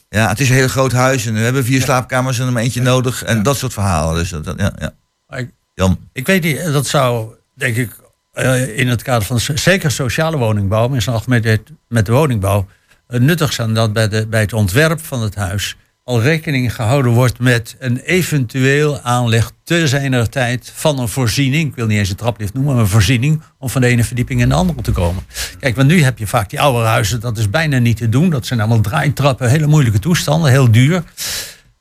ja, 0.10 0.30
het 0.30 0.40
is 0.40 0.50
een 0.50 0.56
heel 0.56 0.68
groot 0.68 0.92
huis 0.92 1.26
en 1.26 1.34
we 1.34 1.40
hebben 1.40 1.66
vier 1.66 1.82
slaapkamers 1.82 2.40
en 2.40 2.46
er 2.46 2.52
maar 2.52 2.64
eentje 2.64 2.82
nodig 2.82 3.24
en 3.24 3.44
dat 3.44 3.58
soort 3.58 3.74
verhalen. 3.74 4.16
Dus 4.16 4.30
dat, 4.30 4.54
ja, 4.58 4.74
ja. 4.78 4.94
Ik- 5.38 5.52
Jan, 5.76 6.00
Ik 6.12 6.28
weet 6.28 6.44
niet, 6.44 6.64
dat 6.64 6.88
zou 6.88 7.34
denk 7.54 7.76
ik 7.76 7.96
eh, 8.34 8.78
in 8.78 8.88
het 8.88 9.02
kader 9.02 9.28
van 9.28 9.40
zeker 9.58 9.92
sociale 9.92 10.38
woningbouw, 10.38 10.88
maar 10.88 10.96
in 10.96 11.02
zijn 11.02 11.16
algemeenheid 11.16 11.62
met 11.88 12.06
de 12.06 12.12
woningbouw, 12.12 12.68
eh, 13.08 13.20
nuttig 13.20 13.54
zijn 13.54 13.74
dat 13.74 13.94
bij, 13.94 14.08
de, 14.08 14.28
bij 14.28 14.42
het 14.42 14.54
ontwerp 14.54 15.00
van 15.06 15.22
het 15.22 15.36
huis 15.36 15.76
al 16.04 16.22
rekening 16.22 16.76
gehouden 16.76 17.12
wordt 17.12 17.40
met 17.40 17.76
een 17.80 17.98
eventueel 17.98 19.00
aanleg 19.00 19.52
te 19.64 19.88
zijner 19.88 20.30
tijd 20.30 20.72
van 20.76 21.00
een 21.00 21.08
voorziening. 21.08 21.70
Ik 21.70 21.76
wil 21.76 21.86
niet 21.86 21.98
eens 21.98 22.10
een 22.10 22.16
traplift 22.16 22.54
noemen, 22.54 22.74
maar 22.74 22.84
een 22.84 22.90
voorziening 22.90 23.42
om 23.60 23.70
van 23.70 23.82
de 23.82 23.88
ene 23.88 24.04
verdieping 24.04 24.42
in 24.42 24.50
de 24.50 24.56
andere 24.56 24.82
te 24.82 24.92
komen. 24.92 25.24
Kijk, 25.60 25.76
want 25.76 25.88
nu 25.88 26.04
heb 26.04 26.18
je 26.18 26.28
vaak 26.28 26.50
die 26.50 26.62
oude 26.62 26.86
huizen, 26.88 27.20
dat 27.20 27.38
is 27.38 27.50
bijna 27.50 27.78
niet 27.78 27.98
te 27.98 28.10
doen. 28.10 28.30
Dat 28.30 28.46
zijn 28.46 28.60
allemaal 28.60 28.82
draaitrappen, 28.82 29.50
hele 29.50 29.68
moeilijke 29.68 30.00
toestanden, 30.00 30.52
heel 30.52 30.72
duur. 30.72 31.04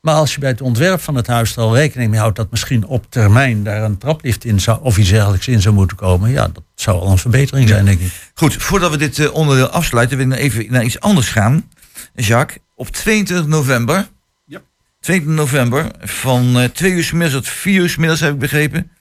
Maar 0.01 0.15
als 0.15 0.33
je 0.33 0.39
bij 0.39 0.49
het 0.49 0.61
ontwerp 0.61 1.01
van 1.01 1.15
het 1.15 1.27
huis 1.27 1.55
er 1.55 1.61
al 1.61 1.75
rekening 1.75 2.09
mee 2.09 2.19
houdt 2.19 2.35
dat 2.35 2.51
misschien 2.51 2.85
op 2.85 3.05
termijn 3.09 3.63
daar 3.63 3.83
een 3.83 3.97
traplift 3.97 4.45
in 4.45 4.61
zou 4.61 4.79
of 4.81 4.97
iets 4.97 5.09
dergelijks 5.09 5.47
in 5.47 5.61
zou 5.61 5.75
moeten 5.75 5.97
komen, 5.97 6.29
ja, 6.29 6.47
dat 6.47 6.63
zou 6.75 6.99
al 6.99 7.11
een 7.11 7.17
verbetering 7.17 7.69
zijn, 7.69 7.85
denk 7.85 7.99
ik. 7.99 8.31
goed, 8.33 8.53
voordat 8.55 8.91
we 8.91 8.97
dit 8.97 9.19
eh, 9.19 9.33
onderdeel 9.33 9.67
afsluiten, 9.67 10.17
wil 10.17 10.31
ik 10.31 10.37
even 10.37 10.65
naar 10.69 10.83
iets 10.83 10.99
anders 10.99 11.29
gaan. 11.29 11.69
Jacques, 12.15 12.57
op 12.83 12.89
22 12.89 13.47
november, 13.47 14.07
Ja. 14.45 14.61
22 14.99 15.43
november, 15.43 15.91
van 16.01 16.59
eh 16.59 16.63
2 16.69 16.91
uur 16.91 17.03
's 17.03 17.11
middags 17.11 17.33
tot 17.33 17.47
4 17.47 17.81
uur 17.81 17.89
's 17.89 17.95
middags 17.95 18.19
heb 18.21 18.33
ik 18.33 18.39
begrepen, 18.39 18.91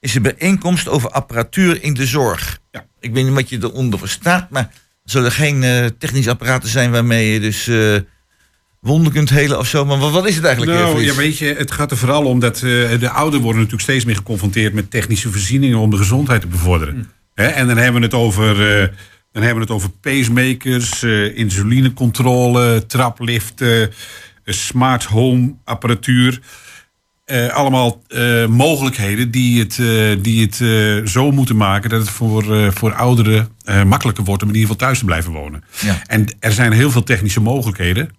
is 0.00 0.14
een 0.14 0.22
bijeenkomst 0.22 0.88
over 0.88 1.10
apparatuur 1.10 1.82
in 1.82 1.94
de 1.94 2.06
zorg. 2.06 2.58
Ja. 2.70 2.86
Ik 3.00 3.12
weet 3.12 3.24
niet 3.24 3.34
wat 3.34 3.48
je 3.48 3.58
eronder 3.60 3.98
verstaat, 3.98 4.50
maar 4.50 4.62
er 4.62 5.10
zullen 5.10 5.32
geen 5.32 5.62
eh, 5.62 5.86
technische 5.98 6.30
apparaten 6.30 6.68
zijn 6.68 6.90
waarmee 6.90 7.32
je 7.32 7.40
dus 7.40 7.66
eh 7.68 7.96
wonden 8.80 9.12
kunt 9.12 9.30
helen 9.30 9.58
of 9.58 9.66
zo. 9.68 9.84
Maar 9.84 9.98
wat, 9.98 10.12
wat 10.12 10.26
is 10.28 10.36
het 10.36 10.44
eigenlijk? 10.44 10.78
eh, 10.78 10.84
Nou, 10.84 11.02
ja, 11.04 11.14
weet 11.14 11.38
je, 11.38 11.54
het 11.58 11.70
gaat 11.72 11.90
er 11.90 11.96
vooral 11.96 12.24
om 12.24 12.40
dat 12.40 12.54
eh, 12.56 12.60
de 13.00 13.10
ouderen 13.10 13.42
worden 13.44 13.62
natuurlijk 13.62 13.88
steeds 13.90 14.04
meer 14.04 14.16
geconfronteerd 14.16 14.72
met 14.74 14.90
technische 14.90 15.30
voorzieningen 15.30 15.78
om 15.78 15.90
de 15.90 15.96
gezondheid 15.96 16.40
te 16.40 16.46
bevorderen. 16.46 17.10
Hè, 17.34 17.46
en 17.46 17.66
dan 17.66 17.76
hebben 17.76 18.00
we 18.00 18.06
het 18.06 18.14
over, 18.16 18.80
eh, 18.82 18.88
dan 19.38 19.46
hebben 19.46 19.66
we 19.66 19.72
het 19.72 19.82
over 19.82 19.98
pacemakers, 20.00 21.02
eh, 21.02 21.36
insulinecontrole, 21.36 22.86
trapliften, 22.86 23.90
eh, 24.44 24.54
smart 24.54 25.04
home 25.04 25.54
apparatuur. 25.64 26.40
Eh, 27.24 27.48
allemaal 27.48 28.02
mogelijkheden 28.48 29.30
die 29.30 29.58
het, 29.58 29.76
die 30.22 30.42
het 30.42 30.54
zo 31.10 31.30
moeten 31.30 31.56
maken 31.56 31.90
dat 31.90 32.00
het 32.00 32.10
voor, 32.10 32.72
voor 32.72 32.94
ouderen 32.94 33.48
makkelijker 33.86 34.24
wordt 34.24 34.42
om 34.42 34.48
in 34.48 34.54
ieder 34.54 34.70
geval 34.70 34.86
thuis 34.86 34.98
te 34.98 35.04
blijven 35.04 35.32
wonen. 35.32 35.64
Ja. 35.80 36.02
En 36.06 36.26
er 36.40 36.52
zijn 36.52 36.72
heel 36.72 36.90
veel 36.90 37.02
technische 37.02 37.40
mogelijkheden 37.40 38.10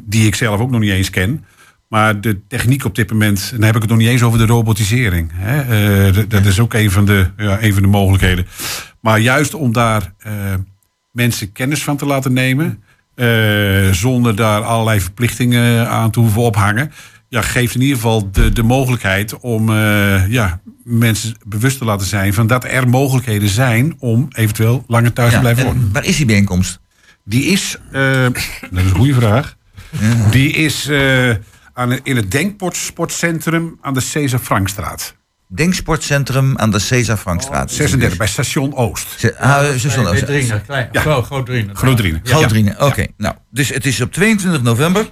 die 0.00 0.26
ik 0.26 0.34
zelf 0.34 0.60
ook 0.60 0.70
nog 0.70 0.80
niet 0.80 0.90
eens 0.90 1.10
ken. 1.10 1.44
Maar 1.90 2.20
de 2.20 2.46
techniek 2.46 2.84
op 2.84 2.94
dit 2.94 3.10
moment, 3.10 3.48
en 3.52 3.56
dan 3.56 3.66
heb 3.66 3.74
ik 3.74 3.80
het 3.80 3.90
nog 3.90 3.98
niet 3.98 4.08
eens 4.08 4.22
over 4.22 4.38
de 4.38 4.46
robotisering. 4.46 5.30
Hè? 5.34 5.60
Eh, 6.08 6.24
dat 6.28 6.44
is 6.44 6.60
ook 6.60 6.74
een 6.74 6.90
van, 6.90 7.04
de, 7.04 7.30
ja, 7.36 7.62
een 7.62 7.72
van 7.72 7.82
de 7.82 7.88
mogelijkheden. 7.88 8.46
Maar 9.00 9.18
juist 9.18 9.54
om 9.54 9.72
daar 9.72 10.12
eh, 10.18 10.32
mensen 11.12 11.52
kennis 11.52 11.82
van 11.82 11.96
te 11.96 12.06
laten 12.06 12.32
nemen, 12.32 12.82
eh, 13.14 13.90
zonder 13.90 14.36
daar 14.36 14.62
allerlei 14.62 15.00
verplichtingen 15.00 15.88
aan 15.88 16.10
te 16.10 16.20
hoeven 16.20 16.42
ophangen, 16.42 16.92
ja, 17.28 17.42
geeft 17.42 17.74
in 17.74 17.80
ieder 17.80 17.96
geval 17.96 18.30
de, 18.30 18.52
de 18.52 18.62
mogelijkheid 18.62 19.38
om 19.38 19.72
ja, 20.28 20.60
mensen 20.84 21.34
bewust 21.46 21.78
te 21.78 21.84
laten 21.84 22.06
zijn 22.06 22.34
van 22.34 22.46
dat 22.46 22.64
er 22.64 22.88
mogelijkheden 22.88 23.48
zijn 23.48 23.96
om 23.98 24.28
eventueel 24.30 24.84
langer 24.86 25.12
thuis 25.12 25.32
te 25.32 25.38
blijven 25.38 25.62
en 25.62 25.68
wonen. 25.68 25.92
waar 25.92 26.04
is 26.04 26.16
die 26.16 26.26
bijeenkomst? 26.26 26.80
Die 27.24 27.44
is, 27.44 27.76
dat 27.92 28.36
is 28.70 28.84
een 28.84 28.90
goede 28.90 29.14
vraag. 29.14 29.56
Die 30.30 30.52
is 30.52 30.88
aan, 31.80 31.98
in 32.02 32.16
het 32.16 32.30
Denksportcentrum 32.30 33.78
aan 33.80 33.94
de 33.94 34.00
Cesar 34.00 34.38
Frankstraat. 34.38 35.14
Denksportcentrum 35.46 36.58
aan 36.58 36.70
de 36.70 36.78
Cesar 36.78 37.16
Frankstraat. 37.16 37.72
36, 37.72 38.18
bij 38.18 38.26
station 38.26 38.74
Oost. 38.74 39.06
Ze- 39.18 39.38
ah, 39.38 39.74
klein. 40.66 40.88
Ja. 40.92 41.00
Groot, 41.00 41.26
groot 41.26 41.46
oké. 42.78 43.06
Nou, 43.16 43.34
dus 43.50 43.68
het 43.68 43.86
is 43.86 44.00
op 44.00 44.12
22 44.12 44.62
november 44.62 45.10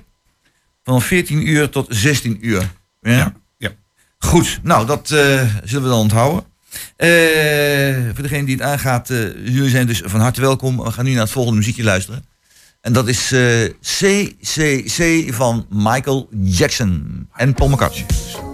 van 0.84 1.02
14 1.02 1.48
uur 1.48 1.68
tot 1.68 1.86
16 1.88 2.46
uur. 2.46 2.70
Ja? 3.00 3.12
Ja, 3.12 3.32
ja. 3.56 3.70
Goed, 4.18 4.60
nou, 4.62 4.86
dat 4.86 5.10
eh, 5.10 5.42
zullen 5.64 5.82
we 5.82 5.88
dan 5.88 5.98
onthouden. 5.98 6.44
Eh, 6.96 7.08
voor 8.14 8.22
degene 8.22 8.44
die 8.44 8.56
het 8.56 8.64
aangaat, 8.64 9.10
eh, 9.10 9.32
jullie 9.34 9.70
zijn 9.70 9.86
dus 9.86 10.02
van 10.04 10.20
harte 10.20 10.40
welkom. 10.40 10.82
We 10.82 10.90
gaan 10.90 11.04
nu 11.04 11.12
naar 11.12 11.22
het 11.22 11.30
volgende 11.30 11.58
muziekje 11.58 11.84
luisteren. 11.84 12.24
En 12.80 12.92
dat 12.92 13.08
is 13.08 13.32
eh, 13.32 13.64
CCC 13.80 15.34
van 15.34 15.66
Michael 15.70 16.28
Jackson 16.42 17.28
en 17.32 17.54
Paul 17.54 17.68
McCartney. 17.68 18.47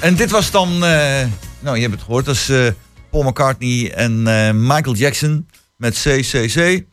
En 0.00 0.14
dit 0.14 0.30
was 0.30 0.50
dan, 0.50 0.68
eh, 0.84 1.26
nou 1.60 1.76
je 1.76 1.82
hebt 1.82 1.92
het 1.92 2.02
gehoord, 2.02 2.24
dat 2.24 2.34
is 2.34 2.48
eh, 2.48 2.66
Paul 3.10 3.22
McCartney 3.22 3.92
en 3.92 4.26
eh, 4.26 4.50
Michael 4.54 4.94
Jackson 4.94 5.48
met 5.76 5.94
CCC. 5.94 6.84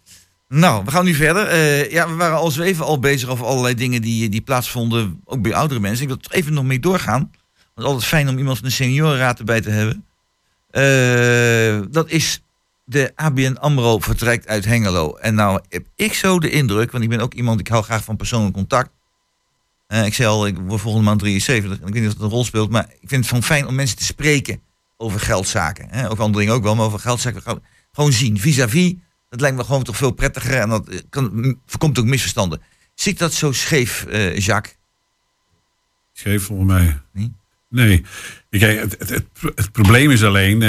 Nou, 0.48 0.86
we 0.86 0.92
gaan 0.92 1.06
nu 1.06 1.14
verder. 1.14 1.44
Ja, 1.92 2.10
we 2.10 2.16
waren 2.16 2.38
al 2.38 2.52
zo 2.52 2.62
even 2.62 2.86
al 2.86 3.00
bezig 3.00 3.30
over 3.30 3.46
allerlei 3.46 3.76
dingen 3.76 4.02
die, 4.02 4.30
die 4.30 4.42
plaatsvonden, 4.42 5.22
ook 5.26 5.42
bij 5.42 5.54
oudere 5.54 5.80
mensen. 5.80 6.02
Ik 6.02 6.08
wil 6.08 6.18
er 6.22 6.38
even 6.38 6.54
nog 6.54 6.64
mee 6.64 6.80
doorgaan. 6.80 7.32
Het 7.54 7.84
is 7.84 7.84
altijd 7.84 8.06
fijn 8.06 8.30
om 8.30 8.38
iemand 8.38 8.58
van 8.58 8.68
de 8.68 8.74
seniorenraad 8.74 9.40
erbij 9.40 9.62
te 9.62 9.70
hebben. 9.70 10.06
Dat 11.92 12.10
is 12.10 12.42
de 12.84 13.12
ABN 13.16 13.58
AMRO 13.60 14.00
vertrekt 14.00 14.48
uit 14.48 14.66
Hengelo. 14.66 15.16
En 15.16 15.36
nou 15.36 15.60
heb 15.70 15.86
ik 15.96 16.14
zo 16.14 16.40
de 16.40 16.50
indruk, 16.50 16.92
want 16.92 17.04
ik 17.04 17.10
ben 17.10 17.20
ook 17.20 17.34
iemand, 17.34 17.60
ik 17.60 17.68
hou 17.68 17.84
graag 17.84 18.04
van 18.04 18.16
persoonlijk 18.16 18.54
contact. 18.54 18.90
Eh, 19.88 20.06
ik 20.06 20.14
zei 20.14 20.30
al, 20.30 20.48
ik 20.48 20.58
word 20.58 20.82
volgende 20.82 21.06
maand 21.06 21.20
73. 21.20 21.72
En 21.72 21.88
ik 21.88 21.94
weet 21.94 22.02
niet 22.02 22.12
of 22.12 22.14
dat 22.18 22.24
een 22.24 22.30
rol 22.30 22.44
speelt. 22.44 22.70
Maar 22.70 22.90
ik 23.00 23.10
vind 23.10 23.22
het 23.22 23.34
van 23.34 23.44
fijn 23.44 23.68
om 23.68 23.76
mensen 23.76 23.98
te 23.98 24.04
spreken 24.06 24.62
over 24.98 25.20
geldzaken. 25.20 25.88
Hè? 25.90 26.10
Ook 26.10 26.20
andere 26.20 26.40
dingen 26.40 26.54
ook 26.58 26.64
wel, 26.64 26.76
maar 26.76 26.86
over 26.86 27.00
geldzaken. 27.00 27.42
Gewoon- 27.42 28.12
zien, 28.12 28.40
vis-à-vis. 28.40 28.94
Dat 29.30 29.42
lijkt 29.42 29.58
me 29.58 29.64
gewoon 29.64 29.84
toch 29.84 29.98
veel 29.98 30.12
prettiger. 30.12 30.60
En 30.60 30.70
dat 30.70 30.88
eh, 30.90 31.00
kan, 31.10 31.58
voorkomt 31.66 32.00
ook 32.00 32.06
misverstanden. 32.06 32.62
Zit 32.96 33.18
dat 33.18 33.34
zo 33.34 33.52
scheef, 33.52 34.06
eh, 34.06 34.38
Jacques? 34.38 34.76
Scheef 36.14 36.44
volgens 36.44 36.68
mij. 36.68 37.00
Nee? 37.14 37.32
Nee. 37.70 38.06
Kijk, 38.50 38.80
het, 38.80 38.96
het, 39.00 39.10
het, 39.10 39.26
het 39.56 39.72
probleem 39.72 40.12
is 40.12 40.24
alleen 40.24 40.62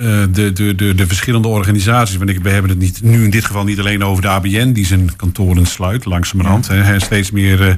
de, 0.00 0.50
de, 0.52 0.74
de, 0.74 0.94
de 0.94 1.06
verschillende 1.06 1.48
organisaties. 1.48 2.16
Want 2.16 2.30
ik, 2.30 2.42
we 2.42 2.50
hebben 2.50 2.70
het 2.70 2.78
niet, 2.78 3.02
nu 3.02 3.24
in 3.24 3.30
dit 3.30 3.44
geval 3.44 3.64
niet 3.64 3.78
alleen 3.78 4.04
over 4.04 4.22
de 4.22 4.28
ABN 4.28 4.72
die 4.72 4.86
zijn 4.86 5.16
kantoren 5.16 5.66
sluit 5.66 6.04
langzamerhand. 6.04 6.68
hè, 6.68 6.82
en 6.82 7.00
steeds 7.00 7.30
meer 7.30 7.68
eh, 7.68 7.74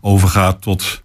overgaat 0.00 0.62
tot 0.62 1.02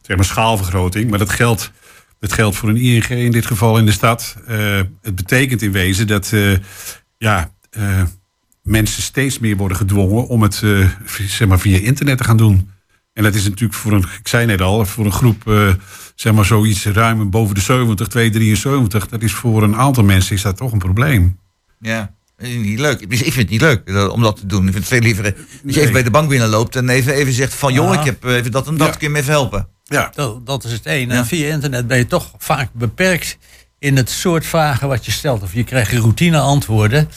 zeg 0.00 0.16
maar, 0.16 0.24
schaalvergroting. 0.24 1.10
Maar 1.10 1.18
dat 1.18 1.30
geldt, 1.30 1.72
dat 2.18 2.32
geldt 2.32 2.56
voor 2.56 2.68
een 2.68 2.76
ING 2.76 3.08
in 3.08 3.30
dit 3.30 3.46
geval 3.46 3.78
in 3.78 3.86
de 3.86 3.92
stad. 3.92 4.36
Eh, 4.46 4.80
het 5.02 5.14
betekent 5.14 5.62
in 5.62 5.72
wezen 5.72 6.06
dat 6.06 6.32
eh, 6.32 6.52
ja, 7.18 7.52
eh, 7.70 8.02
mensen 8.62 9.02
steeds 9.02 9.38
meer 9.38 9.56
worden 9.56 9.76
gedwongen 9.76 10.26
om 10.26 10.42
het 10.42 10.60
eh, 10.64 10.88
zeg 11.26 11.48
maar, 11.48 11.60
via 11.60 11.78
internet 11.78 12.18
te 12.18 12.24
gaan 12.24 12.36
doen. 12.36 12.70
En 13.16 13.22
dat 13.22 13.34
is 13.34 13.44
natuurlijk 13.44 13.74
voor 13.78 13.92
een, 13.92 14.04
ik 14.20 14.28
zei 14.28 14.46
net 14.46 14.60
al, 14.60 14.86
voor 14.86 15.04
een 15.04 15.12
groep, 15.12 15.48
eh, 15.48 15.68
zeg 16.14 16.32
maar 16.32 16.44
zoiets 16.44 16.84
ruim 16.86 17.30
boven 17.30 17.54
de 17.54 17.60
70, 17.60 18.06
273, 18.08 19.08
dat 19.08 19.22
is 19.22 19.32
voor 19.32 19.62
een 19.62 19.76
aantal 19.76 20.04
mensen 20.04 20.34
is 20.34 20.42
dat 20.42 20.56
toch 20.56 20.72
een 20.72 20.78
probleem. 20.78 21.38
Ja, 21.80 22.14
niet 22.38 22.78
leuk. 22.78 23.00
Ik 23.00 23.16
vind 23.18 23.34
het 23.34 23.48
niet 23.48 23.60
leuk 23.60 24.10
om 24.12 24.22
dat 24.22 24.36
te 24.36 24.46
doen. 24.46 24.66
Ik 24.66 24.72
vind 24.72 24.76
het 24.84 24.86
veel 24.86 25.00
liever 25.00 25.22
dat 25.22 25.34
je 25.36 25.42
Nee. 25.62 25.80
even 25.80 25.92
bij 25.92 26.02
de 26.02 26.10
bank 26.10 26.28
binnenloopt 26.28 26.76
en 26.76 26.88
even, 26.88 27.12
even 27.14 27.32
zegt 27.32 27.54
van... 27.54 27.72
joh, 27.72 27.94
ik 27.94 28.04
heb 28.04 28.24
eh, 28.24 28.34
even 28.34 28.50
dat 28.50 28.66
en 28.66 28.76
dat, 28.76 28.86
Ja. 28.86 28.92
kun 28.92 29.06
je 29.06 29.12
me 29.12 29.18
even 29.18 29.32
helpen? 29.32 29.68
Ja, 29.84 30.10
Dat, 30.14 30.46
dat 30.46 30.64
is 30.64 30.72
het 30.72 30.86
één. 30.86 31.08
Ja. 31.08 31.14
En 31.14 31.26
via 31.26 31.48
internet 31.52 31.86
ben 31.86 31.98
je 31.98 32.06
toch 32.06 32.30
vaak 32.38 32.68
beperkt 32.72 33.38
in 33.78 33.96
het 33.96 34.10
soort 34.10 34.46
vragen 34.46 34.88
wat 34.88 35.04
je 35.04 35.10
stelt. 35.12 35.42
Of 35.42 35.54
je 35.54 35.64
krijgt 35.64 35.92
routine 35.92 36.38
antwoorden. 36.38 37.08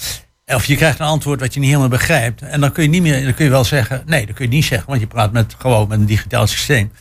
Of 0.55 0.65
je 0.65 0.75
krijgt 0.75 0.99
een 0.99 1.05
antwoord 1.05 1.39
wat 1.39 1.53
je 1.53 1.59
niet 1.59 1.69
helemaal 1.69 1.89
begrijpt. 1.89 2.41
En 2.41 2.61
dan 2.61 2.71
kun 2.71 2.83
je 2.83 2.89
niet 2.89 3.01
meer, 3.01 3.23
dan 3.23 3.33
kun 3.33 3.45
je 3.45 3.51
wel 3.51 3.63
zeggen. 3.63 4.03
Nee, 4.05 4.25
dat 4.25 4.35
kun 4.35 4.45
je 4.45 4.51
niet 4.51 4.65
zeggen, 4.65 4.87
want 4.87 4.99
je 5.01 5.07
praat 5.07 5.31
met, 5.31 5.55
gewoon 5.57 5.87
met 5.87 5.99
een 5.99 6.05
digitaal 6.05 6.47
systeem. 6.47 6.91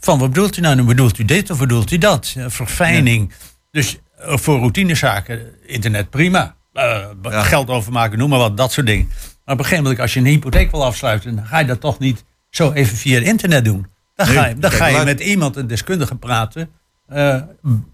Van 0.00 0.18
wat 0.18 0.28
bedoelt 0.28 0.56
u 0.56 0.60
nou? 0.60 0.76
Dan 0.76 0.86
bedoelt 0.86 1.18
u 1.18 1.24
dit 1.24 1.50
of 1.50 1.58
bedoelt 1.58 1.90
u 1.90 1.98
dat? 1.98 2.34
Eh, 2.36 2.44
Verfijning. 2.48 3.32
Dus 3.70 3.98
eh, 4.18 4.36
voor 4.36 4.58
routinezaken, 4.58 5.40
internet 5.66 6.10
prima. 6.10 6.56
Eh, 6.72 6.98
Ja. 7.22 7.42
Geld 7.42 7.68
overmaken, 7.68 8.18
noem 8.18 8.28
maar 8.30 8.38
wat, 8.38 8.56
dat 8.56 8.72
soort 8.72 8.86
dingen. 8.86 9.06
Maar 9.44 9.54
op 9.54 9.58
een 9.60 9.64
gegeven 9.64 9.82
moment, 9.82 10.00
als 10.00 10.14
je 10.14 10.20
een 10.20 10.26
hypotheek 10.26 10.70
wil 10.70 10.84
afsluiten, 10.84 11.36
dan 11.36 11.46
ga 11.46 11.58
je 11.58 11.66
dat 11.66 11.80
toch 11.80 11.98
niet 11.98 12.24
zo 12.50 12.72
even 12.72 12.96
via 12.96 13.14
het 13.18 13.26
internet 13.26 13.64
doen. 13.64 13.86
Dan 14.14 14.26
ga 14.26 14.46
je, 14.46 14.54
dan 14.58 14.70
ga 14.70 14.86
je 14.86 15.04
met 15.04 15.20
iemand, 15.20 15.56
een 15.56 15.66
deskundige, 15.66 16.14
praten 16.16 16.70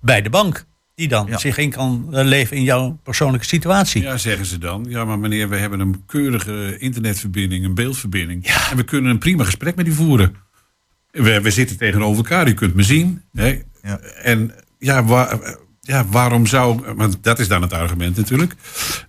bij 0.00 0.22
de 0.22 0.30
bank. 0.30 0.64
Die 1.02 1.10
dan 1.10 1.26
Ja. 1.26 1.38
zich 1.38 1.58
in 1.58 1.70
kan 1.70 2.06
leven 2.10 2.56
in 2.56 2.62
jouw 2.62 2.98
persoonlijke 3.02 3.46
situatie. 3.46 4.02
ja, 4.02 4.16
zeggen 4.16 4.46
ze 4.46 4.58
dan. 4.58 4.84
Ja, 4.88 5.04
maar 5.04 5.18
meneer, 5.18 5.48
we 5.48 5.56
hebben 5.56 5.80
een 5.80 6.02
keurige 6.06 6.76
internetverbinding, 6.78 7.64
een 7.64 7.74
beeldverbinding. 7.74 8.46
En 8.70 8.76
we 8.76 8.82
kunnen 8.82 9.10
een 9.10 9.18
prima 9.18 9.44
gesprek 9.44 9.74
met 9.76 9.86
u 9.86 9.92
voeren. 9.92 10.34
We, 11.10 11.40
we 11.40 11.50
zitten 11.50 11.76
tegenover 11.76 12.16
elkaar, 12.16 12.48
u 12.48 12.52
kunt 12.54 12.74
me 12.74 12.82
zien. 12.82 13.22
Hè? 13.32 13.60
Ja. 13.82 13.98
En 14.22 14.52
ja, 14.78 15.04
waar, 15.04 15.56
ja, 15.80 16.04
waarom 16.06 16.46
zou... 16.46 16.94
Want 16.96 17.18
dat 17.22 17.38
is 17.38 17.48
dan 17.48 17.62
het 17.62 17.72
argument 17.72 18.16
natuurlijk. 18.16 18.54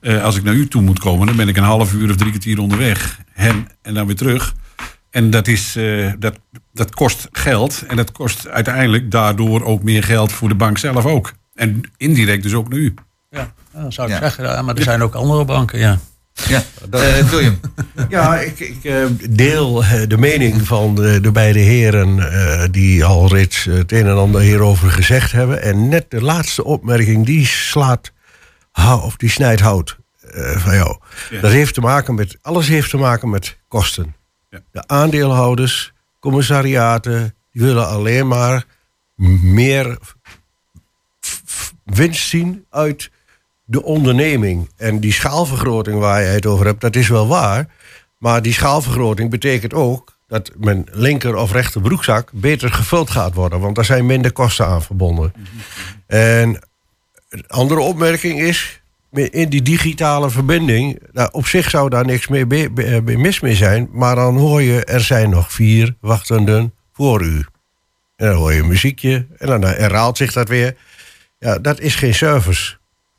Eh, 0.01 0.23
als 0.23 0.35
ik 0.35 0.43
naar 0.43 0.53
u 0.53 0.67
toe 0.67 0.81
moet 0.81 0.99
komen, 0.99 1.27
dan 1.27 1.35
ben 1.35 1.47
ik 1.47 1.57
een 1.57 1.63
half 1.63 1.93
uur 1.93 2.09
of 2.09 2.15
drie 2.15 2.29
kwartier 2.29 2.59
onderweg. 2.59 3.19
En, 3.33 3.67
en 3.81 3.93
dan 3.93 4.05
weer 4.05 4.15
terug. 4.15 4.53
En 5.09 5.29
dat, 5.29 5.47
is, 5.47 5.75
eh, 5.75 6.11
dat, 6.19 6.39
dat 6.73 6.95
kost 6.95 7.27
geld. 7.31 7.83
En 7.87 7.95
dat 7.95 8.11
kost 8.11 8.47
uiteindelijk 8.47 9.11
daardoor 9.11 9.63
ook 9.63 9.83
meer 9.83 10.03
geld 10.03 10.31
voor 10.31 10.49
de 10.49 10.55
bank 10.55 10.77
zelf 10.77 11.05
ook. 11.05 11.33
En 11.55 11.81
indirect 11.97 12.43
dus 12.43 12.53
ook 12.53 12.69
naar 12.69 12.79
u. 12.79 12.93
Ja, 13.29 13.53
dan 13.73 13.91
zou 13.93 14.07
ik 14.07 14.13
Ja. 14.13 14.19
zeggen, 14.19 14.43
ja, 14.43 14.61
maar 14.61 14.75
er 14.75 14.83
zijn 14.83 15.01
ook 15.01 15.13
andere 15.13 15.45
banken, 15.45 15.79
ja. 15.79 15.99
Ja, 16.47 16.63
Eh, 16.91 17.29
William. 17.29 17.59
Ja, 18.09 18.39
ik, 18.39 18.59
ik 18.59 18.83
eh, 18.83 19.05
deel 19.29 19.83
eh, 19.83 20.01
de 20.07 20.17
mening 20.17 20.67
van 20.67 20.95
de, 20.95 21.19
de 21.21 21.31
beide 21.31 21.59
heren 21.59 22.31
eh, 22.31 22.63
die 22.71 23.05
al 23.05 23.27
reeds 23.27 23.63
het 23.63 23.91
een 23.91 24.07
en 24.07 24.17
ander 24.17 24.41
hierover 24.41 24.91
gezegd 24.91 25.31
hebben. 25.31 25.61
En 25.61 25.89
net 25.89 26.05
de 26.11 26.21
laatste 26.21 26.63
opmerking, 26.63 27.25
die 27.25 27.45
slaat 27.45 28.11
of 29.03 29.15
die 29.17 29.29
snijdt 29.29 29.61
hout 29.61 29.97
eh, 30.31 30.57
van 30.57 30.75
jou. 30.75 30.97
Ja. 31.29 31.39
Dat 31.41 31.51
heeft 31.51 31.73
te 31.73 31.81
maken 31.81 32.15
met, 32.15 32.37
alles 32.41 32.67
heeft 32.67 32.89
te 32.89 32.97
maken 32.97 33.29
met 33.29 33.57
kosten. 33.67 34.15
Ja. 34.49 34.59
De 34.71 34.87
aandeelhouders, 34.87 35.93
commissariaten, 36.19 37.35
die 37.51 37.61
willen 37.61 37.87
alleen 37.87 38.27
maar 38.27 38.65
meer 39.41 39.97
winst 41.85 42.27
zien 42.27 42.65
uit 42.69 43.11
de 43.65 43.83
onderneming. 43.83 44.69
En 44.77 44.99
die 44.99 45.13
schaalvergroting 45.13 45.99
waar 45.99 46.21
je 46.21 46.27
het 46.27 46.45
over 46.45 46.65
hebt, 46.65 46.81
dat 46.81 46.95
is 46.95 47.07
wel 47.07 47.27
waar. 47.27 47.67
Maar 48.17 48.41
die 48.41 48.53
schaalvergroting 48.53 49.29
betekent 49.29 49.73
ook 49.73 50.17
dat 50.27 50.51
mijn 50.57 50.85
linker 50.91 51.35
of 51.35 51.51
rechter 51.51 51.81
broekzak 51.81 52.29
beter 52.33 52.71
gevuld 52.71 53.09
gaat 53.09 53.33
worden. 53.33 53.59
Want 53.59 53.75
daar 53.75 53.85
zijn 53.85 54.05
minder 54.05 54.31
kosten 54.31 54.65
aan 54.65 54.83
verbonden. 54.83 55.33
En 56.07 56.59
een 57.29 57.47
andere 57.47 57.79
opmerking 57.79 58.41
is, 58.41 58.81
in 59.11 59.49
die 59.49 59.61
digitale 59.61 60.29
verbinding, 60.29 60.99
nou, 61.11 61.29
op 61.31 61.47
zich 61.47 61.69
zou 61.69 61.89
daar 61.89 62.05
niks 62.05 62.27
mee, 62.27 62.45
be- 62.45 62.69
be- 62.71 63.01
be- 63.01 63.17
mis 63.17 63.39
mee 63.39 63.55
zijn. 63.55 63.89
Maar 63.91 64.15
dan 64.15 64.37
hoor 64.37 64.61
je, 64.61 64.85
er 64.85 65.01
zijn 65.01 65.29
nog 65.29 65.51
vier 65.51 65.95
wachtenden 65.99 66.73
voor 66.93 67.21
u. 67.21 67.45
En 68.15 68.27
dan 68.27 68.35
hoor 68.35 68.53
je 68.53 68.59
een 68.59 68.67
muziekje 68.67 69.27
en 69.37 69.47
dan 69.47 69.61
herhaalt 69.63 70.17
zich 70.17 70.33
dat 70.33 70.47
weer. 70.47 70.75
Ja, 71.43 71.59
dat 71.59 71.79
is 71.79 71.95
geen 71.95 72.13
service. 72.13 72.75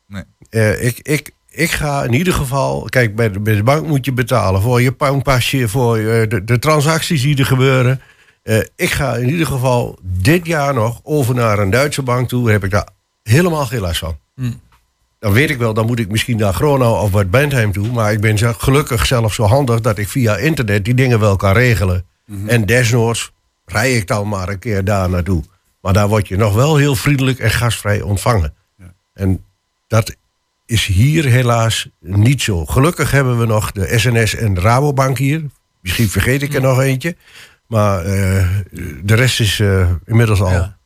Nee. 0.07 0.23
Eh, 0.51 0.85
ik, 0.85 0.99
ik, 1.03 1.31
ik 1.51 1.71
ga 1.71 2.03
in 2.05 2.13
ieder 2.13 2.33
geval... 2.33 2.83
Kijk, 2.89 3.17
bij 3.17 3.31
de, 3.31 3.41
bij 3.41 3.55
de 3.55 3.63
bank 3.63 3.87
moet 3.87 4.05
je 4.05 4.13
betalen 4.13 4.61
voor 4.61 4.83
je 4.83 4.93
bankpasje... 4.93 5.69
voor 5.69 5.97
eh, 5.97 6.29
de, 6.29 6.45
de 6.45 6.59
transacties 6.59 7.23
die 7.23 7.37
er 7.39 7.47
gebeuren. 7.47 8.01
Eh, 8.43 8.59
ik 8.77 8.91
ga 8.91 9.15
in 9.17 9.29
ieder 9.29 9.47
geval 9.47 9.99
dit 10.03 10.47
jaar 10.47 10.75
nog 10.75 11.01
over 11.03 11.35
naar 11.35 11.59
een 11.59 11.71
Duitse 11.71 12.03
bank 12.03 12.29
toe. 12.29 12.51
Heb 12.51 12.65
ik 12.65 12.71
daar 12.71 12.89
helemaal 13.23 13.67
geen 13.67 13.81
last 13.81 13.99
van. 13.99 14.17
Dan 15.19 15.33
weet 15.33 15.51
ik 15.51 15.59
wel, 15.59 15.75
dan 15.75 15.87
moet 15.87 15.99
ik 15.99 16.11
misschien 16.11 16.37
naar 16.37 16.55
Gronau 16.55 17.03
of 17.03 17.11
Bad 17.11 17.31
Bentheim 17.31 17.73
toe. 17.73 17.89
Maar 17.93 18.13
ik 18.13 18.21
ben 18.21 18.39
zo- 18.39 18.53
gelukkig 18.59 19.07
zelf 19.07 19.35
zo 19.35 19.43
handig 19.45 19.81
dat 19.81 19.99
ik 19.99 20.09
via 20.09 20.37
internet 20.37 20.85
die 20.85 20.95
dingen 20.95 21.21
wel 21.21 21.37
kan 21.37 21.53
regelen. 21.53 22.05
En 22.47 22.67
desnoods 22.67 23.33
rij 23.65 23.97
ik 23.97 24.07
dan 24.07 24.29
maar 24.29 24.49
een 24.49 24.59
keer 24.59 24.85
daar 24.85 25.11
naartoe. 25.11 25.43
Maar 25.85 25.93
daar 25.93 26.09
word 26.09 26.29
je 26.29 26.37
nog 26.37 26.55
wel 26.55 26.77
heel 26.77 26.95
vriendelijk 26.95 27.39
en 27.39 27.51
gastvrij 27.51 28.01
ontvangen. 28.03 28.55
En 29.15 29.45
dat 29.89 30.17
is 30.67 30.87
hier 30.87 31.25
helaas 31.25 31.89
niet 32.01 32.43
zo. 32.43 32.67
Gelukkig 32.67 33.11
hebben 33.11 33.39
we 33.39 33.47
nog 33.47 33.73
de 33.73 33.99
SNS 33.99 34.35
en 34.35 34.55
de 34.55 34.61
Rabobank 34.61 35.19
hier. 35.19 35.43
Misschien 35.81 36.09
vergeet 36.09 36.43
ik 36.43 36.55
er 36.55 36.61
nog 36.61 36.81
eentje. 36.81 37.17
Maar 37.67 38.05
eh, 38.05 38.49
de 39.03 39.15
rest 39.15 39.41
is 39.41 39.61
eh, 39.61 39.91
inmiddels 40.07 40.41
al 40.41 40.51
Ja. 40.51 40.77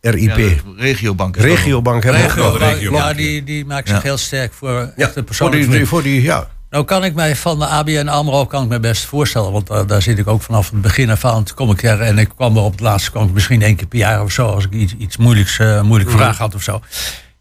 Ja, 0.00 0.10
RIP. 0.10 0.34
de 0.34 0.56
regiobank. 0.76 1.36
Regiobank 1.36 2.02
hebben 2.02 2.22
we 2.22 2.28
ook 2.28 2.34
Regio, 2.34 2.50
nog. 2.50 2.58
de 2.58 2.64
regio. 2.74 2.92
ja, 2.92 3.12
die, 3.12 3.44
die 3.44 3.64
maakt 3.64 3.88
zich 3.88 3.96
Ja. 3.96 4.02
heel 4.02 4.16
sterk 4.16 4.52
voor 4.52 4.70
Ja, 4.72 4.92
echte 4.96 5.12
voor 5.12 5.22
persoonlijke 5.22 5.70
die, 5.70 5.86
voor 5.86 6.02
die, 6.02 6.22
ja. 6.22 6.50
Nou 6.74 6.86
kan 6.86 7.04
ik 7.04 7.14
mij 7.14 7.36
van 7.36 7.58
de 7.58 7.66
ABN 7.66 8.08
AMRO 8.08 8.46
kan 8.46 8.62
ik 8.62 8.68
me 8.68 8.80
best 8.80 9.04
voorstellen. 9.04 9.52
Want 9.52 9.66
daar, 9.66 9.86
daar 9.86 10.02
zit 10.02 10.18
ik 10.18 10.26
ook 10.26 10.42
vanaf 10.42 10.70
het 10.70 10.80
begin 10.80 11.10
af 11.10 11.24
aan. 11.24 11.44
Toen 11.44 11.56
kom 11.56 11.70
ik 11.70 11.82
er 11.82 12.00
en 12.00 12.18
ik 12.18 12.28
kwam 12.28 12.56
er 12.56 12.62
op 12.62 12.72
het 12.72 12.80
laatste 12.80 13.10
kwam 13.10 13.26
ik 13.26 13.32
misschien 13.32 13.62
één 13.62 13.76
keer 13.76 13.86
per 13.86 13.98
jaar 13.98 14.22
of 14.22 14.32
zo. 14.32 14.48
Als 14.48 14.64
ik 14.64 14.72
iets, 14.72 14.94
iets 14.98 15.16
moeilijks, 15.16 15.58
eh 15.58 15.82
moeilijk 15.82 16.10
vraag 16.10 16.38
had 16.38 16.54
of 16.54 16.62
zo. 16.62 16.80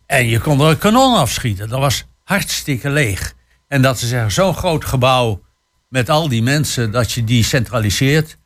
En 0.06 0.28
je 0.28 0.40
kon 0.40 0.62
er 0.62 0.68
een 0.68 0.78
kanon 0.78 1.18
afschieten. 1.18 1.70
Dat 1.70 1.80
was 1.80 2.06
hartstikke 2.24 2.90
leeg. 2.90 3.34
En 3.68 3.82
dat 3.82 4.00
ze 4.00 4.08
zeggen, 4.08 4.32
zo'n 4.32 4.56
groot 4.56 4.86
gebouw 4.86 5.42
met 5.90 6.10
al 6.10 6.28
die 6.28 6.44
mensen, 6.44 6.92
dat 6.92 7.12
je 7.12 7.24
die 7.24 7.44
centraliseert. 7.44 8.38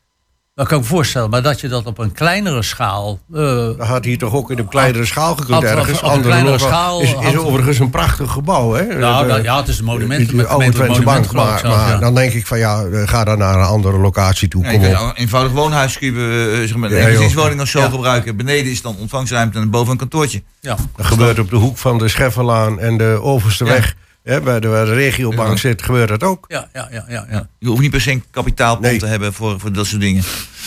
Dat 0.58 0.68
kan 0.68 0.78
ik 0.78 0.84
me 0.84 0.90
voorstellen. 0.90 1.30
Maar 1.30 1.42
dat 1.42 1.60
je 1.62 1.68
dat 1.68 1.86
op 1.86 1.98
een 1.98 2.12
kleinere 2.12 2.64
schaal... 2.64 3.20
eh, 3.34 3.40
Dat 3.78 3.80
had 3.80 4.06
hier 4.06 4.18
toch 4.18 4.34
ook 4.34 4.52
in 4.52 4.58
een 4.58 4.68
kleinere 4.68 5.06
schaal 5.06 5.32
gekund 5.36 5.50
Had- 5.50 5.64
ergens. 5.64 5.98
op 5.98 6.04
een 6.04 6.10
Andere 6.10 6.28
kleinere 6.30 6.52
loca- 6.58 6.68
schaal 6.68 7.02
is, 7.02 7.16
overigens 7.38 7.80
een 7.80 7.90
prachtig 7.90 8.32
gebouw, 8.32 8.74
hè? 8.74 8.84
Nou, 8.86 9.00
Dat, 9.00 9.28
dat- 9.28 9.38
eh, 9.38 9.44
ja, 9.44 9.58
het 9.58 9.68
is 9.68 9.80
een 9.80 9.86
monument. 9.86 10.34
met 10.34 10.46
oude 10.48 10.70
Twentse 10.70 11.02
bank. 11.02 11.34
monument, 11.34 11.64
Maar, 11.64 11.78
maar 11.78 11.90
ja. 11.90 11.98
dan 11.98 12.16
denk 12.16 12.34
ik 12.34 12.48
van 12.48 12.58
ja, 12.60 12.84
ga 13.06 13.24
dan 13.24 13.38
naar 13.38 13.56
een 13.56 13.66
andere 13.66 13.98
locatie 13.98 14.48
toe. 14.48 14.64
Ja, 14.64 14.72
Kom 14.72 14.86
op. 14.86 14.92
een 14.92 15.12
eenvoudig 15.16 15.52
woonhuis 15.52 15.98
kun 15.98 16.14
je, 16.14 16.50
eh, 16.62 16.68
zeg 16.68 16.76
maar, 16.76 16.92
een 16.92 16.98
Ja, 16.98 17.02
joh. 17.04 17.12
gezinswoning 17.16 17.62
of 17.62 17.68
zo 17.68 17.80
Ja. 17.80 17.90
gebruiken. 17.90 18.38
Beneden 18.38 18.72
is 18.72 18.82
dan 18.82 18.96
ontvangstruimte 19.00 19.60
en 19.60 19.70
boven 19.70 19.92
een 19.92 19.98
kantoortje. 19.98 20.42
Ja. 20.60 20.76
Dat 20.96 21.06
gebeurt 21.06 21.40
op 21.40 21.50
de 21.50 21.56
hoek 21.56 21.78
van 21.78 21.98
de 21.98 22.08
Scheffelaan 22.08 22.80
en 22.80 22.98
de 22.98 23.20
Overste 23.22 23.66
Ja. 23.66 23.72
weg. 23.72 23.96
Hè, 24.28 24.42
bij 24.42 24.60
de, 24.60 24.68
waar 24.68 24.86
de 24.86 24.94
regiobank 24.94 25.50
Ja. 25.52 25.56
zit, 25.58 25.82
gebeurt 25.82 26.08
dat 26.10 26.24
ook. 26.24 26.46
Ja, 26.48 26.70
ja, 26.74 26.88
ja, 26.92 27.06
ja, 27.08 27.26
ja. 27.30 27.50
Je 27.60 27.68
hoeft 27.68 27.82
niet 27.82 27.92
per 27.92 28.02
se 28.02 28.12
een 28.12 28.24
kapitaalpand 28.32 28.86
Nee. 28.86 29.00
te 29.00 29.06
hebben 29.06 29.34
voor, 29.34 29.60
voor 29.60 29.72
dat 29.74 29.86
soort 29.86 30.02
dingen. 30.02 30.24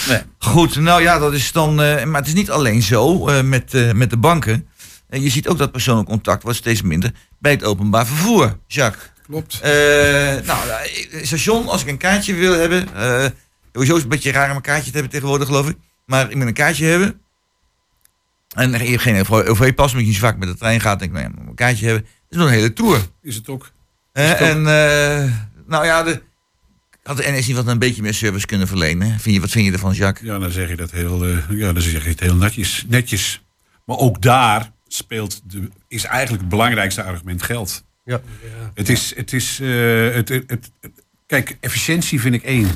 Nee. 0.09 0.21
Goed, 0.39 0.77
nou 0.77 1.03
ja, 1.03 1.19
dat 1.19 1.33
is 1.33 1.53
dan. 1.53 1.83
eh, 1.83 2.05
maar 2.05 2.21
het 2.21 2.27
is 2.29 2.35
niet 2.35 2.51
alleen 2.51 2.83
zo 2.83 3.29
eh, 3.29 3.43
met, 3.43 3.75
eh, 3.75 3.93
met 3.93 4.11
de 4.11 4.17
banken. 4.17 4.67
Eh, 5.09 5.23
je 5.23 5.31
ziet 5.31 5.49
ook 5.49 5.59
dat 5.59 5.73
persoonlijk 5.73 6.09
contact 6.09 6.43
wordt 6.43 6.59
steeds 6.59 6.83
minder 6.83 7.13
bij 7.39 7.51
het 7.53 7.65
openbaar 7.65 8.07
vervoer, 8.07 8.57
Jacques. 8.67 9.11
Klopt. 9.27 9.61
Eh, 9.61 9.71
nou, 10.45 10.59
station, 11.23 11.69
als 11.69 11.83
ik 11.83 11.89
een 11.89 11.97
kaartje 11.99 12.35
wil 12.35 12.53
hebben. 12.53 12.95
eh 12.95 13.27
sowieso 13.73 13.93
is 13.97 14.03
het 14.03 14.03
een 14.03 14.09
beetje 14.09 14.33
raar 14.33 14.51
om 14.51 14.57
een 14.57 14.63
kaartje 14.63 14.87
te 14.91 14.93
hebben 14.93 15.11
tegenwoordig, 15.13 15.47
geloof 15.47 15.69
ik. 15.69 15.77
Maar 16.07 16.31
ik 16.31 16.37
moet 16.37 16.47
een 16.47 16.53
kaartje 16.53 16.87
hebben. 16.87 17.21
En 18.55 18.71
je 18.71 18.77
hebt 18.91 19.03
geen 19.03 19.27
OV-pas, 19.29 19.93
omdat 19.93 20.07
je 20.15 20.21
vaak 20.21 20.37
met 20.39 20.49
de 20.49 20.57
trein 20.57 20.81
gaat. 20.81 20.99
Denk 20.99 21.11
ik, 21.11 21.17
nou 21.19 21.29
ja, 21.29 21.35
ik 21.35 21.41
moet 21.41 21.49
een 21.49 21.55
kaartje 21.55 21.87
hebben. 21.87 22.07
Is 22.31 22.37
nog 22.37 22.47
een 22.47 22.53
hele 22.53 22.73
tour. 22.73 23.01
Is 23.23 23.35
het 23.37 23.49
ook. 23.49 23.71
En 24.13 24.57
eh, 24.67 25.33
nou 25.67 25.85
ja, 25.85 26.03
de, 26.03 26.23
had 27.03 27.17
de 27.17 27.31
NS 27.33 27.47
niet 27.47 27.57
wat 27.57 27.67
een 27.67 27.79
beetje 27.79 28.03
meer 28.03 28.15
service 28.15 28.47
kunnen 28.47 28.69
verlenen? 28.69 29.21
Vind 29.21 29.35
je, 29.35 29.41
wat 29.41 29.51
vind 29.51 29.67
je 29.67 29.73
ervan, 29.73 29.93
Jacques? 29.95 30.29
Ja, 30.29 30.39
dan 30.39 30.51
zeg 30.51 30.69
je 30.69 30.77
dat 30.77 30.91
heel, 30.91 31.27
eh, 31.27 31.37
ja, 31.51 31.73
dan 31.73 31.83
zeg 31.83 32.03
je 32.03 32.09
het 32.09 32.21
heel 32.21 32.35
netjes, 32.35 32.85
netjes. 32.89 33.43
Maar 33.85 33.97
ook 33.97 34.23
daar 34.23 34.71
speelt 34.89 35.41
de, 35.51 35.69
is 35.89 36.05
eigenlijk 36.05 36.41
het 36.41 36.51
belangrijkste 36.51 37.03
argument 37.03 37.43
geld. 37.43 37.85
Ja. 38.05 38.21
Het 38.75 38.89
is, 38.89 39.17
het 39.17 39.33
is 39.33 39.59
eh, 39.61 39.69
het, 40.15 40.29
het, 40.29 40.45
het- 40.47 40.71
kijk, 41.27 41.57
efficiëntie 41.61 42.21
vind 42.21 42.35
ik 42.35 42.43
één. 42.43 42.69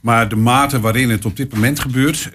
Maar 0.00 0.28
de 0.28 0.36
mate 0.36 0.80
waarin 0.80 1.10
het 1.10 1.24
op 1.24 1.36
dit 1.36 1.52
moment 1.52 1.80
gebeurt, 1.80 2.30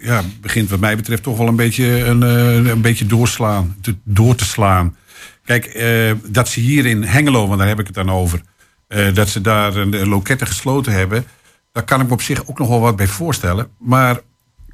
ja, 0.00 0.22
begint 0.40 0.70
wat 0.70 0.80
mij 0.80 0.96
betreft 0.96 1.22
toch 1.22 1.38
wel 1.38 1.48
een 1.48 1.56
beetje, 1.56 2.04
een, 2.04 2.22
eh, 2.22 2.70
een 2.70 2.80
beetje 2.80 3.06
doorslaan, 3.06 3.76
te, 3.80 3.96
door 4.04 4.34
te 4.34 4.44
slaan. 4.44 4.96
Kijk, 5.44 5.64
eh, 5.64 6.12
dat 6.26 6.48
ze 6.48 6.60
hier 6.60 6.86
in 6.86 7.02
Hengelo, 7.02 7.46
want 7.46 7.58
daar 7.58 7.68
heb 7.68 7.80
ik 7.80 7.86
het 7.86 7.94
dan 7.94 8.10
over, 8.10 8.40
eh, 8.88 9.14
dat 9.14 9.28
ze 9.28 9.40
daar 9.40 9.76
een 9.76 10.08
loketten 10.08 10.46
gesloten 10.46 10.92
hebben, 10.92 11.24
daar 11.72 11.84
kan 11.84 12.00
ik 12.00 12.06
me 12.06 12.12
op 12.12 12.22
zich 12.22 12.46
ook 12.46 12.58
nog 12.58 12.68
wel 12.68 12.80
wat 12.80 12.96
bij 12.96 13.06
voorstellen. 13.06 13.68
Maar 13.78 14.20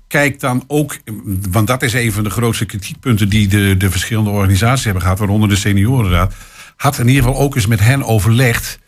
kijk 0.06 0.40
dan 0.40 0.64
ook, 0.66 0.96
want 1.50 1.66
dat 1.66 1.82
is 1.82 1.92
een 1.92 2.12
van 2.12 2.24
de 2.24 2.30
grootste 2.30 2.64
kritiekpunten 2.64 3.28
die 3.28 3.48
de, 3.48 3.76
de 3.76 3.90
verschillende 3.90 4.30
organisaties 4.30 4.84
hebben 4.84 5.02
gehad, 5.02 5.18
waaronder 5.18 5.48
de 5.48 5.56
seniorenraad, 5.56 6.34
had 6.76 6.98
in 6.98 7.08
ieder 7.08 7.22
geval 7.22 7.40
ook 7.40 7.54
eens 7.54 7.66
met 7.66 7.80
hen 7.80 8.02
overlegd. 8.02 8.78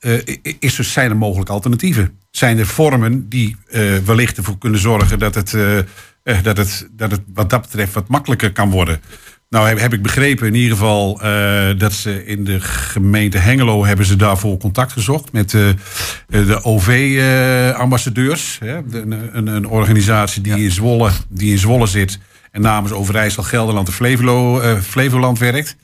eh, 0.00 0.36
is 0.58 0.78
er, 0.78 0.84
zijn 0.84 1.10
er 1.10 1.16
mogelijk 1.16 1.50
alternatieven? 1.50 2.18
Zijn 2.30 2.58
er 2.58 2.66
vormen 2.66 3.28
die 3.28 3.56
wellicht 4.04 4.36
ervoor 4.36 4.58
kunnen 4.58 4.80
zorgen 4.80 5.18
dat 5.18 5.34
het, 5.34 5.50
dat, 6.42 6.56
het, 6.56 6.88
dat 6.92 7.10
het 7.10 7.20
wat 7.34 7.50
dat 7.50 7.60
betreft 7.60 7.92
wat 7.92 8.08
makkelijker 8.08 8.52
kan 8.52 8.70
worden? 8.70 9.00
Nou 9.50 9.68
heb, 9.68 9.78
heb 9.78 9.92
ik 9.92 10.02
begrepen 10.02 10.46
in 10.46 10.54
ieder 10.54 10.76
geval 10.76 11.20
eh, 11.22 11.68
dat 11.78 11.92
ze 11.92 12.26
in 12.26 12.44
de 12.44 12.60
gemeente 12.60 13.38
Hengelo 13.38 13.84
hebben 13.84 14.06
ze 14.06 14.16
daarvoor 14.16 14.56
contact 14.56 14.92
gezocht 14.92 15.32
met 15.32 15.54
eh, 15.54 15.68
eh, 15.68 15.76
de 16.28 16.64
OV-ambassadeurs. 16.64 18.58
een, 18.60 19.36
een, 19.36 19.46
een 19.46 19.66
organisatie 19.66 20.42
die, 20.42 20.62
in 20.62 20.70
Zwolle, 20.70 21.10
die 21.28 21.50
in 21.50 21.58
Zwolle 21.58 21.86
zit 21.86 22.18
en 22.50 22.60
namens 22.60 22.92
Overijssel, 22.92 23.42
Gelderland 23.42 23.88
en 23.88 23.94
eh, 24.62 24.76
Flevoland 24.80 25.38
werkt. 25.38 25.76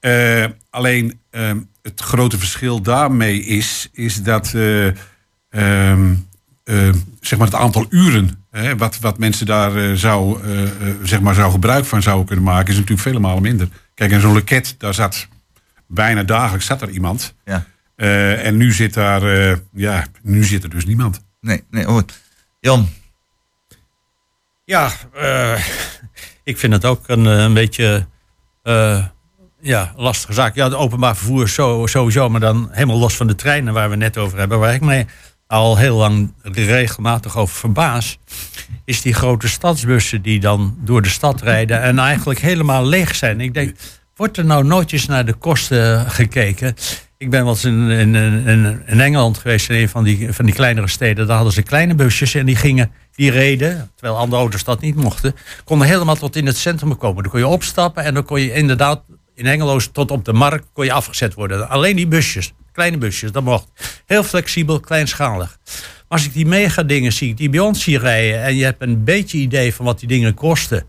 Eh, 0.00 0.44
alleen 0.70 1.20
ehm, 1.30 1.58
het 1.82 2.00
grote 2.00 2.38
verschil 2.38 2.82
daarmee 2.82 3.44
is, 3.44 3.88
is 3.92 4.22
dat 4.22 4.54
eh, 4.54 4.86
ehm, 5.50 6.14
eh, 6.64 6.88
zeg 7.26 7.38
maar 7.38 7.48
het 7.48 7.56
aantal 7.56 7.86
uren 7.88 8.44
hè, 8.50 8.76
wat, 8.76 8.98
wat 8.98 9.18
mensen 9.18 9.46
daar 9.46 9.76
eh, 9.76 9.92
zou, 9.92 10.42
eh, 10.42 10.62
eh, 10.62 10.68
zeg 11.02 11.20
maar 11.20 11.34
zou 11.34 11.50
gebruik 11.52 11.84
van 11.84 12.02
zouden 12.02 12.26
kunnen 12.26 12.44
maken, 12.44 12.68
is 12.68 12.74
natuurlijk 12.74 13.00
vele 13.00 13.18
malen 13.18 13.42
minder. 13.42 13.68
Kijk, 13.94 14.10
in 14.10 14.20
zo'n 14.20 14.32
loket, 14.32 14.74
daar 14.78 14.94
zat 14.94 15.28
bijna 15.86 16.22
dagelijks 16.22 16.66
zat 16.66 16.82
er 16.82 16.90
iemand. 16.90 17.34
Ja. 17.44 17.64
Eh, 17.96 18.46
en 18.46 18.56
nu 18.56 18.72
zit 18.72 18.94
daar, 18.94 19.22
eh, 19.22 19.56
ja, 19.72 20.06
nu 20.22 20.44
zit 20.44 20.62
er 20.62 20.70
dus 20.70 20.84
niemand. 20.84 21.24
Nee, 21.40 21.64
nee, 21.70 21.84
hoor. 21.84 22.04
Jan, 22.60 22.88
Ja, 24.64 24.90
eh, 25.12 25.64
ik 26.44 26.58
vind 26.58 26.72
het 26.72 26.84
ook 26.84 27.08
een, 27.08 27.24
een 27.24 27.54
beetje 27.54 28.06
eh, 28.62 29.04
ja, 29.60 29.92
lastige 29.96 30.32
zaak. 30.32 30.54
Ja, 30.54 30.64
het 30.64 30.74
openbaar 30.74 31.16
vervoer 31.16 31.48
zo, 31.48 31.86
sowieso, 31.86 32.28
maar 32.28 32.40
dan 32.40 32.68
helemaal 32.70 32.98
los 32.98 33.16
van 33.16 33.26
de 33.26 33.34
treinen 33.34 33.74
waar 33.74 33.90
we 33.90 33.96
net 33.96 34.18
over 34.18 34.38
hebben. 34.38 34.58
Waar 34.58 34.74
ik 34.74 34.80
me 34.80 35.06
al 35.54 35.76
heel 35.76 35.96
lang 35.96 36.32
regelmatig 36.42 37.36
over 37.36 37.54
verbaas, 37.54 38.18
is 38.84 39.02
die 39.02 39.14
grote 39.14 39.48
stadsbussen 39.48 40.22
die 40.22 40.40
dan 40.40 40.76
door 40.80 41.02
de 41.02 41.08
stad 41.08 41.42
rijden 41.42 41.82
en 41.82 41.98
eigenlijk 41.98 42.40
helemaal 42.40 42.86
leeg 42.86 43.14
zijn. 43.14 43.40
Ik 43.40 43.54
denk, 43.54 43.76
wordt 44.16 44.36
er 44.36 44.44
nou 44.44 44.64
nooit 44.64 44.92
eens 44.92 45.06
naar 45.06 45.24
de 45.24 45.32
kosten 45.32 46.10
gekeken? 46.10 46.74
Ik 47.18 47.30
ben 47.30 47.42
wel 47.44 47.52
eens 47.52 47.64
in, 47.64 47.90
in, 47.90 48.14
in, 48.14 48.82
in 48.86 49.00
Engeland 49.00 49.38
geweest, 49.38 49.70
in 49.70 49.76
een 49.76 49.88
van 49.88 50.04
die, 50.04 50.32
van 50.32 50.44
die 50.44 50.54
kleinere 50.54 50.88
steden. 50.88 51.26
Daar 51.26 51.36
hadden 51.36 51.54
ze 51.54 51.62
kleine 51.62 51.94
busjes 51.94 52.34
en 52.34 52.46
die 52.46 52.56
gingen, 52.56 52.90
die 53.14 53.30
reden, 53.30 53.90
terwijl 53.94 54.18
andere 54.18 54.40
auto's 54.40 54.64
dat 54.64 54.80
niet 54.80 54.96
mochten, 54.96 55.34
konden 55.64 55.88
helemaal 55.88 56.16
tot 56.16 56.36
in 56.36 56.46
het 56.46 56.56
centrum 56.56 56.96
komen. 56.96 57.22
Dan 57.22 57.32
kon 57.32 57.40
je 57.40 57.46
opstappen 57.46 58.04
en 58.04 58.14
dan 58.14 58.24
kon 58.24 58.40
je 58.40 58.52
inderdaad 58.52 59.02
in 59.34 59.46
Engeloos 59.46 59.88
tot 59.92 60.10
op 60.10 60.24
de 60.24 60.32
markt 60.32 60.66
kon 60.72 60.84
je 60.84 60.92
afgezet 60.92 61.34
worden. 61.34 61.68
Alleen 61.68 61.96
die 61.96 62.06
busjes, 62.06 62.52
kleine 62.72 62.98
busjes, 62.98 63.32
dat 63.32 63.44
mocht. 63.44 63.68
Heel 64.06 64.22
flexibel, 64.22 64.80
kleinschalig. 64.80 65.58
Maar 65.64 66.18
als 66.18 66.24
ik 66.24 66.32
die 66.32 66.46
mega 66.46 66.82
dingen 66.82 67.12
zie, 67.12 67.34
die 67.34 67.48
bij 67.48 67.60
ons 67.60 67.84
hier 67.84 68.00
rijden 68.00 68.42
en 68.42 68.56
je 68.56 68.64
hebt 68.64 68.82
een 68.82 69.04
beetje 69.04 69.38
idee 69.38 69.74
van 69.74 69.84
wat 69.84 69.98
die 69.98 70.08
dingen 70.08 70.34
kosten, 70.34 70.86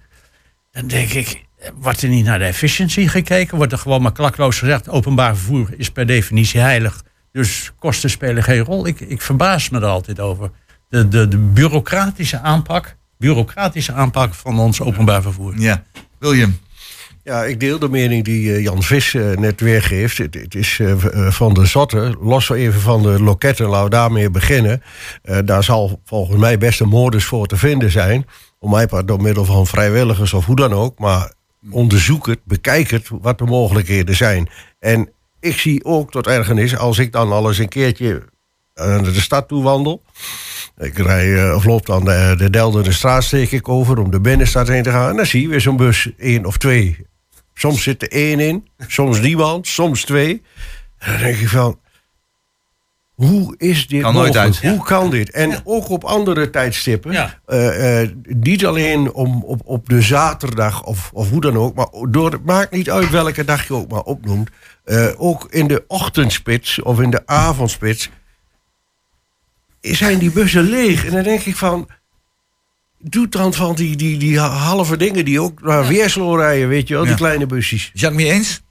dan 0.72 0.88
denk 0.88 1.10
ik, 1.10 1.46
wordt 1.76 2.02
er 2.02 2.10
niet 2.10 2.26
naar 2.26 2.40
de 2.40 2.46
efficiëntie 2.46 3.08
gekeken? 3.08 3.58
Wordt 3.58 3.72
er 3.72 3.78
gewoon 3.78 4.02
maar 4.02 4.12
klakloos 4.12 4.60
gezegd, 4.60 4.90
openbaar 4.90 5.36
vervoer 5.36 5.70
is 5.78 5.92
per 5.92 6.06
definitie 6.06 6.60
heilig. 6.60 7.04
Dus 7.32 7.72
kosten 7.80 8.10
spelen 8.10 8.44
geen 8.44 8.60
rol. 8.60 8.88
Ik, 8.88 9.00
ik 9.00 9.22
verbaas 9.22 9.70
me 9.70 9.80
er 9.80 9.86
altijd 9.86 10.20
over. 10.20 10.52
De, 10.90 11.08
de, 11.08 11.28
de 11.28 11.38
bureaucratische 11.38 12.40
aanpak, 12.40 12.96
bureaucratische 13.18 13.94
aanpak 13.94 14.34
van 14.34 14.60
ons 14.60 14.82
openbaar 14.82 15.22
vervoer. 15.22 15.60
ja. 15.60 15.84
William. 16.20 16.58
Ja, 17.26 17.44
ik 17.44 17.60
deel 17.60 17.80
de 17.80 17.90
mening 17.90 18.24
die 18.24 18.54
eh, 18.54 18.64
Jan 18.64 18.84
Vis 18.84 19.14
eh, 19.14 19.32
net 19.32 19.62
weergeeft. 19.62 20.18
Het, 20.18 20.56
is 20.56 20.80
eh, 20.80 20.94
van 21.30 21.54
de 21.54 21.66
zotte. 21.66 22.16
Los 22.20 22.50
even 22.50 22.82
van 22.82 23.02
de 23.04 23.24
loketten, 23.24 23.68
laten 23.68 23.84
we 23.84 23.90
daarmee 23.90 24.30
beginnen. 24.30 24.82
Daar 25.46 25.64
zal 25.64 26.02
volgens 26.04 26.40
mij 26.40 26.58
best 26.58 26.80
een 26.80 26.88
modus 26.88 27.26
voor 27.26 27.48
te 27.48 27.58
vinden 27.58 27.92
zijn. 27.92 28.26
Om 28.60 28.70
mij 28.70 28.88
door 29.06 29.22
middel 29.22 29.46
van 29.46 29.68
vrijwilligers 29.68 30.34
of 30.34 30.46
hoe 30.46 30.56
dan 30.56 30.74
ook. 30.74 31.00
Maar 31.00 31.34
onderzoek 31.72 32.28
het, 32.28 32.40
bekijk 32.44 32.90
het, 32.90 33.10
wat 33.22 33.38
de 33.38 33.46
mogelijkheden 33.46 34.16
zijn. 34.16 34.50
En 34.80 35.10
ik 35.40 35.60
zie 35.60 35.86
ook 35.86 36.12
tot 36.12 36.28
ergernis, 36.28 36.78
als 36.78 37.00
ik 37.00 37.12
dan 37.12 37.32
al 37.32 37.48
eens 37.48 37.58
een 37.58 37.70
keertje 37.70 38.24
naar 38.74 39.04
de 39.04 39.22
stad 39.22 39.48
toe 39.48 39.64
wandel. 39.64 40.02
Ik 40.78 40.98
rij 40.98 41.54
of 41.54 41.64
loop 41.66 41.86
dan 41.86 42.06
de, 42.06 42.36
de 42.38 42.50
Delder 42.50 42.94
straat 42.94 43.24
steek 43.24 43.52
ik 43.52 43.70
over 43.70 44.00
om 44.00 44.12
de 44.12 44.22
binnenstad 44.22 44.68
heen 44.68 44.84
te 44.84 44.92
gaan. 44.92 45.10
En 45.10 45.16
dan 45.16 45.26
zie 45.26 45.42
je 45.42 45.48
weer 45.48 45.62
zo'n 45.62 45.78
bus, 45.78 46.12
één 46.18 46.46
of 46.46 46.58
twee. 46.58 47.14
Soms 47.58 47.84
zit 47.84 48.02
er 48.02 48.12
één 48.12 48.40
in, 48.40 48.68
soms 48.88 49.20
niemand, 49.20 49.68
soms 49.68 50.04
twee. 50.04 50.42
En 50.98 51.12
dan 51.12 51.22
denk 51.22 51.38
je 51.38 51.50
van, 51.50 51.80
hoe 53.16 53.56
is 53.58 53.88
dit 53.88 54.02
Kan 54.02 54.14
nooit 54.14 54.34
mogelijk? 54.34 54.64
uit. 54.64 54.74
Hoe 54.74 54.86
kan 54.86 55.10
dit? 55.10 55.32
En 55.32 55.62
ook 55.64 55.90
op 55.90 56.04
andere 56.04 56.50
tijdstippen. 56.50 57.12
Ja. 57.12 57.40
Eh, 57.46 58.02
eh, 58.02 58.10
niet 58.24 58.66
alleen 58.66 59.14
om, 59.14 59.44
op, 59.44 59.62
op 59.64 59.90
de 59.90 60.02
zaterdag 60.02 60.84
of, 60.84 61.10
of 61.14 61.30
hoe 61.30 61.42
dan 61.42 61.58
ook. 61.58 61.76
Maar 61.76 61.88
door, 62.10 62.32
het 62.32 62.46
maakt 62.46 62.72
niet 62.72 62.90
uit 62.90 63.10
welke 63.10 63.46
dag 63.46 63.68
je 63.68 63.74
ook 63.74 63.92
maar 63.92 64.02
opnoemt. 64.02 64.50
Eh, 64.84 65.08
ook 65.18 65.48
in 65.50 65.68
de 65.68 65.84
ochtendspits 65.88 66.82
of 66.82 67.00
in 67.00 67.10
de 67.10 67.22
avondspits 67.26 68.10
zijn 69.82 70.20
die 70.20 70.32
bussen 70.32 70.64
leeg. 70.64 71.06
En 71.06 71.12
dan 71.12 71.24
denk 71.24 71.42
ik 71.42 71.56
van... 71.56 71.88
Doe 73.10 73.30
dan 73.30 73.54
van 73.54 73.76
die, 73.76 73.96
die, 73.96 74.18
die 74.18 74.40
halve 74.40 74.98
dingen 74.98 75.26
die 75.26 75.40
ook 75.42 75.62
naar 75.62 75.88
Weerslo 75.88 76.36
rijden, 76.36 76.68
weet 76.68 76.88
je 76.88 76.94
wel, 76.94 77.04
die 77.04 77.12
Ja. 77.12 77.18
kleine 77.18 77.46
busjes. 77.46 77.92
Jacques, 77.94 78.24
mee 78.24 78.32
eens? 78.34 78.62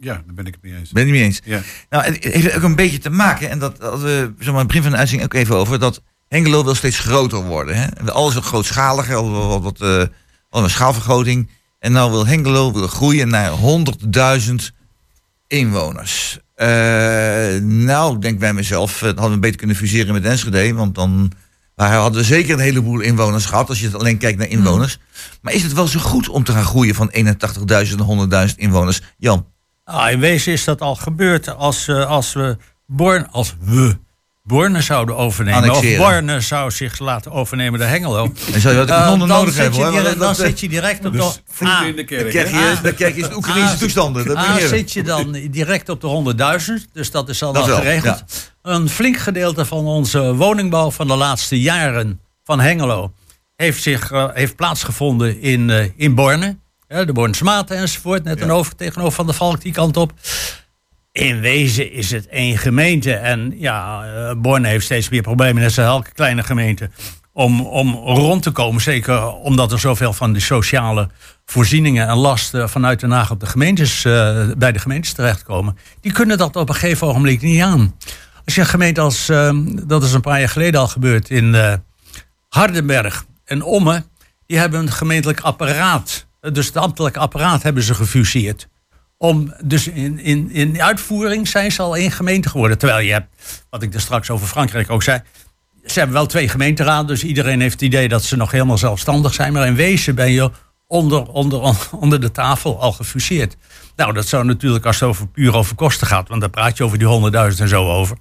Ja, 0.00 0.12
daar 0.12 0.34
ben 0.34 0.46
ik 0.46 0.54
het 0.54 0.62
mee 0.62 0.78
eens. 0.78 0.90
Ben 0.90 1.06
je 1.06 1.12
het 1.12 1.18
mee 1.20 1.28
eens? 1.28 1.40
Ja. 1.44 1.60
Nou, 1.90 2.04
het 2.04 2.24
heeft 2.24 2.56
ook 2.56 2.62
een 2.62 2.76
beetje 2.76 2.98
te 2.98 3.10
maken, 3.10 3.50
en 3.50 3.58
dat 3.58 3.78
hadden 3.78 4.02
we 4.02 4.32
zeg 4.38 4.46
maar, 4.46 4.48
aan 4.48 4.58
het 4.58 4.66
begin 4.66 4.82
van 4.82 4.90
de 4.90 4.96
uitzending 4.96 5.32
ook 5.32 5.40
even 5.40 5.56
over, 5.56 5.78
dat 5.78 6.02
Hengelo 6.28 6.64
wil 6.64 6.74
steeds 6.74 6.98
groter 6.98 7.42
worden. 7.44 7.76
Hè? 7.76 8.12
Alles 8.12 8.34
wat 8.34 8.44
grootschaliger, 8.44 9.14
al 9.16 9.30
wat, 9.30 9.62
wat, 9.62 9.80
eh, 9.80 10.14
al 10.50 10.64
een 10.64 10.70
schaalvergroting. 10.70 11.48
En 11.78 11.92
nou 11.92 12.10
wil 12.10 12.26
Hengelo 12.26 12.72
wil 12.72 12.86
groeien 12.86 13.28
naar 13.28 13.50
100.000 13.50 14.72
inwoners. 15.46 16.38
Eh, 16.54 16.66
nou, 17.60 18.14
ik 18.14 18.22
denk 18.22 18.38
bij 18.38 18.52
mezelf, 18.52 18.94
eh, 18.94 19.02
dat 19.02 19.14
hadden 19.18 19.34
we 19.34 19.40
beter 19.40 19.58
kunnen 19.58 19.76
fuseren 19.76 20.12
met 20.14 20.24
Enschede, 20.24 20.74
want 20.74 20.94
dan 20.94 21.32
Waar 21.74 21.92
hadden 21.94 22.20
we 22.20 22.26
zeker 22.26 22.52
een 22.54 22.60
heleboel 22.60 23.00
inwoners 23.00 23.44
gehad, 23.44 23.68
als 23.68 23.80
je 23.80 23.86
het 23.86 23.94
alleen 23.94 24.18
kijkt 24.18 24.38
naar 24.38 24.48
inwoners. 24.48 24.98
Maar 25.42 25.52
is 25.52 25.62
het 25.62 25.72
wel 25.72 25.86
zo 25.86 26.00
goed 26.00 26.28
om 26.28 26.44
te 26.44 26.52
gaan 26.52 26.64
groeien 26.64 26.94
van 26.94 27.10
81.000 27.10 27.96
naar 27.96 28.48
100.000 28.48 28.54
inwoners? 28.56 29.00
Jan, 29.16 29.46
Nou, 29.84 30.10
in 30.10 30.20
wezen 30.20 30.52
is 30.52 30.64
dat 30.64 30.80
al 30.80 30.94
gebeurd 30.94 31.56
als, 31.56 31.88
eh, 31.88 32.06
als 32.06 32.32
we 32.32 32.56
Born, 32.86 33.30
als 33.30 33.56
we 33.60 33.96
Borne 34.44 34.80
zouden 34.80 35.16
overnemen. 35.16 35.62
Annexeren. 35.62 36.00
Of 36.00 36.10
Borne 36.10 36.40
zou 36.40 36.70
zich 36.70 36.98
laten 36.98 37.32
overnemen 37.32 37.78
door 37.78 37.88
Hengelo. 37.88 38.32
dan 38.50 38.60
zou 38.60 38.74
je 38.74 38.80
wat 38.80 38.88
Eh, 38.90 39.06
dan 39.06 39.28
nodig 39.28 39.52
zit 39.54 39.62
hebben 39.62 39.80
hoor. 39.80 39.90
direct- 39.92 40.18
dan 40.18 40.34
zit 40.34 40.60
je 40.60 40.68
direct 40.68 41.04
op 41.04 41.12
de... 41.12 41.18
Dus 41.18 41.40
Ah, 41.68 41.80
in 41.86 41.90
de 41.90 41.94
Dan 41.96 42.04
kerk. 42.04 42.28
krijg 42.30 42.50
hè? 42.50 42.70
je, 42.70 42.76
dan 42.82 42.94
krijg 42.94 43.16
je 43.16 43.36
Oekraïnse 43.36 43.72
Ah, 43.72 43.78
toestanden. 43.78 44.26
Dat 44.26 44.36
A, 44.36 44.40
moet 44.40 44.48
je 44.54 44.60
hebben. 44.60 44.78
zit 44.78 44.92
je 44.92 45.02
dan 45.02 45.32
direct 45.50 45.88
op 45.88 46.00
de 46.00 46.06
100.000, 46.06 46.88
dus 46.92 47.10
dat 47.10 47.28
is 47.28 47.42
al 47.42 47.52
Dat 47.52 47.66
wel 47.66 47.76
geregeld. 47.76 48.22
Een 48.62 48.88
flink 48.88 49.16
gedeelte 49.16 49.64
van 49.64 49.84
onze 49.86 50.34
woningbouw 50.34 50.90
van 50.90 51.06
de 51.06 51.16
laatste 51.16 51.60
jaren 51.60 52.20
van 52.44 52.60
Hengelo 52.60 53.12
heeft, 53.56 53.82
zich, 53.82 54.10
eh, 54.10 54.24
heeft 54.32 54.56
plaatsgevonden 54.56 55.40
in, 55.40 55.70
eh, 55.70 55.84
in 55.96 56.14
Borne. 56.14 56.56
Ja, 56.88 57.04
de 57.04 57.12
Bornse 57.12 57.44
Maten 57.44 57.76
enzovoort, 57.76 58.24
net 58.24 58.40
een 58.40 58.50
over, 58.50 58.76
tegenover 58.76 59.12
Van 59.12 59.26
de 59.26 59.32
Valk 59.32 59.60
die 59.60 59.72
kant 59.72 59.96
op. 59.96 60.12
In 61.12 61.40
wezen 61.40 61.92
is 61.92 62.10
het 62.10 62.26
één 62.26 62.58
gemeente. 62.58 63.14
En 63.14 63.54
ja, 63.56 64.04
eh, 64.04 64.34
Borne 64.36 64.68
heeft 64.68 64.84
steeds 64.84 65.08
meer 65.08 65.22
problemen, 65.22 65.62
net 65.62 65.72
zoals 65.72 65.90
elke 65.90 66.12
kleine 66.12 66.42
gemeente. 66.42 66.90
Om, 67.32 67.60
om 67.60 67.94
rond 67.94 68.42
te 68.42 68.50
komen. 68.50 68.82
Zeker 68.82 69.32
omdat 69.32 69.72
er 69.72 69.80
zoveel 69.80 70.12
van 70.12 70.32
de 70.32 70.40
sociale 70.40 71.08
voorzieningen 71.44 72.08
en 72.08 72.16
lasten 72.16 72.68
vanuit 72.68 73.00
Den 73.00 73.10
Haag 73.10 73.30
op 73.30 73.40
de 73.40 73.46
gemeentes, 73.46 74.04
eh, 74.04 74.46
bij 74.56 74.72
de 74.72 74.78
gemeentes 74.78 75.12
terechtkomen. 75.12 75.76
Die 76.00 76.12
kunnen 76.12 76.38
dat 76.38 76.56
op 76.56 76.68
een 76.68 76.74
gegeven 76.74 77.06
ogenblik 77.06 77.42
niet 77.42 77.62
aan. 77.62 77.96
Als 78.44 78.54
je 78.54 78.60
een 78.60 78.66
gemeente 78.66 79.00
als, 79.00 79.28
eh, 79.28 79.58
dat 79.86 80.02
is 80.02 80.12
een 80.12 80.20
paar 80.20 80.38
jaar 80.38 80.48
geleden 80.48 80.80
al 80.80 80.88
gebeurd 80.88 81.30
in 81.30 81.80
Hardenberg 82.48 83.24
en 83.44 83.62
Ommen, 83.62 84.04
die 84.46 84.58
hebben 84.58 84.80
een 84.80 84.92
gemeentelijk 84.92 85.40
apparaat. 85.40 86.26
Dus 86.52 86.66
het 86.66 86.76
ambtelijk 86.76 87.16
apparaat 87.16 87.62
hebben 87.62 87.82
ze 87.82 87.94
gefuseerd. 87.94 88.68
Om, 89.22 89.54
dus 89.64 89.88
in, 89.88 90.18
in, 90.18 90.50
in 90.50 90.82
uitvoering 90.82 91.48
zijn 91.48 91.72
ze 91.72 91.82
al 91.82 91.96
één 91.96 92.10
gemeente 92.10 92.48
geworden. 92.48 92.78
Terwijl 92.78 93.00
je 93.00 93.12
hebt, 93.12 93.62
wat 93.70 93.82
ik 93.82 93.94
er 93.94 94.00
straks 94.00 94.30
over 94.30 94.46
Frankrijk 94.46 94.90
ook 94.90 95.02
zei. 95.02 95.20
Ze 95.84 95.98
hebben 95.98 96.16
wel 96.16 96.26
twee 96.26 96.48
gemeenteraden, 96.48 97.06
dus 97.06 97.24
iedereen 97.24 97.60
heeft 97.60 97.72
het 97.72 97.82
idee 97.82 98.08
dat 98.08 98.22
ze 98.22 98.36
nog 98.36 98.50
helemaal 98.50 98.78
zelfstandig 98.78 99.34
zijn. 99.34 99.52
Maar 99.52 99.66
in 99.66 99.74
wezen 99.74 100.14
ben 100.14 100.30
je 100.30 100.50
onder, 100.86 101.22
onder, 101.22 101.76
onder 102.04 102.20
de 102.20 102.30
tafel 102.30 102.80
al 102.80 102.92
gefuseerd. 102.92 103.56
Nou, 103.96 104.12
dat 104.12 104.26
zou 104.26 104.44
natuurlijk 104.44 104.86
als 104.86 105.00
het 105.00 105.08
over, 105.08 105.26
puur 105.26 105.54
over 105.54 105.74
kosten 105.74 106.06
gaat, 106.06 106.28
want 106.28 106.40
daar 106.40 106.50
praat 106.50 106.76
je 106.76 106.84
over 106.84 106.98
die 106.98 107.06
honderdduizend 107.06 107.60
en 107.60 107.68
zo 107.68 107.90
over. 107.90 108.16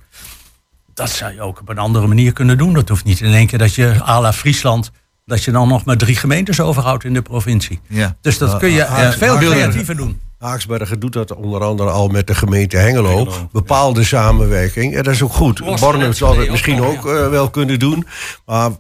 Dat 0.93 1.09
zou 1.09 1.33
je 1.33 1.41
ook 1.41 1.59
op 1.59 1.69
een 1.69 1.77
andere 1.77 2.07
manier 2.07 2.33
kunnen 2.33 2.57
doen. 2.57 2.73
Dat 2.73 2.89
hoeft 2.89 3.05
niet 3.05 3.21
in 3.21 3.33
één 3.33 3.47
keer 3.47 3.59
dat 3.59 3.75
je 3.75 4.03
à 4.07 4.21
la 4.21 4.33
Friesland, 4.33 4.91
dat 5.25 5.43
je 5.43 5.51
dan 5.51 5.67
nog 5.67 5.85
maar 5.85 5.97
drie 5.97 6.15
gemeentes 6.15 6.59
overhoudt 6.59 7.03
in 7.03 7.13
de 7.13 7.21
provincie. 7.21 7.79
Ja. 7.87 8.15
Dus 8.21 8.37
dat 8.37 8.57
kun 8.57 8.69
je 8.69 8.75
Ja, 8.75 9.03
eh, 9.03 9.11
veel 9.11 9.37
creatiever 9.37 9.95
doen. 9.95 10.29
Haaksbergen 10.41 10.99
doet 10.99 11.13
dat 11.13 11.33
onder 11.33 11.63
andere 11.63 11.89
al 11.89 12.07
met 12.07 12.27
de 12.27 12.35
gemeente 12.35 12.77
Hengelo. 12.77 13.09
Hengelo, 13.09 13.49
bepaalde 13.51 14.03
samenwerking. 14.03 14.95
En 14.95 15.03
dat 15.03 15.13
is 15.13 15.21
ook 15.21 15.33
goed. 15.33 15.79
Borne 15.79 16.13
zal 16.13 16.37
het 16.37 16.49
misschien 16.51 16.81
ook 16.81 17.07
eh, 17.07 17.29
wel 17.29 17.49
kunnen 17.49 17.79
doen. 17.79 18.07
Maar 18.45 18.71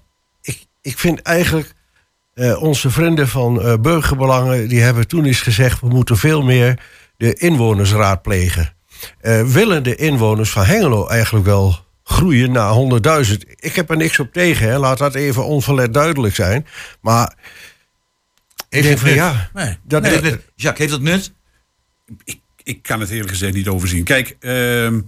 ik, 0.41 0.65
ik 0.81 0.97
vind 0.99 1.21
eigenlijk... 1.21 1.73
eh, 2.33 2.61
onze 2.61 2.89
vrienden 2.89 3.27
van 3.27 3.61
eh, 3.61 3.73
Burgerbelangen... 3.81 4.67
die 4.67 4.81
hebben 4.81 5.07
toen 5.07 5.25
eens 5.25 5.41
gezegd... 5.41 5.79
we 5.81 5.87
moeten 5.87 6.17
veel 6.17 6.41
meer 6.43 6.79
de 7.17 7.33
inwoners 7.33 7.91
raadplegen. 7.93 8.73
Willen 9.45 9.83
de 9.83 9.95
inwoners 9.95 10.49
van 10.49 10.63
Hengelo 10.65 11.07
eigenlijk 11.07 11.45
wel 11.45 11.75
groeien 12.03 12.51
naar 12.51 12.73
100.000? 13.25 13.33
Ik 13.55 13.75
heb 13.75 13.89
er 13.89 13.97
niks 13.97 14.19
op 14.19 14.33
tegen. 14.33 14.67
Hè. 14.67 14.77
Laat 14.77 14.97
dat 14.97 15.15
even 15.15 15.45
onverlet 15.45 15.93
duidelijk 15.93 16.35
zijn. 16.35 16.67
Maar 17.01 17.33
ik 18.69 18.81
denk 18.83 18.85
het 18.85 18.99
van 18.99 19.07
nut? 19.07 19.17
ja... 19.17 19.49
Nee. 19.53 19.77
Dat, 19.83 20.05
het- 20.05 20.39
Jacques, 20.55 20.77
heeft 20.89 20.91
dat 20.91 21.01
nut? 21.01 21.33
Ik, 22.23 22.39
ik 22.63 22.81
kan 22.81 22.99
het 22.99 23.09
eerlijk 23.09 23.29
gezegd 23.29 23.53
niet 23.53 23.67
overzien. 23.67 24.03
Kijk, 24.03 24.35
ehm, 24.39 24.99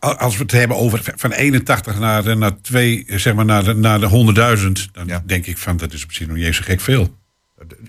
als 0.00 0.36
we 0.36 0.42
het 0.42 0.52
hebben 0.52 0.76
over 0.76 1.12
van 1.16 1.32
81 1.32 1.98
naar, 1.98 2.22
de- 2.24 2.34
naar, 2.34 2.60
twee, 2.60 3.04
zeg 3.08 3.34
maar 3.34 3.44
naar, 3.44 3.64
de, 3.64 3.74
naar 3.74 4.00
de 4.00 4.06
100.000, 4.06 4.88
dan 4.92 5.06
Ja. 5.06 5.22
denk 5.26 5.46
ik 5.46 5.58
van 5.58 5.76
dat 5.76 5.92
is 5.92 6.06
misschien 6.06 6.28
nog 6.28 6.36
niet 6.36 6.46
eens 6.46 6.56
zo 6.56 6.62
gek 6.64 6.80
veel. 6.80 7.18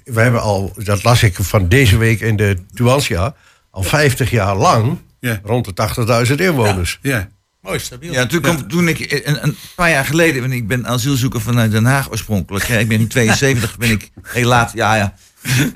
we 0.03 0.21
hebben 0.21 0.41
al, 0.41 0.73
dat 0.83 1.03
las 1.03 1.23
ik 1.23 1.35
van 1.35 1.67
deze 1.67 1.97
week 1.97 2.19
in 2.21 2.35
de 2.35 2.57
Tuantia, 2.73 3.35
al 3.69 3.83
50 3.83 4.29
jaar 4.31 4.55
lang 4.55 4.97
Ja. 5.19 5.39
rond 5.43 5.65
de 5.65 5.73
80.000 5.73 6.39
inwoners. 6.39 6.99
Ja. 7.01 7.29
Mooi 7.61 7.79
stabiel. 7.79 8.13
Ja, 8.13 8.25
toen, 8.25 8.41
kwam, 8.41 8.67
toen 8.67 8.87
ik 8.87 9.11
een, 9.25 9.43
een 9.43 9.55
paar 9.75 9.89
jaar 9.89 10.05
geleden, 10.05 10.41
want 10.41 10.53
ik 10.53 10.67
ben 10.67 10.87
asielzoeker 10.87 11.41
vanuit 11.41 11.71
Den 11.71 11.85
Haag 11.85 12.09
oorspronkelijk. 12.11 12.65
hè. 12.67 12.79
Ik 12.79 12.87
ben 12.87 12.99
in 12.99 13.07
72, 13.07 13.77
ben 13.77 13.89
ik 13.89 14.09
heel 14.21 14.47
laat, 14.47 14.71
ja, 14.73 14.95
ja, 14.95 15.13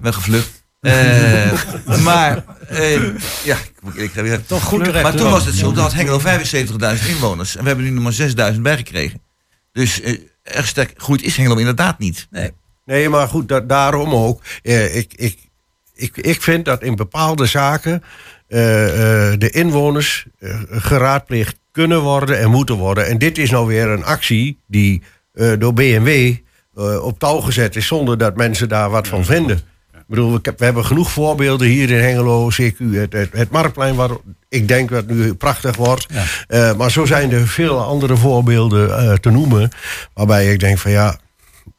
ben 0.01 0.13
gevlucht. 0.13 0.63
Eh, 0.85 1.51
maar, 2.03 2.43
eh, 2.67 3.01
ja, 3.43 3.57
ik 3.93 4.11
zeggen. 4.13 4.45
Toch 4.45 4.63
goed. 4.63 4.93
Maar 5.01 5.15
toen 5.15 5.29
was 5.29 5.45
het 5.45 5.55
zo, 5.55 5.71
dat 5.71 5.83
had 5.83 5.93
Hengelo 5.93 6.19
75.000 6.19 7.07
inwoners. 7.07 7.55
En 7.55 7.61
we 7.61 7.67
hebben 7.67 7.85
nu 7.85 7.91
nog 7.91 8.03
maar 8.03 8.13
6.000 8.53 8.61
bijgekregen. 8.61 9.21
Dus 9.71 10.01
eh, 10.01 10.17
erg 10.43 10.67
sterk 10.67 10.93
groeit 10.97 11.21
is 11.23 11.37
Hengelo 11.37 11.55
inderdaad 11.55 11.99
niet. 11.99 12.27
Nee. 12.29 12.51
Nee, 12.85 13.09
maar 13.09 13.27
goed, 13.27 13.47
da- 13.47 13.59
daarom 13.59 14.13
ook. 14.13 14.41
Eh, 14.61 14.95
ik, 14.95 15.13
ik, 15.15 15.37
ik, 15.95 16.17
ik 16.17 16.41
vind 16.41 16.65
dat 16.65 16.83
in 16.83 16.95
bepaalde 16.95 17.45
zaken 17.45 18.03
de 18.47 19.49
inwoners 19.51 20.25
geraadpleegd 20.69 21.55
kunnen 21.71 22.01
worden 22.01 22.39
en 22.39 22.49
moeten 22.49 22.75
worden. 22.75 23.07
En 23.07 23.17
dit 23.17 23.37
is 23.37 23.49
nou 23.49 23.67
weer 23.67 23.87
een 23.87 24.03
actie 24.03 24.59
die 24.67 25.01
door 25.57 25.73
BMW 25.73 26.35
op 27.01 27.19
touw 27.19 27.39
gezet 27.39 27.75
is 27.75 27.87
zonder 27.87 28.17
dat 28.17 28.35
mensen 28.35 28.69
daar 28.69 28.89
wat 28.89 29.07
van 29.07 29.25
vinden. 29.25 29.61
Ik 30.07 30.15
bedoel, 30.15 30.31
we, 30.31 30.53
we 30.57 30.65
hebben 30.65 30.85
genoeg 30.85 31.11
voorbeelden 31.11 31.67
hier 31.67 31.89
in 31.89 31.99
Hengelo, 32.03 32.49
CQ, 32.49 32.77
het, 32.91 33.13
het, 33.13 33.29
het 33.31 33.49
Marktplein, 33.49 33.95
waar 33.95 34.09
ik 34.49 34.67
denk 34.67 34.89
dat 34.89 35.07
nu 35.07 35.33
prachtig 35.33 35.75
wordt. 35.75 36.05
Eh, 36.47 36.73
maar 36.73 36.91
zo 36.91 37.05
zijn 37.05 37.31
er 37.31 37.47
veel 37.47 37.83
andere 37.83 38.17
voorbeelden 38.17 38.97
eh, 38.97 39.13
te 39.13 39.29
noemen, 39.29 39.69
waarbij 40.13 40.51
ik 40.51 40.59
denk 40.59 40.77
van 40.77 40.91
ja, 40.91 41.17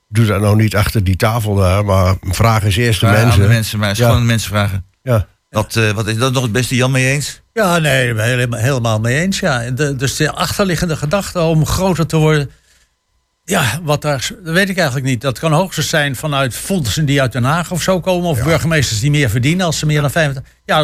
doe 0.09 0.27
dat 0.27 0.41
nou 0.41 0.57
niet 0.57 0.77
achter 0.77 1.05
die 1.05 1.17
tafel 1.17 1.55
daar, 1.55 1.85
maar 1.85 2.15
vraag 2.21 2.65
eens 2.65 2.77
eerst 2.77 3.01
de 3.01 3.07
mensen. 3.07 3.41
de 3.43 3.49
mensen, 3.49 3.79
maar 3.79 3.97
Ja. 3.97 4.09
gewoon 4.09 4.27
mensen 4.27 4.51
vragen. 4.51 4.85
Ja. 5.03 5.27
Dat, 5.51 5.77
eh, 5.77 5.91
wat 5.91 6.07
is 6.07 6.17
dat 6.17 6.33
nog 6.33 6.43
het 6.43 6.53
beste 6.53 6.75
Jan 6.75 6.91
mee 6.91 7.13
eens? 7.13 7.41
Ja, 7.53 7.79
nee, 7.79 8.15
helemaal 8.51 9.01
mee 9.01 9.21
eens. 9.21 9.39
Ja. 9.39 9.71
De, 9.71 9.97
dus 9.97 10.17
de 10.17 10.33
achterliggende 10.33 10.97
gedachte 10.97 11.41
om 11.41 11.67
groter 11.67 12.07
te 12.07 12.17
worden. 12.17 12.51
Ja, 13.49 13.81
wat 13.83 14.03
daar, 14.03 14.31
dat 14.43 14.55
weet 14.55 14.69
ik 14.69 14.77
eigenlijk 14.77 15.07
niet. 15.07 15.21
Dat 15.21 15.39
kan 15.39 15.53
hoogstens 15.53 15.89
zijn 15.89 16.17
vanuit 16.17 16.55
fondsen 16.55 17.05
die 17.05 17.21
uit 17.21 17.33
Den 17.33 17.45
Haag 17.45 17.71
of 17.71 17.83
zo 17.83 18.01
komen. 18.01 18.31
Of 18.31 18.43
burgemeesters 18.43 19.01
die 19.01 19.11
meer 19.11 19.31
verdienen 19.31 19.67
als 19.67 19.79
ze 19.79 19.87
meer 19.87 20.01
dan 20.01 20.11
50. 20.11 20.43
Ja, 20.65 20.79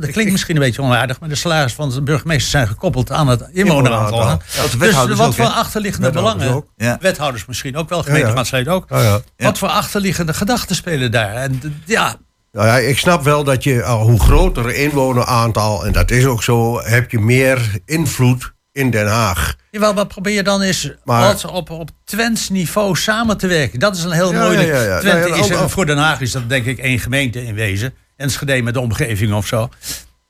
dat, 0.00 0.10
klinkt 0.10 0.32
misschien 0.32 0.56
een 0.56 0.62
beetje 0.62 0.82
onaardig. 0.82 1.20
Maar 1.20 1.28
de 1.28 1.34
salaris 1.34 1.72
van 1.72 1.90
de 1.90 2.02
burgemeesters 2.02 2.50
zijn 2.50 2.68
gekoppeld 2.68 3.12
aan 3.12 3.28
het 3.28 3.48
inwoneraantal. 3.52 4.26
Ja, 4.26 4.38
Dus 4.78 4.94
wat 4.94 5.20
ook, 5.20 5.34
voor 5.34 5.44
achterliggende 5.44 6.10
belangen. 6.10 6.64
Ja. 6.76 6.98
Wethouders 7.00 7.46
misschien 7.46 7.76
ook 7.76 7.88
wel, 7.88 8.02
gemeenteraadsleden 8.02 8.72
ook. 8.72 8.88
Wat 9.36 9.58
voor 9.58 9.68
achterliggende 9.68 10.34
gedachten 10.34 10.76
spelen 10.76 11.10
daar? 11.10 11.34
En 11.34 11.82
ja, 11.84 12.16
Nou 12.52 12.66
ja, 12.66 12.76
ik 12.76 12.98
snap 12.98 13.24
wel 13.24 13.44
dat 13.44 13.64
je, 13.64 13.84
al 13.84 14.02
hoe 14.02 14.20
groter 14.20 14.74
inwoneraantal, 14.74 15.86
en 15.86 15.92
dat 15.92 16.10
is 16.10 16.24
ook 16.24 16.42
zo, 16.42 16.80
heb 16.80 17.10
je 17.10 17.18
meer 17.18 17.78
invloed 17.84 18.56
in 18.78 18.90
Den 18.90 19.06
Haag. 19.06 19.56
Jawel, 19.70 19.94
wat 19.94 20.08
probeer 20.08 20.34
je 20.34 20.42
dan 20.42 20.62
is 20.62 20.92
Maar- 21.04 21.44
op, 21.52 21.70
op 21.70 21.90
Twents 22.04 22.48
niveau 22.48 22.96
samen 22.96 23.36
te 23.38 23.46
werken. 23.46 23.78
Dat 23.80 23.96
is 23.96 24.02
een 24.04 24.10
heel 24.10 24.32
Ja, 24.32 24.42
moeilijk. 24.44 24.68
ja, 24.68 24.74
ja, 24.82 24.88
ja. 24.88 24.98
Twente 25.00 25.28
Nou 25.28 25.40
is, 25.40 25.52
ook- 25.56 25.70
voor 25.70 25.86
Den 25.86 25.98
Haag 25.98 26.20
is 26.20 26.32
dat 26.32 26.48
denk 26.48 26.64
ik 26.64 26.78
één 26.78 26.98
gemeente 26.98 27.44
in 27.44 27.54
wezen. 27.54 27.94
Enschede 28.16 28.62
met 28.62 28.74
de 28.74 28.80
omgeving 28.80 29.32
of 29.34 29.46
zo. 29.46 29.68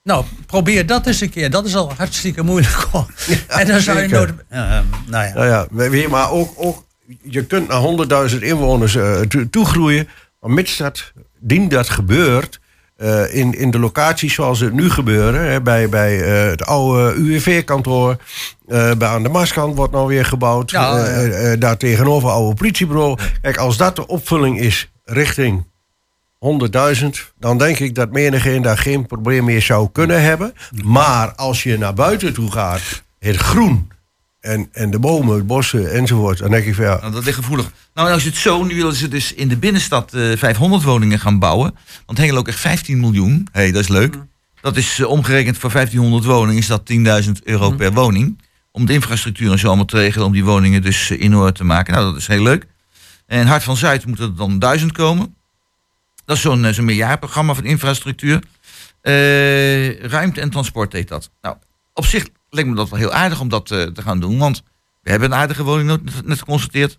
Nou, 0.02 0.24
probeer 0.46 0.86
dat 0.86 1.06
eens 1.06 1.20
een 1.20 1.30
keer. 1.30 1.50
Dat 1.50 1.66
is 1.66 1.74
al 1.76 1.92
hartstikke 1.96 2.42
moeilijk. 2.42 2.86
en 3.48 3.66
dan 3.66 3.80
zou 3.80 3.98
je. 4.00 4.34
Eh, 4.48 4.60
nou 5.06 5.24
ja. 5.26 5.66
Nou 5.70 5.96
ja, 5.96 6.08
maar 6.08 6.30
ook, 6.30 6.52
ook 6.56 6.84
je 7.22 7.44
kunt 7.44 7.68
naar 7.68 7.80
100.000 8.30 8.42
inwoners 8.42 8.96
toe- 9.28 9.50
toegroeien, 9.50 10.08
maar 10.40 10.50
mits 10.50 10.76
dat, 10.76 11.12
dien 11.40 11.68
dat 11.68 11.88
gebeurt, 11.88 12.60
eh, 12.98 13.34
in, 13.34 13.58
in 13.58 13.70
de 13.70 13.78
locaties 13.78 14.34
zoals 14.34 14.60
het 14.60 14.72
nu 14.72 14.90
gebeuren, 14.90 15.50
hè, 15.50 15.62
bij, 15.62 15.88
bij 15.88 16.22
eh, 16.22 16.50
het 16.50 16.66
oude 16.66 17.14
UWV-kantoor, 17.14 18.16
eh, 18.66 18.92
bij 18.94 19.08
aan 19.08 19.22
de 19.22 19.28
Maskant 19.28 19.76
wordt 19.76 19.92
nou 19.92 20.06
weer 20.06 20.24
gebouwd, 20.24 20.70
Ja, 20.70 21.56
daar 21.56 21.76
tegenover 21.76 22.30
oude 22.30 22.54
politiebureau. 22.54 23.18
Kijk, 23.40 23.56
als 23.56 23.76
dat 23.76 23.96
de 23.96 24.06
opvulling 24.06 24.60
is 24.60 24.90
richting 25.04 25.66
100.000, 26.38 27.32
dan 27.38 27.58
denk 27.58 27.78
ik 27.78 27.94
dat 27.94 28.12
menigeen 28.12 28.62
daar 28.62 28.78
geen 28.78 29.06
probleem 29.06 29.44
meer 29.44 29.62
zou 29.62 29.88
kunnen 29.92 30.22
hebben. 30.22 30.52
Maar 30.84 31.34
als 31.34 31.62
je 31.62 31.78
naar 31.78 31.94
buiten 31.94 32.32
toe 32.32 32.52
gaat, 32.52 33.02
het 33.18 33.36
groen 33.36 33.90
en, 34.40 34.68
en 34.72 34.90
de 34.90 34.98
bomen, 34.98 35.36
het 35.36 35.46
bossen 35.46 35.92
enzovoort, 35.92 36.38
dan 36.38 36.50
denk 36.50 36.64
ik 36.64 36.74
van 36.74 36.84
ja, 36.84 36.98
Nou, 37.00 37.12
dat 37.12 37.24
ligt 37.24 37.36
gevoelig. 37.36 37.70
Nou, 37.94 38.10
als 38.10 38.22
je 38.22 38.28
het 38.28 38.38
zo, 38.38 38.64
nu 38.64 38.74
willen 38.74 38.94
ze 38.94 39.08
dus 39.08 39.34
in 39.34 39.48
de 39.48 39.56
binnenstad 39.56 40.14
eh 40.14 40.36
500 40.36 40.82
woningen 40.82 41.18
gaan 41.18 41.38
bouwen. 41.38 41.74
Want 42.06 42.18
Hengelo 42.18 42.38
ook 42.38 42.48
echt 42.48 42.60
15 42.60 43.00
miljoen. 43.00 43.48
Hé, 43.52 43.60
hey, 43.60 43.72
dat 43.72 43.82
is 43.82 43.88
leuk. 43.88 44.14
Dat 44.60 44.76
is 44.76 44.98
eh, 44.98 45.06
omgerekend 45.06 45.58
voor 45.58 45.72
1500 45.72 46.24
woningen 46.24 46.56
is 46.56 46.66
dat 46.66 46.90
10.000 47.24 47.30
euro 47.44 47.70
per 47.70 47.92
woning. 47.92 48.42
Om 48.70 48.86
de 48.86 48.92
infrastructuur 48.92 49.52
en 49.52 49.58
zo 49.58 49.66
allemaal 49.66 49.84
te 49.84 49.96
regelen. 49.96 50.26
Om 50.26 50.32
die 50.32 50.44
woningen 50.44 50.82
dus 50.82 51.10
eh, 51.10 51.20
in 51.20 51.36
orde 51.36 51.52
te 51.52 51.64
maken. 51.64 51.94
Nou, 51.94 52.06
dat 52.06 52.16
is 52.16 52.26
heel 52.26 52.42
leuk. 52.42 52.66
En 53.26 53.46
Hart 53.46 53.62
van 53.62 53.76
Zuid 53.76 54.06
moet 54.06 54.18
er 54.18 54.36
dan 54.36 54.58
duizend 54.58 54.92
komen. 54.92 55.34
Dat 56.24 56.36
is 56.36 56.42
zo'n 56.42 56.64
eh, 56.64 56.72
zo'n 56.72 56.84
meerjaarprogramma 56.84 57.54
van 57.54 57.64
infrastructuur. 57.64 58.42
Eh, 59.00 60.00
ruimte 60.00 60.40
en 60.40 60.50
transport 60.50 60.92
heet 60.92 61.08
dat. 61.08 61.30
Nou, 61.42 61.56
op 61.94 62.06
zich 62.06 62.28
lijkt 62.50 62.68
me 62.68 62.74
dat 62.74 62.88
wel 62.88 62.98
heel 62.98 63.12
aardig 63.12 63.40
om 63.40 63.48
dat 63.48 63.70
eh, 63.70 63.82
te 63.82 64.02
gaan 64.02 64.20
doen. 64.20 64.38
Want 64.38 64.62
we 65.02 65.10
hebben 65.10 65.32
een 65.32 65.38
aardige 65.38 65.62
woning 65.62 66.00
net, 66.24 66.38
geconstateerd. 66.38 66.98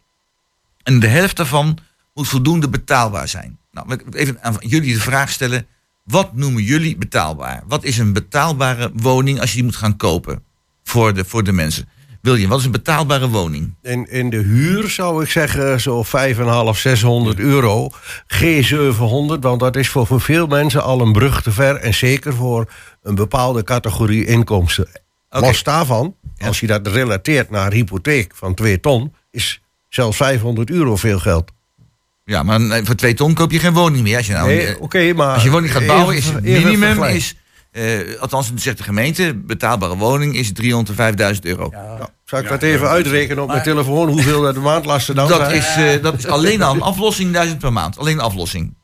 En 0.84 1.00
de 1.00 1.08
helft 1.08 1.38
daarvan 1.38 1.78
moet 2.14 2.28
voldoende 2.28 2.70
betaalbaar 2.70 3.28
zijn. 3.28 3.60
Nou, 3.72 3.94
ik 3.94 4.04
even 4.16 4.44
aan 4.44 4.56
jullie 4.60 4.94
de 4.94 5.00
vraag 5.00 5.30
stellen. 5.30 5.68
Wat 6.04 6.36
noemen 6.36 6.64
jullie 6.64 6.98
betaalbaar? 6.98 7.64
Wat 7.68 7.84
is 7.84 7.98
een 7.98 8.14
betaalbare 8.14 8.92
woning 8.94 9.40
als 9.40 9.50
je 9.50 9.56
die 9.56 9.66
moet 9.66 9.76
gaan 9.76 9.98
kopen 9.98 10.44
voor 10.84 11.14
de, 11.14 11.26
voor 11.26 11.44
de 11.44 11.52
mensen? 11.52 11.90
William, 12.22 12.50
wat 12.50 12.60
is 12.60 12.66
een 12.66 12.72
betaalbare 12.72 13.30
woning? 13.30 13.76
In, 13.82 14.10
in 14.10 14.30
de 14.30 14.38
huur 14.38 14.90
zou 14.90 15.24
ik 15.24 15.30
zeggen 15.30 15.82
zo 15.82 16.04
5,5, 16.06 16.12
600 16.72 17.40
euro. 17.40 17.90
G700, 18.28 19.40
want 19.40 19.60
dat 19.60 19.76
is 19.76 19.90
voor 19.90 20.22
veel 20.22 20.48
mensen 20.48 20.84
al 20.84 21.02
een 21.02 21.12
brug 21.12 21.42
te 21.42 21.52
ver. 21.52 21.76
En 21.76 21.94
zeker 21.94 22.34
voor 22.34 22.72
een 23.02 23.16
bepaalde 23.16 23.64
categorie 23.64 24.26
inkomsten. 24.26 24.88
Oké. 25.30 25.46
Los 25.46 25.64
daarvan, 25.64 26.16
als 26.46 26.60
je 26.60 26.68
dat 26.68 26.88
relateert 26.88 27.50
naar 27.50 27.66
een 27.66 27.74
hypotheek 27.74 28.32
van 28.36 28.54
2 28.54 28.80
ton... 28.80 29.14
is 29.32 29.62
zelfs 29.90 30.18
500 30.18 30.70
euro 30.70 30.96
veel 30.96 31.20
geld. 31.20 31.52
Ja, 32.26 32.44
maar 32.44 32.82
voor 32.84 32.96
twee 32.96 33.14
ton 33.14 33.34
koop 33.34 33.52
je 33.52 33.60
geen 33.60 33.74
woning 33.74 34.04
meer. 34.04 34.18
Als 34.18 34.28
je, 34.28 34.34
nou, 34.34 34.48
Nee, 34.48 34.66
eh, 34.66 34.82
oké, 34.82 35.14
maar 35.14 35.34
als 35.34 35.44
je 35.44 35.50
woning 35.50 35.72
gaat 35.72 35.82
even- 35.82 35.94
bouwen, 35.96 36.16
is 36.16 36.26
het 36.26 36.44
minimum, 36.44 37.04
is, 37.04 37.36
eh, 37.72 38.20
althans 38.20 38.52
zegt 38.56 38.78
de 38.78 38.84
gemeente, 38.84 39.34
betaalbare 39.36 39.96
woning 39.98 40.36
is 40.36 40.52
305.000 40.54 41.46
euro. 41.46 41.74
Zal 42.26 42.40
ik 42.40 42.48
dat 42.50 42.62
even 42.64 42.88
uitrekenen 42.90 43.44
op 43.44 43.50
mijn 43.50 43.64
telefoon? 43.64 44.10
Hoeveel 44.10 44.42
dat 44.42 44.54
de 44.54 44.60
maandlasten 44.60 45.16
dan 45.16 45.28
Dat 45.28 45.40
zijn? 45.40 45.56
is, 45.56 45.76
eh, 45.96 46.04
dat 46.04 46.18
is 46.18 46.26
alleen 46.26 46.62
al 46.62 46.74
een 46.76 46.82
aflossing 46.82 47.32
1000 47.34 47.60
per 47.60 47.74
maand. 47.74 47.98
Alleen 47.98 48.16
de 48.18 48.24
aflossing. 48.24 48.76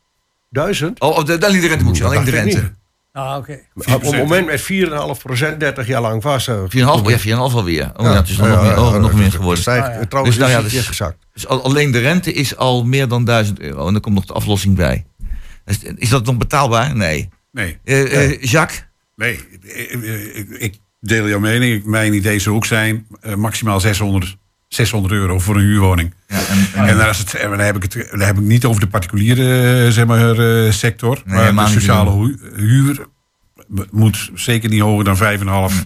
Duizend? 0.49 0.99
Oh, 1.01 1.17
oh, 1.17 1.25
de, 1.25 1.37
de, 1.37 1.51
de 1.59 1.67
rente 1.67 1.83
moet 1.83 1.97
je, 1.97 2.03
alleen 2.03 2.23
de 2.23 2.31
rente. 2.31 2.73
Ah, 3.15 3.37
oké. 3.37 3.59
Op 3.75 4.01
het 4.01 4.17
moment 4.17 4.45
met 4.45 4.61
4,5 4.61 5.21
procent 5.23 5.59
30 5.59 5.87
jaar 5.87 6.01
lang 6.01 6.21
vast. 6.21 6.47
eh, 6.47 6.59
4,5, 6.67 7.09
ja, 7.09 7.19
4,5 7.19 7.55
alweer. 7.55 7.91
Oh 7.95 8.05
ja, 8.05 8.13
het 8.15 8.29
is 8.29 8.35
ja, 8.35 8.45
nog, 8.47 8.61
meer, 8.61 8.71
ja, 8.71 8.81
oh, 8.81 8.91
ja, 8.93 8.97
nog 8.99 9.13
meer 9.13 9.31
geworden. 9.31 9.61
stijgt. 9.61 9.87
Ah, 9.87 9.93
ja. 9.93 10.05
Trouwens, 10.05 10.37
Dus 10.37 10.45
nou 10.47 10.55
ja, 10.59 10.65
is 10.65 10.71
het 10.73 10.73
dus- 10.81 10.87
gezakt. 10.87 11.17
Dus 11.33 11.47
al- 11.47 11.63
alleen 11.63 11.91
de 11.91 11.99
rente 11.99 12.33
is 12.33 12.55
al 12.57 12.85
meer 12.85 13.07
dan 13.07 13.25
1000 13.25 13.59
euro. 13.59 13.87
En 13.87 13.93
dan 13.93 14.01
komt 14.01 14.15
nog 14.15 14.25
de 14.25 14.33
aflossing 14.33 14.75
bij. 14.75 15.05
Is, 15.65 15.79
is 15.95 16.09
dat 16.09 16.25
nog 16.25 16.37
betaalbaar? 16.37 16.95
Nee. 16.95 17.29
Nee, 17.51 17.77
Eh, 17.83 18.23
eh, 18.31 18.41
Jacques? 18.41 18.85
nee. 19.15 19.39
Ik, 19.61 19.91
ik, 20.33 20.49
ik 20.49 20.79
deel 20.99 21.27
jouw 21.27 21.39
mening. 21.39 21.75
Ik- 21.75 21.85
Mijn 21.85 22.13
idee 22.13 22.39
zou 22.39 22.55
ook 22.55 22.65
zijn 22.65 23.07
eh, 23.21 23.35
maximaal 23.35 23.79
600, 23.79 24.35
600 24.75 25.13
euro 25.13 25.39
voor 25.39 25.55
een 25.55 25.61
huurwoning. 25.61 26.13
Ja, 26.27 26.37
en, 26.75 26.87
En 26.87 26.97
dan, 26.97 27.07
is 27.09 27.17
het, 27.17 27.33
en 27.33 27.49
dan, 27.49 27.59
heb 27.59 27.75
ik 27.75 27.83
het, 27.93 28.07
dan 28.11 28.19
heb 28.19 28.37
ik 28.37 28.43
niet 28.43 28.65
over 28.65 28.81
de 28.81 28.87
particuliere 28.87 29.83
eh, 29.85 29.91
zeg 29.91 30.05
maar, 30.05 30.39
eh, 30.39 30.71
sector. 30.71 31.21
Nee, 31.25 31.51
maar 31.51 31.65
de 31.65 31.71
sociale 31.71 32.11
hu- 32.11 32.37
huur 32.55 33.05
moet 33.91 34.29
zeker 34.33 34.69
niet 34.69 34.81
hoger 34.81 35.03
dan 35.03 35.17
5,5, 35.71 35.85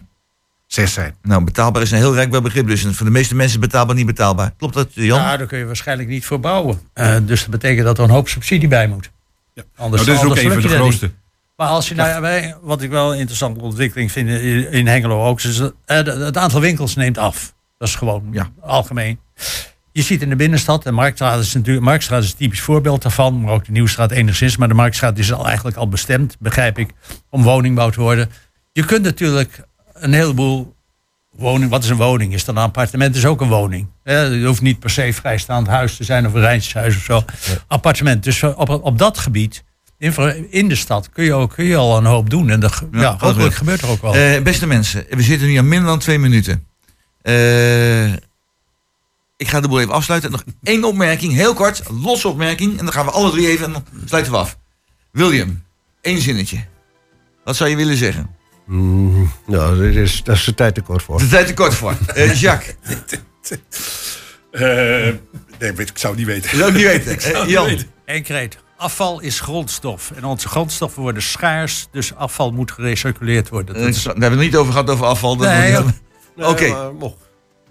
6 0.67 0.93
zijn. 0.93 1.15
nou, 1.21 1.43
betaalbaar 1.43 1.81
is 1.81 1.91
een 1.91 1.97
heel 1.97 2.13
rijk 2.13 2.41
begrip. 2.41 2.67
Dus 2.67 2.85
voor 2.91 3.05
de 3.05 3.11
meeste 3.11 3.35
mensen 3.35 3.59
betaalbaar, 3.59 3.95
niet 3.95 4.05
betaalbaar. 4.05 4.53
Klopt 4.57 4.73
dat, 4.73 4.87
Jan? 4.93 5.19
Ja, 5.19 5.37
daar 5.37 5.47
kun 5.47 5.57
je 5.57 5.65
waarschijnlijk 5.65 6.09
niet 6.09 6.25
voor 6.25 6.39
bouwen. 6.39 6.79
Eh, 6.93 7.15
dus 7.23 7.39
dat 7.41 7.49
betekent 7.49 7.85
dat 7.85 7.97
er 7.97 8.03
een 8.03 8.09
hoop 8.09 8.29
subsidie 8.29 8.67
bij 8.67 8.87
moet. 8.87 9.11
Ja. 9.53 9.63
Anders, 9.75 10.05
nou, 10.05 10.15
dat 10.17 10.25
is 10.25 10.31
ook 10.31 10.43
een 10.45 10.51
van 10.51 10.61
de 10.61 10.67
niet. 10.67 10.77
grootste. 10.77 11.11
Maar 11.55 11.67
als 11.67 11.89
je 11.89 11.95
nou, 11.95 12.21
wij- 12.21 12.55
wat 12.61 12.81
ik 12.81 12.89
wel 12.89 13.11
een 13.13 13.17
interessante 13.19 13.59
ontwikkeling 13.59 14.11
vind 14.11 14.29
in, 14.71 14.87
Hengelo 14.87 15.25
ook, 15.25 15.41
is 15.41 15.57
dat, 15.57 15.73
het 16.05 16.37
aantal 16.37 16.61
winkels 16.61 16.95
neemt 16.95 17.17
af. 17.17 17.53
Dat 17.79 17.87
is 17.87 17.95
gewoon 17.95 18.23
Ja. 18.31 18.49
algemeen. 18.61 19.19
Je 19.91 20.01
ziet 20.01 20.21
in 20.21 20.29
de 20.29 20.35
binnenstad, 20.35 20.83
de 20.83 20.91
Marktstraat 20.91 21.39
is 21.39 21.53
natuurlijk, 21.53 21.85
Marktstraat 21.85 22.23
is 22.23 22.31
een 22.31 22.37
typisch 22.37 22.61
voorbeeld 22.61 23.01
daarvan, 23.01 23.41
maar 23.41 23.53
ook 23.53 23.65
de 23.65 23.71
Nieuwstraat 23.71 24.11
enigszins. 24.11 24.57
Maar 24.57 24.67
de 24.67 24.73
Marktstraat 24.73 25.17
is 25.17 25.33
al 25.33 25.45
eigenlijk 25.47 25.77
al 25.77 25.87
bestemd, 25.89 26.35
begrijp 26.39 26.77
ik, 26.79 26.89
om 27.29 27.43
woningbouw 27.43 27.89
te 27.89 28.01
worden. 28.01 28.29
Je 28.71 28.85
kunt 28.85 29.03
natuurlijk 29.03 29.63
een 29.93 30.13
heleboel 30.13 30.75
woning. 31.31 31.69
Wat 31.69 31.83
is 31.83 31.89
een 31.89 31.97
woning? 31.97 32.33
Is 32.33 32.45
dat 32.45 32.55
een 32.55 32.61
appartement? 32.61 33.15
Is 33.15 33.25
ook 33.25 33.41
een 33.41 33.47
woning. 33.47 33.87
Het 34.03 34.43
hoeft 34.43 34.61
niet 34.61 34.79
per 34.79 34.89
se 34.89 35.13
vrijstaand 35.13 35.67
huis 35.67 35.95
te 35.97 36.03
zijn 36.03 36.27
of 36.27 36.33
een 36.33 36.41
rijtjeshuis 36.41 36.95
of 36.95 37.03
zo. 37.03 37.23
Appartement. 37.67 38.23
Dus 38.23 38.43
op, 38.43 38.69
op 38.69 38.97
dat 38.97 39.17
gebied, 39.17 39.63
in 40.49 40.67
de 40.67 40.75
stad, 40.75 41.09
kun 41.09 41.23
je, 41.23 41.33
ook, 41.33 41.53
kun 41.53 41.65
je 41.65 41.75
al 41.75 41.97
een 41.97 42.05
hoop 42.05 42.29
doen. 42.29 42.49
En 42.49 42.59
dat, 42.59 42.81
ja, 42.91 43.01
Ja, 43.19 43.49
gebeurt 43.49 43.81
er 43.81 43.89
ook 43.89 44.01
wel. 44.01 44.15
Eh, 44.15 44.41
beste 44.41 44.67
mensen, 44.67 45.05
we 45.09 45.21
zitten 45.21 45.47
nu 45.47 45.55
aan 45.55 45.67
minder 45.67 45.87
dan 45.87 45.99
twee 45.99 46.19
minuten. 46.19 46.67
Eh, 47.33 48.11
ik 49.37 49.47
ga 49.47 49.59
de 49.59 49.67
boel 49.67 49.79
even 49.79 49.93
afsluiten. 49.93 50.31
Nog 50.31 50.43
één 50.63 50.83
opmerking, 50.83 51.33
heel 51.33 51.53
kort, 51.53 51.81
losse 52.01 52.27
opmerking. 52.27 52.77
En 52.79 52.85
dan 52.85 52.93
gaan 52.93 53.05
we 53.05 53.11
alle 53.11 53.31
drie 53.31 53.47
even 53.47 53.65
en 53.65 53.71
dan 53.71 53.83
sluiten 54.05 54.31
we 54.31 54.37
af. 54.37 54.57
William, 55.11 55.63
één 56.01 56.21
zinnetje. 56.21 56.65
Wat 57.43 57.55
zou 57.55 57.69
je 57.69 57.75
willen 57.75 57.97
zeggen? 57.97 58.35
Mm, 58.65 59.31
nou, 59.45 59.79
dit 59.81 59.95
is, 59.95 60.23
dat 60.23 60.35
is 60.35 60.43
de 60.43 60.53
tijd 60.53 60.75
te 60.75 60.81
kort 60.81 61.03
voor. 61.03 61.19
De 61.19 61.27
tijd 61.27 61.47
te 61.47 61.53
kort 61.53 61.73
voor. 61.73 61.93
Eh, 62.15 62.35
Jacques, 62.41 62.75
Eh, 64.51 64.61
nee, 65.59 65.71
weet- 65.73 65.89
ik 65.89 65.97
zou 65.97 66.15
het 66.17 66.25
niet 66.25 66.25
weten. 66.41 66.57
dat 66.57 66.59
zou 66.59 66.67
ik 66.67 66.73
niet 66.73 67.05
weten. 67.05 67.47
Jan, 67.53 67.77
Eén 68.05 68.23
kreet. 68.23 68.57
Afval 68.77 69.19
is 69.19 69.39
grondstof. 69.39 70.11
En 70.15 70.23
onze 70.23 70.47
grondstoffen 70.47 71.01
worden 71.01 71.21
schaars. 71.21 71.87
Dus 71.91 72.15
afval 72.15 72.51
moet 72.51 72.71
gerecirculeerd 72.71 73.49
worden. 73.49 73.75
Dat 73.75 73.83
is- 73.95 74.03
daar 74.03 74.13
hebben 74.13 74.29
we 74.37 74.43
het 74.43 74.45
niet 74.45 74.55
over 74.55 74.71
gehad 74.71 74.89
over 74.89 75.05
afval. 75.05 75.35
Dat 75.35 75.47
Nee, 75.47 75.75
Oké, 76.47 76.67
maar 76.67 76.93
mocht. 76.93 77.15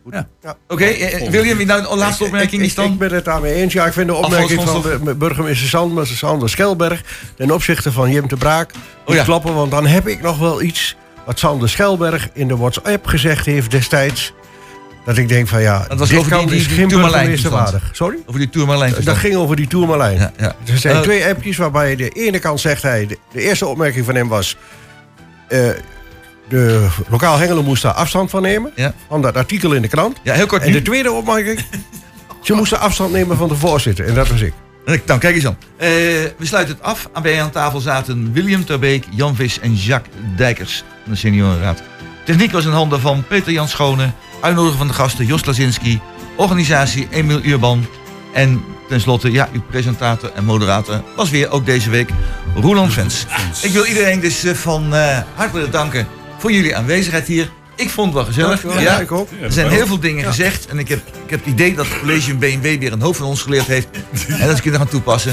Goed. 0.02 0.12
Ja. 0.12 0.28
Ja. 0.42 0.56
Oké, 0.68 0.84
eh, 0.84 1.30
William, 1.30 1.66
nou 1.66 1.86
een 1.92 1.98
laatste 1.98 2.24
opmerking 2.24 2.62
is 2.62 2.74
dan? 2.74 2.92
Ik 2.92 2.98
ben 2.98 3.12
het 3.12 3.24
daarmee 3.24 3.54
eens. 3.54 3.72
Ja, 3.72 3.86
ik 3.86 3.92
vind 3.92 4.06
de 4.06 4.14
opmerking 4.14 4.62
van 4.62 4.82
de 5.04 5.14
burgemeester 5.14 5.68
Sander, 5.68 6.06
Sander 6.06 6.48
Schelberg... 6.48 7.02
ten 7.36 7.50
opzichte 7.50 7.92
van 7.92 8.10
Jim 8.10 8.28
de 8.28 8.36
Braak 8.36 8.72
niet 8.72 8.82
Oh 9.06 9.14
ja. 9.14 9.24
kloppen. 9.24 9.54
Want 9.54 9.70
dan 9.70 9.86
heb 9.86 10.08
ik 10.08 10.22
nog 10.22 10.38
wel 10.38 10.62
iets 10.62 10.96
wat 11.26 11.38
Sander 11.38 11.68
Schelberg 11.68 12.28
in 12.32 12.48
de 12.48 12.56
WhatsApp 12.56 13.06
gezegd 13.06 13.46
heeft 13.46 13.70
destijds... 13.70 14.32
dat 15.04 15.16
ik 15.16 15.28
denk 15.28 15.48
van 15.48 15.60
ja, 15.60 15.84
Dat 15.88 15.98
was 15.98 16.08
dit 16.08 16.18
over 16.18 16.30
kan 16.30 16.38
die- 16.40 16.48
die- 16.48 16.58
dus 16.58 16.66
die 16.68 16.76
geen 16.76 16.88
Tourmalijn 16.88 17.26
burgemeester 17.26 17.50
toestand. 17.50 17.72
waardig. 17.80 17.96
Sorry? 17.96 18.18
Over 18.26 18.40
die 18.40 18.50
Tourmalijn. 18.50 18.94
Dat 19.04 19.16
ging 19.16 19.34
over 19.36 19.56
die 19.56 19.66
Tourmalijn. 19.66 20.18
Ja, 20.18 20.32
ja. 20.38 20.54
Er 20.72 20.78
zijn 20.78 20.94
Eh, 20.96 21.00
twee 21.02 21.26
appjes 21.26 21.56
waarbij 21.56 21.96
de 21.96 22.08
ene 22.08 22.38
kant 22.38 22.60
zegt 22.60 22.82
hij... 22.82 23.06
De, 23.06 23.18
de 23.32 23.40
eerste 23.40 23.66
opmerking 23.66 24.04
van 24.04 24.14
hem 24.14 24.28
was... 24.28 24.56
eh, 25.48 25.68
de 26.48 26.88
lokaal 27.08 27.38
Hengelo 27.38 27.62
moest 27.62 27.82
daar 27.82 27.92
afstand 27.92 28.30
van 28.30 28.42
nemen. 28.42 28.72
Ja. 28.74 28.94
Van 29.08 29.22
dat 29.22 29.36
artikel 29.36 29.72
in 29.72 29.82
de 29.82 29.88
krant. 29.88 30.16
Ja, 30.22 30.34
heel 30.34 30.46
kort 30.46 30.62
En 30.62 30.72
de 30.72 30.82
tweede 30.82 31.12
opmerking... 31.12 31.60
Ze 32.42 32.54
moesten 32.54 32.80
afstand 32.80 33.12
nemen 33.12 33.36
van 33.36 33.48
de 33.48 33.54
voorzitter. 33.54 34.06
En 34.06 34.14
dat 34.14 34.28
was 34.28 34.40
ik. 34.40 34.52
Nou, 35.06 35.18
kijk 35.18 35.34
eens 35.34 35.46
aan. 35.46 35.58
Eh, 35.76 35.88
we 36.36 36.46
sluiten 36.46 36.74
het 36.74 36.84
af. 36.84 37.08
Aan 37.12 37.22
bij 37.22 37.42
aan 37.42 37.50
tafel 37.50 37.80
zaten 37.80 38.32
William 38.32 38.64
Terbeek, 38.64 39.04
Jan 39.10 39.34
Vis 39.36 39.60
en 39.60 39.74
Jacques 39.74 40.14
Dijkers 40.36 40.84
van 41.02 41.12
de 41.12 41.18
Seniorenraad. 41.18 41.82
Techniek 42.24 42.52
was 42.52 42.64
in 42.64 42.70
handen 42.70 43.00
van 43.00 43.24
Peter 43.28 43.52
Jan 43.52 43.68
Schone. 43.68 44.10
Uitnodigen 44.40 44.78
van 44.78 44.86
de 44.86 44.92
gasten 44.92 45.26
Jos 45.26 45.44
Lazinski. 45.44 46.00
Organisatie 46.36 47.08
Emiel 47.10 47.40
Urban. 47.44 47.86
En 48.32 48.64
tenslotte, 48.88 49.32
ja, 49.32 49.48
uw 49.52 49.62
presentator 49.70 50.32
en 50.34 50.44
moderator 50.44 51.02
was 51.16 51.30
weer 51.30 51.50
ook 51.50 51.66
deze 51.66 51.90
week 51.90 52.10
Roland 52.54 52.92
Vens. 52.92 53.26
Ik 53.62 53.72
wil 53.72 53.84
iedereen 53.84 54.20
dus 54.20 54.44
eh, 54.44 54.54
van 54.54 54.94
eh 54.94 55.18
harte 55.34 55.70
danken 55.70 56.06
voor 56.38 56.52
jullie 56.52 56.76
aanwezigheid 56.76 57.26
hier. 57.26 57.50
Ik 57.76 57.90
vond 57.90 58.06
het 58.06 58.14
wel 58.14 58.24
gezellig. 58.24 58.80
Ja, 58.82 59.00
ik 59.00 59.12
ook. 59.12 59.28
Er 59.40 59.52
zijn 59.52 59.68
heel 59.68 59.86
veel 59.86 60.00
dingen 60.00 60.24
gezegd. 60.24 60.66
En 60.66 60.78
ik 60.78 60.88
heb, 60.88 60.98
ik 61.24 61.30
heb 61.30 61.44
het 61.44 61.48
idee 61.52 61.74
dat 61.74 61.86
het 61.86 61.98
college 62.00 62.34
BMW 62.34 62.78
weer 62.78 62.92
een 62.92 63.00
hoofd 63.00 63.18
van 63.18 63.26
ons 63.26 63.42
geleerd 63.42 63.66
heeft. 63.66 63.88
En 64.28 64.46
dat 64.46 64.58
ik 64.58 64.64
het 64.64 64.76
gaan 64.76 64.88
toepassen. 64.88 65.32